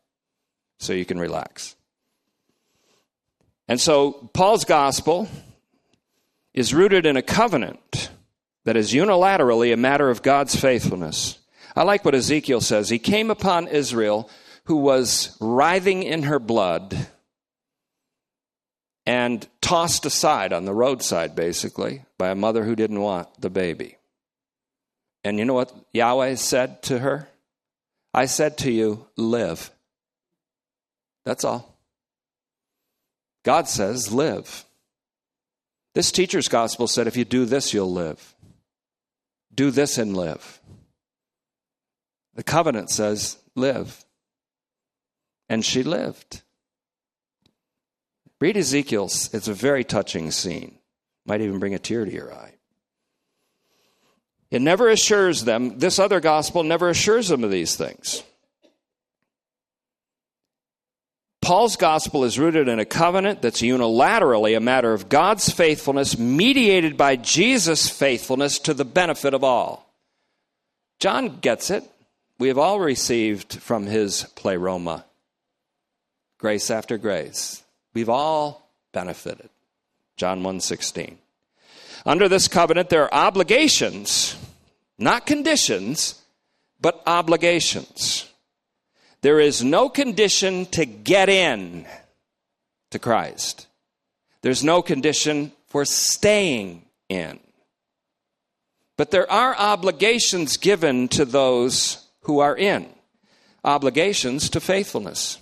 So 0.78 0.92
you 0.92 1.07
can 1.07 1.18
relax. 1.18 1.74
And 3.68 3.80
so, 3.80 4.12
Paul's 4.32 4.64
gospel 4.64 5.28
is 6.54 6.72
rooted 6.72 7.04
in 7.04 7.16
a 7.16 7.22
covenant 7.22 8.11
that 8.64 8.76
is 8.76 8.92
unilaterally 8.92 9.72
a 9.72 9.76
matter 9.76 10.11
of 10.11 10.22
God's 10.22 10.54
faithfulness. 10.54 11.38
I 11.77 11.83
like 11.83 12.05
what 12.05 12.14
Ezekiel 12.14 12.62
says. 12.62 12.89
He 12.89 12.99
came 12.99 13.31
upon 13.31 13.68
Israel 13.68 14.31
who 14.64 14.77
was 14.77 15.37
writhing 15.41 16.03
in 16.03 16.24
her 16.24 16.39
blood 16.39 17.09
and 19.05 19.47
tossed 19.61 20.07
aside 20.07 20.53
on 20.53 20.64
the 20.64 20.74
roadside, 20.74 21.37
basically, 21.37 22.05
by 22.18 22.31
a 22.31 22.35
mother 22.35 22.64
who 22.64 22.74
didn't 22.74 23.01
want 23.01 23.29
the 23.41 23.51
baby. 23.51 23.99
And 25.22 25.39
you 25.39 25.45
know 25.45 25.55
what 25.55 25.72
Yahweh 25.93 26.35
said 26.37 26.83
to 26.85 26.99
her? 26.99 27.29
I 28.14 28.27
said 28.27 28.59
to 28.59 28.72
you, 28.72 29.07
live. 29.16 29.70
That's 31.24 31.45
all. 31.45 31.79
God 33.45 33.68
says, 33.68 34.12
live. 34.12 34.64
This 35.95 36.11
teacher's 36.11 36.49
gospel 36.49 36.87
said 36.87 37.07
if 37.07 37.16
you 37.16 37.24
do 37.24 37.45
this, 37.45 37.74
you'll 37.74 37.93
live. 37.93 38.35
Do 39.55 39.70
this 39.70 39.99
and 39.99 40.16
live. 40.16 40.61
The 42.37 42.45
covenant 42.45 42.91
says, 42.91 43.39
live. 43.55 44.05
And 45.49 45.64
she 45.64 45.82
lived. 45.82 46.43
Read 48.41 48.57
Ezekiel. 48.57 49.07
It's 49.07 49.49
a 49.49 49.55
very 49.55 49.84
touching 49.84 50.30
scene. 50.30 50.78
Might 51.24 51.41
even 51.41 51.59
bring 51.59 51.74
a 51.74 51.78
tear 51.78 52.05
to 52.05 52.12
your 52.12 52.32
eye. 52.32 52.55
It 54.51 54.62
never 54.62 54.89
assures 54.89 55.45
them, 55.45 55.78
this 55.78 55.99
other 55.99 56.20
gospel 56.20 56.62
never 56.62 56.89
assures 56.89 57.28
them 57.28 57.43
of 57.43 57.51
these 57.51 57.74
things. 57.74 58.22
Paul's 61.41 61.76
gospel 61.76 62.24
is 62.24 62.39
rooted 62.39 62.68
in 62.68 62.78
a 62.78 62.84
covenant 62.84 63.41
that's 63.41 63.62
unilaterally 63.62 64.57
a 64.57 64.61
matter 64.61 64.93
of 64.93 65.09
God's 65.09 65.49
faithfulness, 65.49 66.18
mediated 66.18 66.97
by 66.97 67.16
Jesus' 67.16 67.89
faithfulness 67.89 68.59
to 68.61 68.74
the 68.74 68.84
benefit 68.84 69.32
of 69.32 69.43
all. 69.43 69.95
John 71.01 71.39
gets 71.39 71.70
it. 71.70 71.84
We 72.39 72.49
have 72.49 72.59
all 72.59 72.80
received 72.80 73.55
from 73.61 73.87
his 73.87 74.24
pleroma 74.34 75.07
grace 76.39 76.70
after 76.70 76.99
grace. 76.99 77.62
We've 77.95 78.11
all 78.11 78.70
benefited. 78.93 79.49
John 80.16 80.43
1:16. 80.43 81.18
Under 82.05 82.28
this 82.28 82.47
covenant 82.47 82.91
there 82.91 83.05
are 83.05 83.26
obligations, 83.26 84.37
not 84.99 85.26
conditions, 85.26 86.22
but 86.80 87.03
obligations. 87.07 88.26
There 89.22 89.41
is 89.41 89.64
no 89.64 89.89
condition 89.89 90.66
to 90.66 90.84
get 90.84 91.28
in 91.28 91.87
to 92.91 92.99
Christ. 92.99 93.66
There's 94.43 94.62
no 94.62 94.82
condition 94.82 95.53
for 95.66 95.84
staying 95.84 96.87
in. 97.09 97.41
But 98.97 99.11
there 99.11 99.30
are 99.30 99.57
obligations 99.57 100.57
given 100.57 101.09
to 101.09 101.24
those 101.24 102.05
who 102.27 102.39
are 102.39 102.57
in, 102.57 102.87
obligations 103.64 104.49
to 104.51 104.61
faithfulness. 104.61 105.39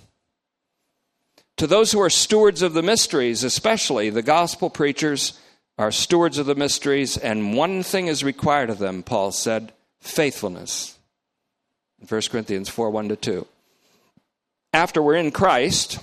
To 1.57 1.67
those 1.67 1.91
who 1.91 2.01
are 2.01 2.09
stewards 2.09 2.61
of 2.61 2.73
the 2.73 2.81
mysteries, 2.81 3.43
especially 3.43 4.09
the 4.09 4.21
gospel 4.21 4.69
preachers 4.69 5.39
are 5.77 5.91
stewards 5.91 6.37
of 6.37 6.45
the 6.45 6.55
mysteries, 6.55 7.17
and 7.17 7.55
one 7.55 7.83
thing 7.83 8.07
is 8.07 8.23
required 8.23 8.69
of 8.69 8.79
them, 8.79 9.03
Paul 9.03 9.31
said 9.31 9.73
faithfulness. 9.99 10.97
In 12.01 12.07
1 12.07 12.21
Corinthians 12.31 12.69
4 12.69 12.89
1 12.89 13.09
to 13.09 13.15
2 13.15 13.47
after 14.75 15.01
we're 15.01 15.15
in 15.15 15.31
Christ, 15.31 15.99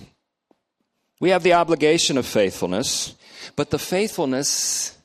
we 1.21 1.29
have 1.29 1.43
the 1.43 1.53
obligation 1.53 2.17
of 2.17 2.25
faithfulness, 2.25 3.15
but 3.55 3.69
the 3.69 3.79
faithfulness 3.79 4.97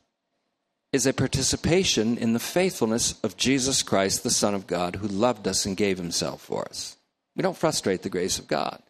is 0.91 1.05
a 1.05 1.13
participation 1.13 2.17
in 2.17 2.33
the 2.33 2.39
faithfulness 2.39 3.19
of 3.21 3.37
Jesus 3.37 3.83
Christ, 3.83 4.23
the 4.23 4.29
Son 4.29 4.55
of 4.55 4.67
God, 4.67 4.97
who 4.97 5.07
loved 5.07 5.47
us 5.47 5.65
and 5.65 5.75
gave 5.75 5.97
himself 5.97 6.41
for 6.41 6.65
us. 6.65 6.95
We 7.35 7.43
don't 7.43 7.57
frustrate 7.57 8.03
the 8.03 8.09
grace 8.09 8.39
of 8.39 8.47
God. 8.47 8.81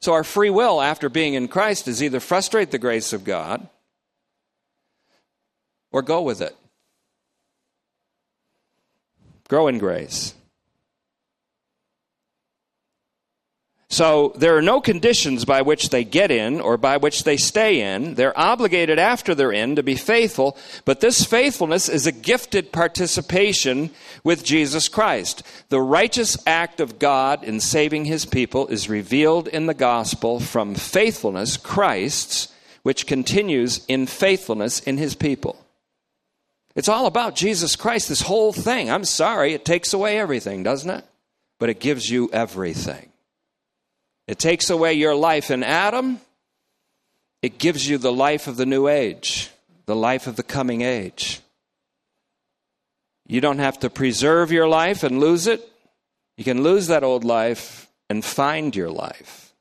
So 0.00 0.12
our 0.12 0.24
free 0.24 0.50
will 0.50 0.80
after 0.80 1.08
being 1.08 1.34
in 1.34 1.48
Christ 1.48 1.86
is 1.86 2.02
either 2.02 2.20
frustrate 2.20 2.70
the 2.70 2.78
grace 2.78 3.12
of 3.12 3.22
God 3.24 3.68
or 5.92 6.02
go 6.02 6.22
with 6.22 6.40
it. 6.40 6.56
Grow 9.48 9.68
in 9.68 9.78
grace. 9.78 10.34
So 13.92 14.32
there 14.36 14.56
are 14.56 14.62
no 14.62 14.80
conditions 14.80 15.44
by 15.44 15.60
which 15.60 15.90
they 15.90 16.02
get 16.02 16.30
in 16.30 16.62
or 16.62 16.78
by 16.78 16.96
which 16.96 17.24
they 17.24 17.36
stay 17.36 17.94
in. 17.94 18.14
They're 18.14 18.36
obligated 18.38 18.98
after 18.98 19.34
they're 19.34 19.52
in 19.52 19.76
to 19.76 19.82
be 19.82 19.96
faithful, 19.96 20.56
but 20.86 21.00
this 21.00 21.26
faithfulness 21.26 21.90
is 21.90 22.06
a 22.06 22.12
gifted 22.12 22.72
participation 22.72 23.90
with 24.24 24.44
Jesus 24.44 24.88
Christ. 24.88 25.42
The 25.68 25.82
righteous 25.82 26.38
act 26.46 26.80
of 26.80 26.98
God 26.98 27.44
in 27.44 27.60
saving 27.60 28.06
his 28.06 28.24
people 28.24 28.66
is 28.68 28.88
revealed 28.88 29.46
in 29.46 29.66
the 29.66 29.74
gospel 29.74 30.40
from 30.40 30.74
faithfulness, 30.74 31.58
Christ's, 31.58 32.50
which 32.82 33.06
continues 33.06 33.84
in 33.88 34.06
faithfulness 34.06 34.80
in 34.80 34.96
his 34.96 35.14
people. 35.14 35.66
It's 36.74 36.88
all 36.88 37.04
about 37.04 37.36
Jesus 37.36 37.76
Christ, 37.76 38.08
this 38.08 38.22
whole 38.22 38.54
thing. 38.54 38.90
I'm 38.90 39.04
sorry, 39.04 39.52
it 39.52 39.66
takes 39.66 39.92
away 39.92 40.18
everything, 40.18 40.62
doesn't 40.62 40.88
it? 40.88 41.04
But 41.58 41.68
it 41.68 41.78
gives 41.78 42.08
you 42.08 42.30
everything. 42.32 43.11
It 44.32 44.38
takes 44.38 44.70
away 44.70 44.94
your 44.94 45.14
life 45.14 45.50
in 45.50 45.62
Adam. 45.62 46.18
It 47.42 47.58
gives 47.58 47.86
you 47.86 47.98
the 47.98 48.10
life 48.10 48.46
of 48.46 48.56
the 48.56 48.64
new 48.64 48.88
age, 48.88 49.50
the 49.84 49.94
life 49.94 50.26
of 50.26 50.36
the 50.36 50.42
coming 50.42 50.80
age. 50.80 51.40
You 53.26 53.42
don't 53.42 53.58
have 53.58 53.78
to 53.80 53.90
preserve 53.90 54.50
your 54.50 54.66
life 54.66 55.02
and 55.02 55.20
lose 55.20 55.46
it. 55.46 55.60
You 56.38 56.44
can 56.44 56.62
lose 56.62 56.86
that 56.86 57.04
old 57.04 57.24
life 57.24 57.90
and 58.08 58.24
find 58.24 58.74
your 58.74 58.88
life. 58.88 59.52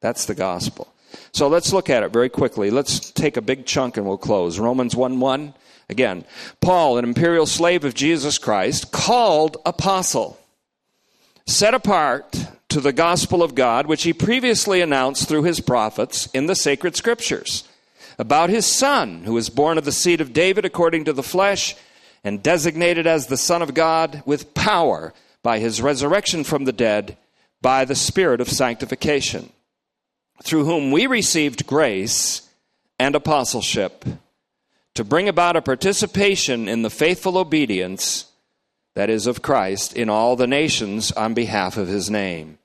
That's 0.00 0.24
the 0.24 0.34
gospel. 0.34 0.90
So 1.34 1.48
let's 1.48 1.74
look 1.74 1.90
at 1.90 2.02
it 2.02 2.10
very 2.10 2.30
quickly. 2.30 2.70
Let's 2.70 3.10
take 3.10 3.36
a 3.36 3.42
big 3.42 3.66
chunk 3.66 3.98
and 3.98 4.06
we'll 4.06 4.16
close. 4.16 4.58
Romans 4.58 4.96
1 4.96 5.20
1. 5.20 5.52
Again, 5.90 6.24
Paul, 6.62 6.96
an 6.96 7.04
imperial 7.04 7.44
slave 7.44 7.84
of 7.84 7.92
Jesus 7.92 8.38
Christ, 8.38 8.90
called 8.90 9.58
apostle, 9.66 10.40
set 11.46 11.74
apart 11.74 12.46
to 12.74 12.80
the 12.80 12.92
gospel 12.92 13.40
of 13.40 13.54
God, 13.54 13.86
which 13.86 14.02
he 14.02 14.12
previously 14.12 14.80
announced 14.80 15.28
through 15.28 15.44
his 15.44 15.60
prophets 15.60 16.26
in 16.34 16.46
the 16.46 16.56
sacred 16.56 16.96
scriptures, 16.96 17.62
about 18.18 18.50
his 18.50 18.66
son, 18.66 19.22
who 19.22 19.34
was 19.34 19.48
born 19.48 19.78
of 19.78 19.84
the 19.84 19.92
seed 19.92 20.20
of 20.20 20.32
David 20.32 20.64
according 20.64 21.04
to 21.04 21.12
the 21.12 21.22
flesh, 21.22 21.76
and 22.24 22.42
designated 22.42 23.06
as 23.06 23.28
the 23.28 23.36
Son 23.36 23.62
of 23.62 23.74
God 23.74 24.24
with 24.26 24.54
power 24.54 25.14
by 25.40 25.60
his 25.60 25.80
resurrection 25.80 26.42
from 26.42 26.64
the 26.64 26.72
dead 26.72 27.16
by 27.62 27.84
the 27.84 27.94
Spirit 27.94 28.40
of 28.40 28.48
sanctification, 28.48 29.52
through 30.42 30.64
whom 30.64 30.90
we 30.90 31.06
received 31.06 31.68
grace 31.68 32.50
and 32.98 33.14
apostleship 33.14 34.04
to 34.94 35.04
bring 35.04 35.28
about 35.28 35.54
a 35.54 35.62
participation 35.62 36.66
in 36.66 36.82
the 36.82 36.90
faithful 36.90 37.38
obedience 37.38 38.32
that 38.96 39.10
is 39.10 39.28
of 39.28 39.42
Christ 39.42 39.96
in 39.96 40.10
all 40.10 40.34
the 40.34 40.48
nations 40.48 41.12
on 41.12 41.34
behalf 41.34 41.76
of 41.76 41.86
his 41.86 42.10
name. 42.10 42.58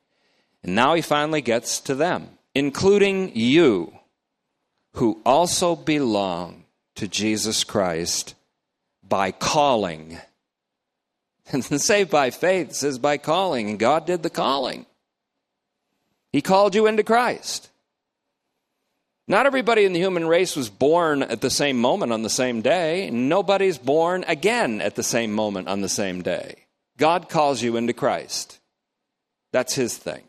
And 0.63 0.75
now 0.75 0.93
he 0.93 1.01
finally 1.01 1.41
gets 1.41 1.79
to 1.81 1.95
them, 1.95 2.29
including 2.53 3.35
you, 3.35 3.93
who 4.93 5.21
also 5.25 5.75
belong 5.75 6.65
to 6.95 7.07
Jesus 7.07 7.63
Christ 7.63 8.35
by 9.07 9.31
calling. 9.31 10.19
And 11.51 11.63
saved 11.63 12.11
by 12.11 12.29
faith 12.29 12.73
says 12.73 12.99
by 12.99 13.17
calling, 13.17 13.71
and 13.71 13.79
God 13.79 14.05
did 14.05 14.21
the 14.21 14.29
calling. 14.29 14.85
He 16.31 16.43
called 16.43 16.75
you 16.75 16.85
into 16.85 17.01
Christ. 17.01 17.69
Not 19.27 19.47
everybody 19.47 19.85
in 19.85 19.93
the 19.93 19.99
human 19.99 20.27
race 20.27 20.55
was 20.55 20.69
born 20.69 21.23
at 21.23 21.41
the 21.41 21.49
same 21.49 21.79
moment 21.79 22.11
on 22.11 22.21
the 22.21 22.29
same 22.29 22.61
day. 22.61 23.09
Nobody's 23.09 23.77
born 23.77 24.25
again 24.27 24.79
at 24.81 24.95
the 24.95 25.03
same 25.03 25.31
moment 25.31 25.67
on 25.67 25.81
the 25.81 25.89
same 25.89 26.21
day. 26.21 26.65
God 26.97 27.29
calls 27.29 27.63
you 27.63 27.77
into 27.77 27.93
Christ. 27.93 28.59
That's 29.51 29.73
his 29.73 29.97
thing. 29.97 30.23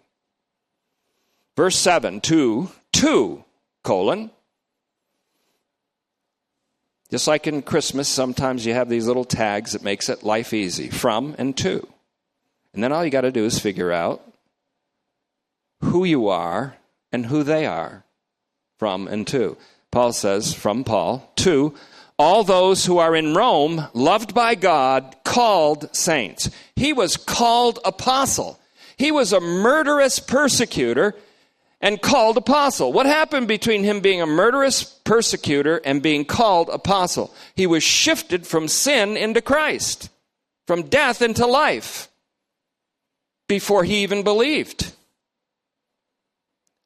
Verse 1.60 1.76
7, 1.76 2.22
2, 2.22 2.70
2, 2.92 3.44
colon. 3.84 4.30
Just 7.10 7.28
like 7.28 7.46
in 7.46 7.60
Christmas, 7.60 8.08
sometimes 8.08 8.64
you 8.64 8.72
have 8.72 8.88
these 8.88 9.06
little 9.06 9.26
tags 9.26 9.72
that 9.72 9.82
makes 9.82 10.08
it 10.08 10.22
life 10.22 10.54
easy. 10.54 10.88
From 10.88 11.34
and 11.36 11.54
to. 11.58 11.86
And 12.72 12.82
then 12.82 12.92
all 12.92 13.04
you 13.04 13.10
got 13.10 13.20
to 13.20 13.30
do 13.30 13.44
is 13.44 13.58
figure 13.58 13.92
out 13.92 14.22
who 15.82 16.06
you 16.06 16.28
are 16.28 16.78
and 17.12 17.26
who 17.26 17.42
they 17.42 17.66
are. 17.66 18.04
From 18.78 19.06
and 19.06 19.26
to. 19.26 19.58
Paul 19.90 20.14
says, 20.14 20.54
from 20.54 20.82
Paul, 20.82 21.30
to 21.36 21.74
all 22.18 22.42
those 22.42 22.86
who 22.86 22.96
are 22.96 23.14
in 23.14 23.34
Rome, 23.34 23.86
loved 23.92 24.32
by 24.32 24.54
God, 24.54 25.14
called 25.24 25.94
saints. 25.94 26.48
He 26.74 26.94
was 26.94 27.18
called 27.18 27.80
apostle. 27.84 28.58
He 28.96 29.12
was 29.12 29.34
a 29.34 29.40
murderous 29.40 30.20
persecutor 30.20 31.14
and 31.80 32.02
called 32.02 32.36
apostle. 32.36 32.92
What 32.92 33.06
happened 33.06 33.48
between 33.48 33.84
him 33.84 34.00
being 34.00 34.20
a 34.20 34.26
murderous 34.26 34.84
persecutor 34.84 35.80
and 35.84 36.02
being 36.02 36.24
called 36.24 36.68
apostle? 36.68 37.34
He 37.54 37.66
was 37.66 37.82
shifted 37.82 38.46
from 38.46 38.68
sin 38.68 39.16
into 39.16 39.40
Christ, 39.40 40.10
from 40.66 40.88
death 40.88 41.22
into 41.22 41.46
life, 41.46 42.08
before 43.48 43.84
he 43.84 44.02
even 44.02 44.22
believed. 44.22 44.92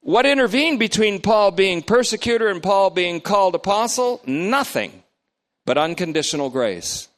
What 0.00 0.26
intervened 0.26 0.78
between 0.78 1.20
Paul 1.20 1.50
being 1.50 1.82
persecutor 1.82 2.48
and 2.48 2.62
Paul 2.62 2.90
being 2.90 3.20
called 3.20 3.54
apostle? 3.54 4.20
Nothing 4.26 5.02
but 5.64 5.78
unconditional 5.78 6.50
grace. 6.50 7.08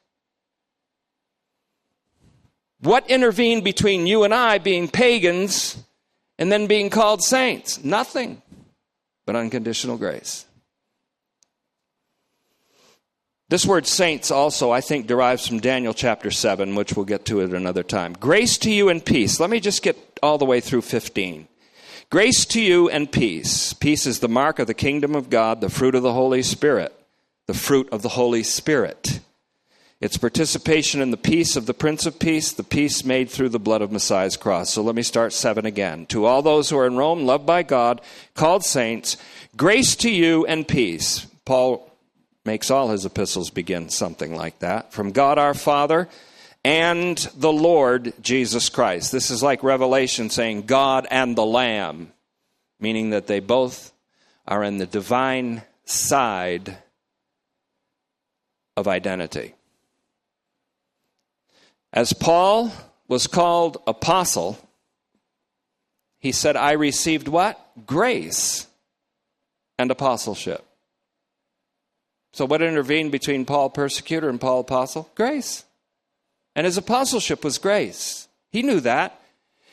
What 2.80 3.10
intervened 3.10 3.64
between 3.64 4.06
you 4.06 4.22
and 4.22 4.32
I 4.32 4.58
being 4.58 4.88
pagans 4.88 5.82
and 6.38 6.50
then 6.50 6.66
being 6.66 6.90
called 6.90 7.22
saints? 7.22 7.82
Nothing 7.84 8.42
but 9.26 9.36
unconditional 9.36 9.96
grace. 9.96 10.46
This 13.48 13.64
word 13.64 13.86
saints 13.86 14.32
also, 14.32 14.72
I 14.72 14.80
think, 14.80 15.06
derives 15.06 15.46
from 15.46 15.60
Daniel 15.60 15.94
chapter 15.94 16.32
7, 16.32 16.74
which 16.74 16.96
we'll 16.96 17.04
get 17.04 17.24
to 17.26 17.42
at 17.42 17.50
another 17.50 17.84
time. 17.84 18.12
Grace 18.14 18.58
to 18.58 18.72
you 18.72 18.88
and 18.88 19.04
peace. 19.04 19.38
Let 19.38 19.50
me 19.50 19.60
just 19.60 19.82
get 19.82 19.96
all 20.20 20.36
the 20.36 20.44
way 20.44 20.60
through 20.60 20.82
15. 20.82 21.46
Grace 22.10 22.44
to 22.46 22.60
you 22.60 22.88
and 22.88 23.10
peace. 23.10 23.72
Peace 23.72 24.04
is 24.04 24.18
the 24.18 24.28
mark 24.28 24.58
of 24.58 24.66
the 24.66 24.74
kingdom 24.74 25.14
of 25.14 25.30
God, 25.30 25.60
the 25.60 25.68
fruit 25.68 25.94
of 25.94 26.02
the 26.02 26.12
Holy 26.12 26.42
Spirit. 26.42 26.92
The 27.46 27.54
fruit 27.54 27.88
of 27.92 28.02
the 28.02 28.08
Holy 28.10 28.42
Spirit. 28.42 29.20
It's 29.98 30.18
participation 30.18 31.00
in 31.00 31.10
the 31.10 31.16
peace 31.16 31.56
of 31.56 31.64
the 31.64 31.72
Prince 31.72 32.04
of 32.04 32.18
Peace, 32.18 32.52
the 32.52 32.62
peace 32.62 33.02
made 33.02 33.30
through 33.30 33.48
the 33.48 33.58
blood 33.58 33.80
of 33.80 33.90
Messiah's 33.90 34.36
cross. 34.36 34.70
So 34.70 34.82
let 34.82 34.94
me 34.94 35.02
start 35.02 35.32
seven 35.32 35.64
again. 35.64 36.04
To 36.06 36.26
all 36.26 36.42
those 36.42 36.68
who 36.68 36.76
are 36.76 36.86
in 36.86 36.98
Rome, 36.98 37.24
loved 37.24 37.46
by 37.46 37.62
God, 37.62 38.02
called 38.34 38.62
saints, 38.62 39.16
grace 39.56 39.96
to 39.96 40.10
you 40.10 40.44
and 40.44 40.68
peace. 40.68 41.26
Paul 41.46 41.90
makes 42.44 42.70
all 42.70 42.90
his 42.90 43.06
epistles 43.06 43.48
begin 43.48 43.88
something 43.88 44.34
like 44.34 44.58
that. 44.58 44.92
From 44.92 45.12
God 45.12 45.38
our 45.38 45.54
Father 45.54 46.08
and 46.62 47.16
the 47.34 47.52
Lord 47.52 48.12
Jesus 48.20 48.68
Christ. 48.68 49.12
This 49.12 49.30
is 49.30 49.42
like 49.42 49.62
Revelation 49.62 50.28
saying 50.28 50.62
God 50.62 51.06
and 51.10 51.36
the 51.36 51.46
Lamb, 51.46 52.12
meaning 52.78 53.10
that 53.10 53.28
they 53.28 53.40
both 53.40 53.92
are 54.46 54.62
in 54.62 54.76
the 54.76 54.86
divine 54.86 55.62
side 55.86 56.76
of 58.76 58.86
identity. 58.86 59.55
As 61.96 62.12
Paul 62.12 62.70
was 63.08 63.26
called 63.26 63.78
apostle, 63.86 64.58
he 66.18 66.30
said, 66.30 66.54
I 66.54 66.72
received 66.72 67.26
what? 67.26 67.58
Grace 67.86 68.66
and 69.78 69.90
apostleship. 69.90 70.62
So, 72.34 72.44
what 72.44 72.60
intervened 72.60 73.12
between 73.12 73.46
Paul 73.46 73.70
persecutor 73.70 74.28
and 74.28 74.38
Paul 74.38 74.60
apostle? 74.60 75.10
Grace. 75.14 75.64
And 76.54 76.66
his 76.66 76.76
apostleship 76.76 77.42
was 77.42 77.56
grace. 77.56 78.28
He 78.50 78.62
knew 78.62 78.80
that. 78.80 79.18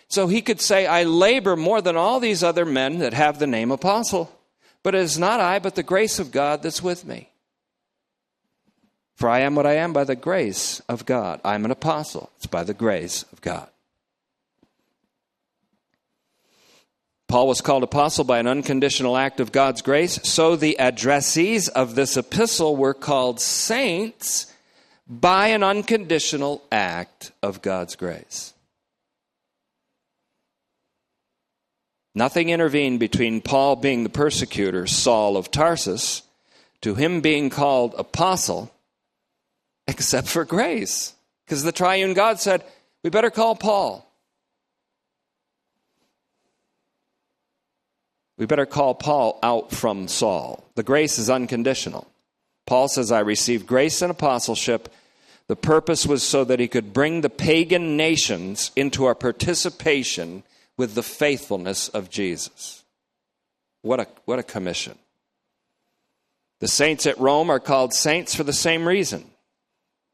So 0.07 0.28
he 0.28 0.41
could 0.41 0.61
say, 0.61 0.86
I 0.86 1.03
labor 1.03 1.57
more 1.57 1.82
than 1.82 1.97
all 1.97 2.21
these 2.21 2.41
other 2.41 2.65
men 2.65 2.99
that 2.99 3.13
have 3.13 3.38
the 3.38 3.47
name 3.47 3.69
apostle. 3.69 4.32
But 4.82 4.95
it 4.95 5.01
is 5.01 5.19
not 5.19 5.41
I, 5.41 5.59
but 5.59 5.76
the 5.76 5.84
grace 5.84 6.19
of 6.19 6.32
God 6.32 6.63
that's 6.63 6.82
with 6.82 7.03
me. 7.03 7.32
For 9.16 9.30
I 9.30 9.39
am 9.39 9.55
what 9.55 9.66
I 9.66 9.76
am 9.76 9.93
by 9.93 10.03
the 10.03 10.16
grace 10.16 10.82
of 10.89 11.05
God. 11.05 11.39
I'm 11.43 11.66
an 11.66 11.72
apostle. 11.72 12.32
It's 12.38 12.47
by 12.47 12.64
the 12.64 12.74
grace 12.74 13.24
of 13.32 13.41
God. 13.41 13.70
Paul 17.28 17.47
was 17.47 17.61
called 17.61 17.84
apostle 17.84 18.26
by 18.26 18.38
an 18.38 18.47
unconditional 18.47 19.18
act 19.18 19.39
of 19.39 19.51
God's 19.51 19.82
grace, 19.82 20.20
so 20.24 20.55
the 20.55 20.78
addressees 20.80 21.68
of 21.68 21.95
this 21.95 22.16
epistle 22.16 22.76
were 22.76 22.93
called 22.93 23.39
saints 23.39 24.53
by 25.07 25.47
an 25.47 25.64
unconditional 25.64 26.64
act 26.72 27.32
of 27.41 27.64
God's 27.64 27.95
grace. 27.95 28.53
Nothing 32.16 32.49
intervened 32.49 32.99
between 32.99 33.41
Paul 33.41 33.78
being 33.78 34.03
the 34.03 34.09
persecutor, 34.09 34.86
Saul 34.86 35.36
of 35.36 35.49
Tarsus, 35.49 36.22
to 36.82 36.93
him 36.93 37.22
being 37.22 37.49
called 37.49 37.95
apostle, 37.97 38.72
except 39.88 40.27
for 40.27 40.45
grace. 40.45 41.13
Because 41.45 41.63
the 41.63 41.71
triune 41.71 42.13
God 42.13 42.39
said, 42.39 42.63
we 43.03 43.09
better 43.09 43.29
call 43.29 43.55
Paul. 43.55 44.09
We 48.38 48.45
better 48.45 48.65
call 48.65 48.95
Paul 48.95 49.39
out 49.43 49.71
from 49.71 50.07
Saul. 50.07 50.63
The 50.75 50.84
grace 50.84 51.19
is 51.19 51.29
unconditional. 51.29 52.07
Paul 52.65 52.88
says, 52.88 53.11
I 53.11 53.19
received 53.19 53.67
grace 53.67 54.01
and 54.01 54.09
apostleship. 54.09 54.89
The 55.47 55.55
purpose 55.55 56.05
was 56.05 56.23
so 56.23 56.43
that 56.45 56.59
he 56.59 56.67
could 56.67 56.93
bring 56.93 57.21
the 57.21 57.29
pagan 57.29 57.97
nations 57.97 58.71
into 58.75 59.07
a 59.07 59.15
participation 59.15 60.43
with 60.77 60.95
the 60.95 61.03
faithfulness 61.03 61.89
of 61.89 62.09
Jesus. 62.09 62.84
What 63.81 63.99
a, 63.99 64.07
what 64.25 64.39
a 64.39 64.43
commission. 64.43 64.97
The 66.59 66.67
saints 66.69 67.05
at 67.05 67.19
Rome 67.19 67.49
are 67.49 67.59
called 67.59 67.93
saints 67.93 68.34
for 68.34 68.43
the 68.43 68.53
same 68.53 68.88
reason 68.88 69.25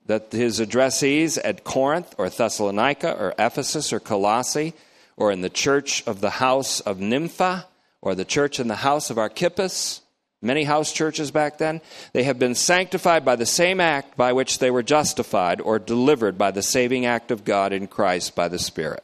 that 0.10 0.32
his 0.32 0.60
addressees 0.60 1.38
at 1.44 1.64
Corinth 1.64 2.16
or 2.18 2.28
Thessalonica 2.30 3.16
or 3.16 3.36
Ephesus 3.38 3.94
or 3.94 4.00
Colossae 4.00 4.74
or 5.16 5.32
in 5.32 5.42
the 5.42 5.52
church 5.52 6.02
of 6.08 6.20
the 6.20 6.32
house 6.32 6.80
of 6.80 7.00
Nympha 7.00 7.68
or 8.02 8.16
the 8.16 8.26
church 8.26 8.60
in 8.60 8.68
the 8.68 8.78
house 8.78 9.12
of 9.12 9.20
Archippus, 9.20 10.02
many 10.42 10.64
house 10.64 10.92
churches 10.94 11.30
back 11.30 11.60
then, 11.60 11.80
they 12.12 12.24
have 12.24 12.40
been 12.40 12.56
sanctified 12.56 13.24
by 13.24 13.36
the 13.36 13.46
same 13.46 13.80
act 13.80 14.18
by 14.18 14.34
which 14.34 14.58
they 14.58 14.72
were 14.72 14.82
justified 14.82 15.62
or 15.62 15.78
delivered 15.78 16.40
by 16.40 16.50
the 16.50 16.64
saving 16.64 17.06
act 17.06 17.30
of 17.30 17.46
God 17.46 17.72
in 17.72 17.86
Christ 17.86 18.34
by 18.34 18.48
the 18.48 18.58
Spirit. 18.58 19.04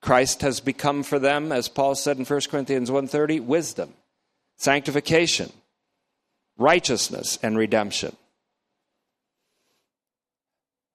Christ 0.00 0.42
has 0.42 0.60
become 0.60 1.02
for 1.02 1.18
them, 1.18 1.50
as 1.50 1.66
Paul 1.66 1.96
said 1.96 2.18
in 2.18 2.24
1 2.24 2.50
Corinthians 2.52 2.88
1:30, 2.88 3.40
wisdom, 3.40 3.94
sanctification, 4.58 5.52
righteousness, 6.56 7.36
and 7.42 7.58
redemption. 7.58 8.14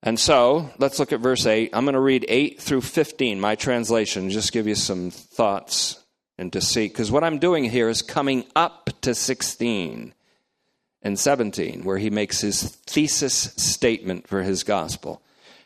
And 0.01 0.17
so, 0.17 0.71
let's 0.77 0.97
look 0.97 1.11
at 1.11 1.19
verse 1.19 1.45
8. 1.45 1.71
I'm 1.73 1.83
going 1.83 1.93
to 1.93 1.99
read 1.99 2.25
8 2.29 2.61
through 2.61 2.81
15, 2.81 3.39
my 3.39 3.55
translation, 3.55 4.29
just 4.29 4.53
give 4.53 4.65
you 4.65 4.75
some 4.75 5.11
thoughts 5.11 6.01
and 6.37 6.53
to 6.53 6.61
see. 6.61 6.87
Because 6.87 7.11
what 7.11 7.25
I'm 7.25 7.37
doing 7.37 7.65
here 7.65 7.89
is 7.89 8.01
coming 8.01 8.45
up 8.55 8.89
to 9.01 9.13
16 9.13 10.13
and 11.01 11.19
17, 11.19 11.83
where 11.83 11.97
he 11.97 12.09
makes 12.09 12.39
his 12.39 12.63
thesis 12.63 13.33
statement 13.57 14.27
for 14.27 14.41
his 14.41 14.63
gospel. 14.63 15.21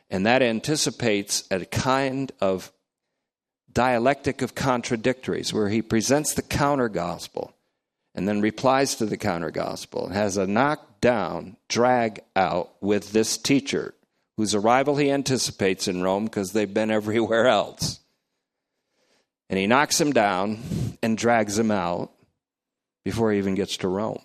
And 0.10 0.26
that 0.26 0.42
anticipates 0.42 1.44
a 1.52 1.66
kind 1.66 2.32
of 2.42 2.72
dialectic 3.72 4.42
of 4.42 4.56
contradictories, 4.56 5.54
where 5.54 5.70
he 5.70 5.84
presents 5.84 6.34
the 6.34 6.42
counter 6.42 6.90
gospel 6.90 7.56
and 8.16 8.28
then 8.28 8.42
replies 8.42 8.96
to 8.96 9.06
the 9.06 9.18
counter 9.18 9.52
gospel 9.52 10.06
and 10.06 10.16
has 10.16 10.38
a 10.38 10.48
knockdown, 10.48 11.58
drag 11.68 12.22
out 12.36 12.72
with 12.82 13.12
this 13.12 13.38
teacher 13.38 13.94
whose 14.38 14.56
arrival 14.56 14.96
he 14.96 15.12
anticipates 15.12 15.88
in 15.88 16.02
Rome 16.02 16.26
because 16.26 16.52
they've 16.52 16.74
been 16.74 16.92
everywhere 16.92 17.48
else. 17.48 18.00
And 19.50 19.60
he 19.60 19.68
knocks 19.68 20.00
him 20.00 20.14
down 20.14 20.60
and 21.04 21.18
drags 21.18 21.60
him 21.60 21.70
out 21.70 22.12
before 23.04 23.32
he 23.32 23.38
even 23.38 23.56
gets 23.56 23.78
to 23.78 23.88
Rome. 23.88 24.22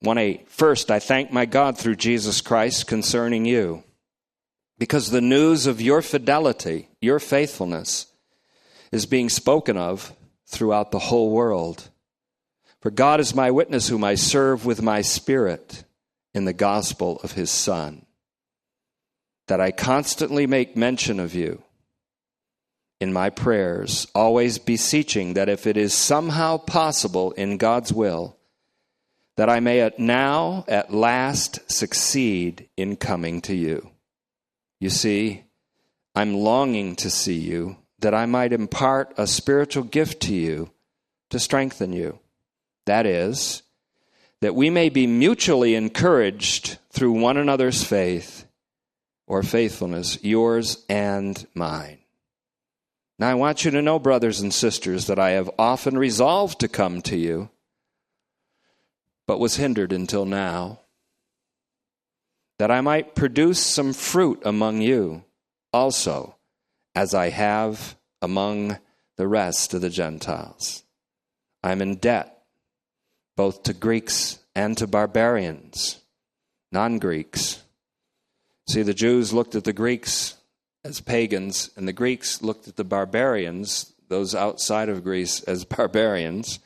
1 0.00 0.18
8. 0.18 0.48
First, 0.48 0.90
I 0.90 0.98
thank 0.98 1.32
my 1.32 1.46
God 1.46 1.78
through 1.78 1.96
Jesus 1.96 2.40
Christ 2.40 2.86
concerning 2.86 3.44
you, 3.44 3.84
because 4.78 5.10
the 5.10 5.20
news 5.20 5.66
of 5.66 5.80
your 5.80 6.02
fidelity, 6.02 6.88
your 7.00 7.20
faithfulness, 7.20 8.06
is 8.90 9.06
being 9.06 9.28
spoken 9.28 9.76
of 9.76 10.12
throughout 10.46 10.90
the 10.90 10.98
whole 10.98 11.30
world. 11.30 11.88
For 12.80 12.90
God 12.90 13.20
is 13.20 13.34
my 13.34 13.50
witness, 13.52 13.88
whom 13.88 14.02
I 14.02 14.16
serve 14.16 14.66
with 14.66 14.82
my 14.82 15.02
spirit 15.02 15.84
in 16.34 16.46
the 16.46 16.52
gospel 16.52 17.20
of 17.22 17.32
his 17.32 17.50
Son, 17.50 18.04
that 19.52 19.60
I 19.60 19.70
constantly 19.70 20.46
make 20.46 20.78
mention 20.78 21.20
of 21.20 21.34
you 21.34 21.62
in 23.02 23.12
my 23.12 23.28
prayers, 23.28 24.06
always 24.14 24.56
beseeching 24.56 25.34
that 25.34 25.50
if 25.50 25.66
it 25.66 25.76
is 25.76 25.92
somehow 25.92 26.56
possible 26.56 27.32
in 27.32 27.58
God's 27.58 27.92
will, 27.92 28.38
that 29.36 29.50
I 29.50 29.60
may 29.60 29.82
at 29.82 29.98
now 29.98 30.64
at 30.68 30.94
last 30.94 31.70
succeed 31.70 32.70
in 32.78 32.96
coming 32.96 33.42
to 33.42 33.54
you. 33.54 33.90
You 34.80 34.88
see, 34.88 35.44
I'm 36.14 36.32
longing 36.32 36.96
to 36.96 37.10
see 37.10 37.38
you, 37.38 37.76
that 37.98 38.14
I 38.14 38.24
might 38.24 38.54
impart 38.54 39.12
a 39.18 39.26
spiritual 39.26 39.84
gift 39.84 40.22
to 40.22 40.34
you 40.34 40.70
to 41.28 41.38
strengthen 41.38 41.92
you. 41.92 42.20
That 42.86 43.04
is, 43.04 43.64
that 44.40 44.54
we 44.54 44.70
may 44.70 44.88
be 44.88 45.06
mutually 45.06 45.74
encouraged 45.74 46.78
through 46.90 47.12
one 47.12 47.36
another's 47.36 47.84
faith 47.84 48.41
or 49.26 49.42
faithfulness, 49.42 50.22
yours 50.22 50.84
and 50.88 51.46
mine. 51.54 51.98
Now, 53.18 53.30
I 53.30 53.34
want 53.34 53.64
you 53.64 53.70
to 53.70 53.82
know, 53.82 53.98
brothers 53.98 54.40
and 54.40 54.52
sisters, 54.52 55.06
that 55.06 55.18
I 55.18 55.30
have 55.30 55.50
often 55.58 55.96
resolved 55.96 56.60
to 56.60 56.68
come 56.68 57.02
to 57.02 57.16
you, 57.16 57.50
but 59.26 59.38
was 59.38 59.56
hindered 59.56 59.92
until 59.92 60.24
now, 60.24 60.80
that 62.58 62.70
I 62.70 62.80
might 62.80 63.14
produce 63.14 63.60
some 63.60 63.92
fruit 63.92 64.42
among 64.44 64.80
you 64.80 65.24
also, 65.72 66.36
as 66.94 67.14
I 67.14 67.30
have 67.30 67.96
among 68.20 68.78
the 69.16 69.28
rest 69.28 69.74
of 69.74 69.80
the 69.80 69.90
Gentiles. 69.90 70.84
I 71.62 71.72
am 71.72 71.80
in 71.80 71.96
debt 71.96 72.42
both 73.36 73.62
to 73.64 73.72
Greeks 73.72 74.38
and 74.54 74.76
to 74.78 74.86
barbarians, 74.86 76.00
non 76.70 76.98
Greeks. 76.98 77.62
See, 78.72 78.80
the 78.80 78.94
Jews 78.94 79.34
looked 79.34 79.54
at 79.54 79.64
the 79.64 79.74
Greeks 79.74 80.34
as 80.82 81.02
pagans, 81.02 81.68
and 81.76 81.86
the 81.86 81.92
Greeks 81.92 82.40
looked 82.40 82.68
at 82.68 82.76
the 82.76 82.84
barbarians, 82.84 83.92
those 84.08 84.34
outside 84.34 84.88
of 84.88 85.04
Greece, 85.04 85.42
as 85.42 85.64
barbarians. 85.76 86.58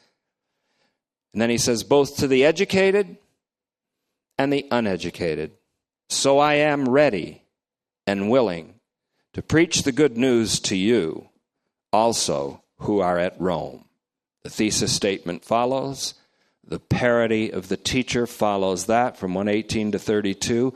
And 1.32 1.42
then 1.42 1.50
he 1.50 1.58
says, 1.58 1.82
both 1.82 2.18
to 2.18 2.28
the 2.28 2.44
educated 2.44 3.16
and 4.38 4.52
the 4.52 4.68
uneducated. 4.70 5.50
So 6.08 6.38
I 6.38 6.54
am 6.54 6.88
ready 6.88 7.42
and 8.06 8.30
willing 8.30 8.74
to 9.32 9.42
preach 9.42 9.82
the 9.82 9.90
good 9.90 10.16
news 10.16 10.60
to 10.60 10.76
you 10.76 11.28
also 11.92 12.62
who 12.78 13.00
are 13.00 13.18
at 13.18 13.40
Rome. 13.40 13.84
The 14.44 14.50
thesis 14.50 14.92
statement 14.92 15.44
follows. 15.44 16.14
The 16.64 16.78
parody 16.78 17.50
of 17.50 17.66
the 17.66 17.76
teacher 17.76 18.28
follows 18.28 18.86
that 18.86 19.16
from 19.16 19.34
118 19.34 19.90
to 19.90 19.98
32. 19.98 20.72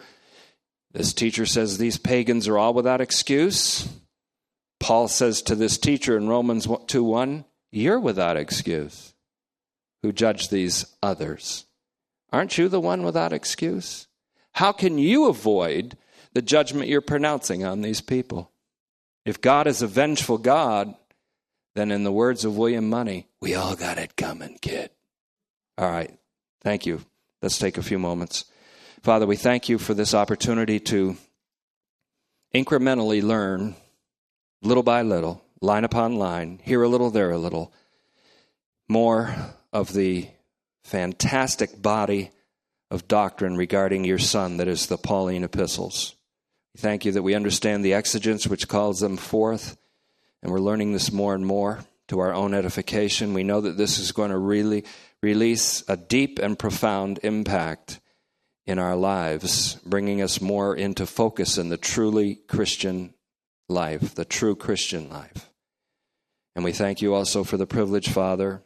This 0.93 1.13
teacher 1.13 1.47
says 1.47 1.79
these 1.79 1.99
pagans 1.99 2.49
are 2.49 2.59
all 2.59 2.75
without 2.75 3.01
excuse. 3.01 3.89
Paul 4.81 5.09
says 5.09 5.43
to 5.43 5.55
this 5.55 5.79
teacher 5.79 6.17
in 6.17 6.29
Romans 6.29 6.67
2 6.87 7.05
1, 7.05 7.45
You're 7.71 8.01
without 8.01 8.37
excuse 8.37 9.15
who 10.03 10.13
judge 10.13 10.49
these 10.49 10.87
others. 11.03 11.67
Aren't 12.33 12.59
you 12.59 12.69
the 12.69 12.81
one 12.81 13.03
without 13.03 13.33
excuse? 13.33 14.09
How 14.53 14.73
can 14.73 14.99
you 14.99 15.29
avoid 15.29 15.97
the 16.33 16.43
judgment 16.43 16.89
you're 16.89 17.01
pronouncing 17.01 17.65
on 17.65 17.83
these 17.83 18.01
people? 18.01 18.51
If 19.25 19.41
God 19.41 19.67
is 19.67 19.83
a 19.83 19.87
vengeful 19.87 20.39
God, 20.39 20.95
then 21.75 21.91
in 21.91 22.05
the 22.05 22.13
words 22.13 22.45
of 22.45 22.57
William 22.57 22.89
Munny, 22.89 23.29
we 23.41 23.55
all 23.55 23.77
got 23.77 23.99
it 23.99 24.17
coming, 24.17 24.59
kid. 24.61 24.91
All 25.77 25.91
right. 25.91 26.17
Thank 26.63 26.87
you. 26.87 27.03
Let's 27.43 27.59
take 27.59 27.79
a 27.79 27.83
few 27.83 27.99
moments. 27.99 28.45
Father, 29.03 29.27
we 29.27 29.37
thank 29.37 29.71
you 29.71 29.79
for 29.79 29.95
this 29.95 30.13
opportunity 30.13 30.79
to 30.79 31.17
incrementally 32.55 33.23
learn, 33.23 33.75
little 34.61 34.83
by 34.83 35.01
little, 35.01 35.43
line 35.63 35.85
upon 35.85 36.17
line, 36.17 36.61
here 36.65 36.83
a 36.83 36.89
little, 36.89 37.11
there 37.11 37.31
a 37.31 37.39
little, 37.39 37.73
more 38.91 39.35
of 39.73 39.95
the 39.95 40.29
fantastic 40.85 41.81
body 41.81 42.31
of 42.91 43.09
doctrine 43.09 43.57
regarding 43.57 44.05
your 44.05 44.19
Son 44.19 44.59
that 44.59 44.69
is 44.69 44.89
the 44.89 44.99
Pauline 44.99 45.45
epistles. 45.45 46.15
We 46.75 46.83
thank 46.83 47.07
you 47.07 47.13
that 47.13 47.23
we 47.23 47.35
understand 47.35 47.83
the 47.83 47.95
exigence 47.95 48.47
which 48.47 48.69
calls 48.69 49.01
them 49.01 49.17
forth, 49.17 49.79
and 50.43 50.53
we're 50.53 50.61
learning 50.61 50.93
this 50.93 51.11
more 51.11 51.35
and 51.35 51.47
more 51.47 51.87
to 52.09 52.19
our 52.19 52.35
own 52.35 52.53
edification. 52.53 53.33
We 53.33 53.45
know 53.45 53.63
that 53.63 53.79
this 53.79 53.99
is 53.99 54.13
going 54.13 54.31
to 54.31 54.37
really 54.37 54.85
release 55.23 55.83
a 55.89 55.97
deep 55.97 56.39
and 56.39 56.59
profound 56.59 57.19
impact 57.23 58.00
in 58.67 58.79
our 58.79 58.97
lives, 58.97 59.75
bringing 59.87 60.21
us 60.23 60.41
more 60.41 60.77
into 60.77 61.07
focus 61.07 61.59
in 61.59 61.69
the 61.69 61.77
truly 61.77 62.37
Christian 62.49 63.15
life, 63.69 64.15
the 64.15 64.25
true 64.25 64.55
Christian 64.55 65.09
life. 65.09 65.51
And 66.55 66.65
we 66.65 66.73
thank 66.73 67.01
you 67.01 67.15
also 67.15 67.45
for 67.45 67.57
the 67.57 67.67
privilege, 67.67 68.09
Father, 68.09 68.59